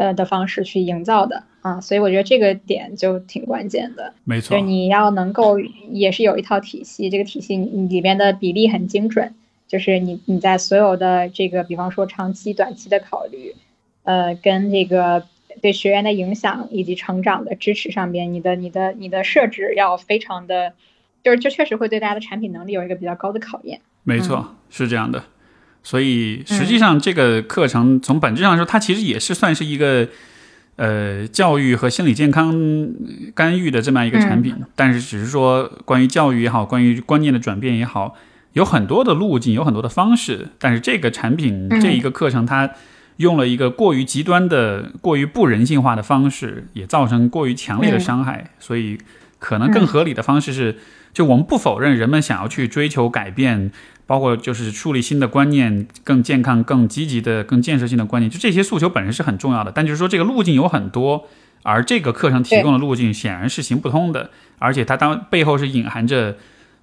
[0.00, 1.80] 呃的方式去营造的啊。
[1.80, 4.14] 所以我觉得这个点就挺关键的。
[4.24, 5.60] 没错，你要能够
[5.90, 9.34] 也是有一套体系，这个体系里边的比例很精准，
[9.68, 13.54] 就是你你在所有的这个，比方说长期、短期的考虑。
[14.02, 15.26] 呃，跟这个
[15.60, 20.72] 对学员的影响以及成长的支持上边，你的、你的、你的设置要非常的，
[21.22, 23.82] 就是这确实会对大家的产品能力有一个比较高的考验。
[24.02, 25.22] 没错，是这样的。
[25.82, 30.08] 所以实际上这个课程从本质上说，它其实也是算是一个
[30.76, 32.54] 呃教育和心理健康
[33.34, 34.54] 干预的这么一个产品。
[34.74, 38.14] 但是只是说关于教育也好，关于观念的转变也好，
[38.54, 40.48] 有很多的路径，有很多的方式。
[40.58, 42.70] 但是这个产品这一个课程它。
[43.16, 48.48] 用了一个过于极端的、过于不人性化的方式，也造成过于强烈的伤害。
[48.58, 48.96] 所以，
[49.38, 50.78] 可能更合理的方式是，
[51.12, 53.70] 就我们不否认人们想要去追求改变，
[54.10, 59.70] 包括就是树立新的观念、更健康、更积极的、更建设性的观念，就这些诉求本身是很重要的。
[59.70, 61.28] 但就是说，这个路径有很多，
[61.62, 66.36] 而这个课程提供的路径显然是行不通的，而且它当背后是隐含着。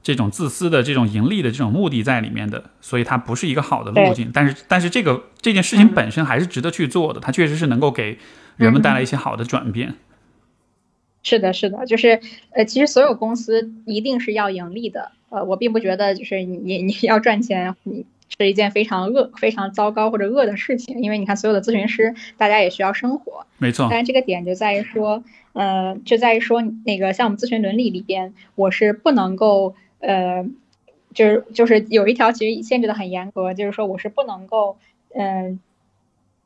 [0.04, 4.32] 这种自私的、这种盈利的这种目的在里面的，所以它不是一个好的路径。
[4.34, 8.18] 但是，但是这个这件事情本身还是值得去做的，它确实是能够给
[8.56, 9.96] 人们带来一些好的转变。
[11.24, 12.22] 是的，是的，就是
[12.52, 15.12] 呃，其实所有公司一定是要盈利的。
[15.30, 18.06] 呃，我并不觉得就是你你要赚钱，你
[18.38, 21.02] 是一件非常恶、非常糟糕或者恶的事情。
[21.02, 23.88] 因为你看，所有的咨询师大家也需要生活，没错。
[23.90, 25.24] 但是这个点就在于说，
[25.54, 29.76] 呃，就在于说那个像我们咨询伦理里边，我是不能够。
[30.00, 30.46] 呃，
[31.16, 34.78] 就是就是有一条其实限制的很严格，就是说我是不能够，
[35.16, 35.60] 嗯，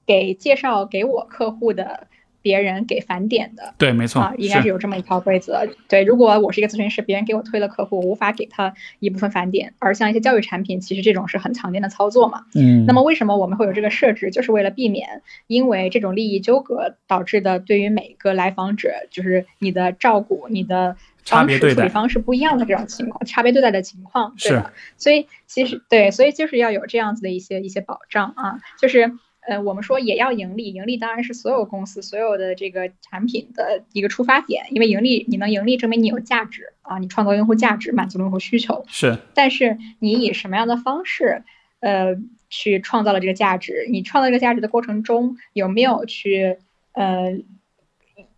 [0.05, 2.07] 给介绍给我客户的
[2.41, 3.73] 别人给返点的。
[3.77, 5.67] 对，没错，应该是有这么一条规则。
[5.87, 9.73] 对，如果我是一个咨询师，别人给我推了客户，我无法给他一部分返点。
[9.79, 12.45] 而像一些教育产品，其实这种是很常见的操作嘛。
[12.55, 12.85] 嗯。
[12.85, 14.31] 那么为什么我们会有这个设置？
[14.31, 20.95] 就是为了避免因为这种利益纠葛导致的对于每个来访者，就是你的照顾，你的。
[21.23, 24.73] 方式处理方式不一样的这种情况，差别对待的情况，对的。
[24.97, 28.59] 所以其实对，所以就是要有这样子的一些一些保障啊。
[28.79, 29.11] 就是
[29.47, 38.85] 呃，我们说也要盈利，盈利当然是所有公司所有的这个产品的一个出发点，因为盈利你能盈利，证明你有价值啊，你创造用户价值，满足用户需求。
[38.87, 39.17] 是。
[39.33, 41.43] 但是你以什么样的方式
[41.79, 42.15] 呃
[42.49, 43.87] 去创造了这个价值？
[43.89, 46.57] 你创造这个价值的过程中有没有去
[46.93, 47.39] 呃？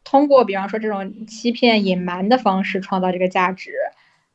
[0.06, 3.72] 通过比方说这种欺骗、隐瞒的方式创造这个价值，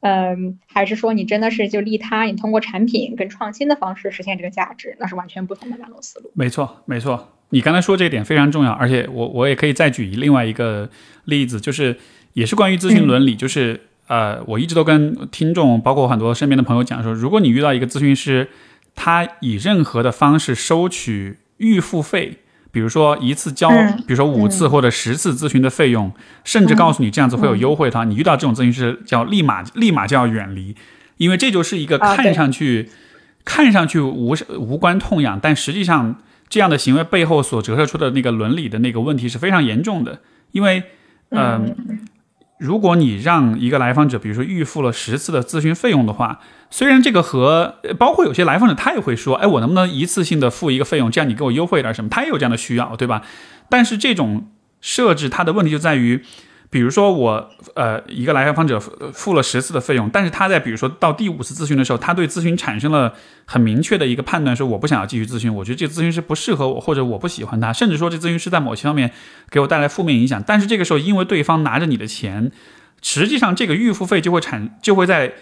[0.00, 2.24] 嗯，还是说你真的是就利他？
[2.24, 6.30] 你通过产品跟创新的方式实现这个价值，那是完全不同的两种思路。
[6.34, 10.88] 没错，没错，你刚才说这一点非常重要，而且我我也可以再举另外一个
[11.24, 11.96] 例子，就是
[12.34, 18.48] 也是关于咨询伦理，就是呃，我一直都跟听众，包括很多身边的朋友讲说，如果你遇到一个咨询师，
[18.94, 22.38] 他以任何的方式收取预付费，
[22.70, 23.68] 比如说一次交，
[24.06, 26.12] 比如说五次或者十次咨询的费用，
[26.44, 30.76] 甚至告诉你这样子会有优惠的话，你遇到这种咨询师，叫立马立马就要远离，
[31.16, 32.90] 因为这就是一个看上去
[33.44, 36.16] 看上去无无关痛痒，但实际上
[36.48, 40.20] 这样的行为背后所折射出的那个伦理的那个问题是非常严重的，
[40.52, 40.82] 因为
[41.30, 41.74] 嗯。
[42.58, 46.40] 如果你让一个来访者，比如说预付了十次的咨询费用的话，
[46.70, 52.10] 虽然这个和包括有些来访者他也会说，哎，我能不能一次性的付一个费用，这样你给我优惠点什么？
[52.10, 53.22] 他也有这样的需要，对吧？
[53.68, 54.48] 但是这种
[54.80, 56.24] 设置它的问题就在于。
[56.70, 63.14] 比如说我呃一个来访者付了十次的费用，但是他在比如说到第五次咨询的时候，他对咨询产生了
[63.46, 69.10] 很明确的一个判断，说我不想要继续咨询，我觉得这个咨询师不适合我，或者我不喜欢他，甚至说这咨询师在某些方面
[69.48, 70.42] 给我带来负面影响。
[70.46, 72.52] 但是这个时候，因为对方拿着你的钱，
[73.00, 75.32] 实际上这个预付费就会产就会在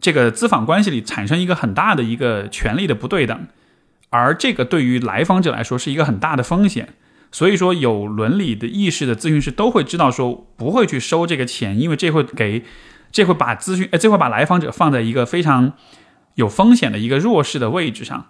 [0.00, 3.46] 这个咨访关系里产生一个很大的一个权利的不对等，
[4.10, 6.88] 而这个对于来访者来说是一个很大的风险。
[7.34, 12.62] 所以说，有伦理的意识的咨询师都会知道，说不会去收这个钱，因为这会给，
[13.10, 15.72] 这会把咨询，呃，这会把来访者放在一个非常
[16.34, 18.26] 有风险的一个弱势的位置上。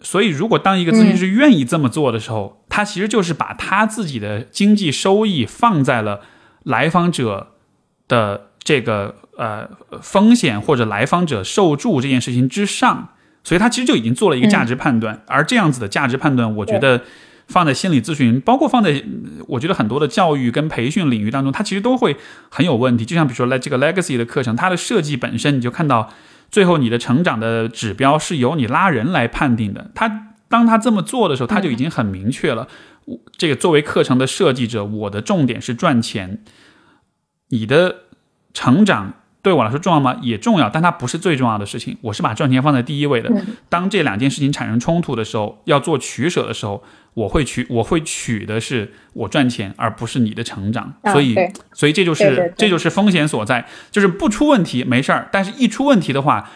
[0.00, 6.20] 所以，如果当一个咨询师愿意这么做的时候，他其实就是把他自己的经济收益放在了
[6.62, 7.54] 来访者
[8.06, 9.68] 的这个呃
[10.00, 15.24] 风险或者来访者受助这件事情之上，所以他其实就已经做了一个价值判断。
[15.26, 17.02] 而这样子的价值判断，我觉得。
[17.48, 19.02] 放在心理咨询，包括放在
[19.48, 22.16] 我觉得很多的教育跟培训领域当中，它其实都会
[22.50, 23.04] 很有问题。
[23.04, 26.10] 就像比如说来这个 legacy 的课程，它的设计本身，你就看到
[26.50, 29.90] 最后你的成长的指标是由你拉人来判定的。
[29.94, 32.68] 他当他这么做的时候，他就已经很明确了，
[33.36, 36.42] 这个作为课程的设计者，我的重点是赚钱，
[37.48, 37.96] 你的
[38.52, 39.14] 成长。
[39.40, 40.18] 对我来说重要吗？
[40.20, 41.96] 也重要，但它不是最重要的事情。
[42.02, 43.32] 我是把赚钱放在第一位的。
[43.68, 46.82] 当这两件事情产生冲突的时候，要做取舍的时候，
[47.14, 50.94] 我会取，我会取的是我赚钱，而不是你的成长。
[51.12, 51.34] 所以，
[51.72, 56.50] 所以这就是这就是风险所在，就是不出问题没事儿，但是一出问题的话，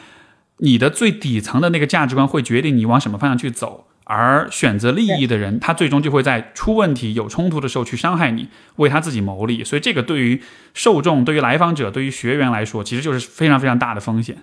[0.58, 3.88] 你的最底层的那个价值观会决定你往什么方向去走。
[4.04, 9.62] 而选择利益的人，他最终就会在出问题、有冲突的时候去伤害你，为他自己谋利。
[9.62, 10.42] 所以，这个对于
[10.74, 14.38] 受众、对于来访者、对于学员来说，其实就是非常非常大的风险。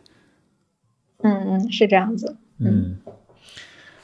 [1.22, 2.38] 嗯嗯，是这样子。
[2.60, 2.98] 嗯，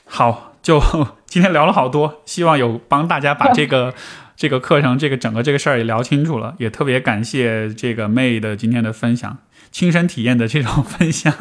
[0.03, 0.81] 好，就
[1.27, 3.93] 今天聊了好多，希望有帮大家把这个
[4.35, 6.55] 这个课程、这个整个这个事儿也聊清楚了。
[6.57, 9.37] 也特别感谢这个 May 的今天的分享，
[9.71, 11.31] 亲身体验的这种分享。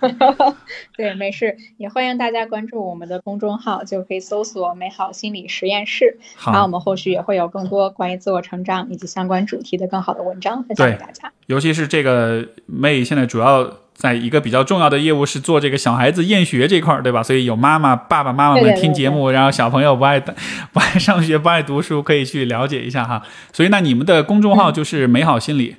[0.94, 6.18] 对，没事，也欢迎大家关注我们的公众号，就可以搜索“美好心理实验室”。
[6.36, 11.32] 好，我们后续也会有更多关于自我成长以及相关主题的更好的文章分享给大家。
[11.46, 17.22] 尤其是这个 May 现在主要在一个比较重要的业务是做这个小孩子厌学这块儿，对吧？
[17.22, 20.20] 所以有妈妈、爸爸妈妈们听节目，然后小朋友不爱
[20.72, 23.22] 不爱上学、不爱读书，可以去了解一下哈。
[23.52, 25.76] 所以那你们的公众号就是“美好心理”。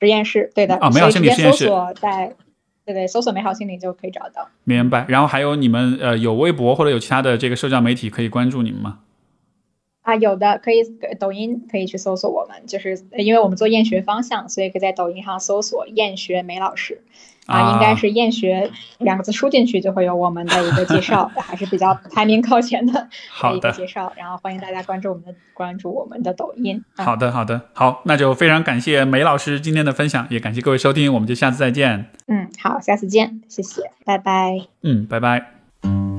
[0.00, 1.70] 实验室对的啊，美好心理实验室
[2.00, 2.34] 在
[2.84, 4.48] 对对，搜索美好心理就可以找到。
[4.64, 5.06] 明白。
[5.08, 8.98] 然后还有你们呃有微博或者有其他的这个社交媒体可以关注你们吗？
[10.04, 10.84] 啊，有的可以，
[11.18, 17.00] 抖音可以去搜索我们，就是因为我们做厌学方向，所以可以在抖音上搜索厌学梅老师。
[17.46, 23.08] 啊，应该是厌学两个字输进去就会有我们的一个介绍，还是比较排名靠前 的
[23.54, 24.10] 一个介绍。
[24.16, 26.82] 然后欢迎大家关注我们的关注我们的抖音。
[26.96, 32.06] 好的，好的，好，那就非常感谢梅老师今天的分享，也感谢各位收听，我们就下次再见。
[32.28, 34.60] 嗯，好，下次见，谢谢，拜拜。
[34.82, 36.13] 嗯，拜拜。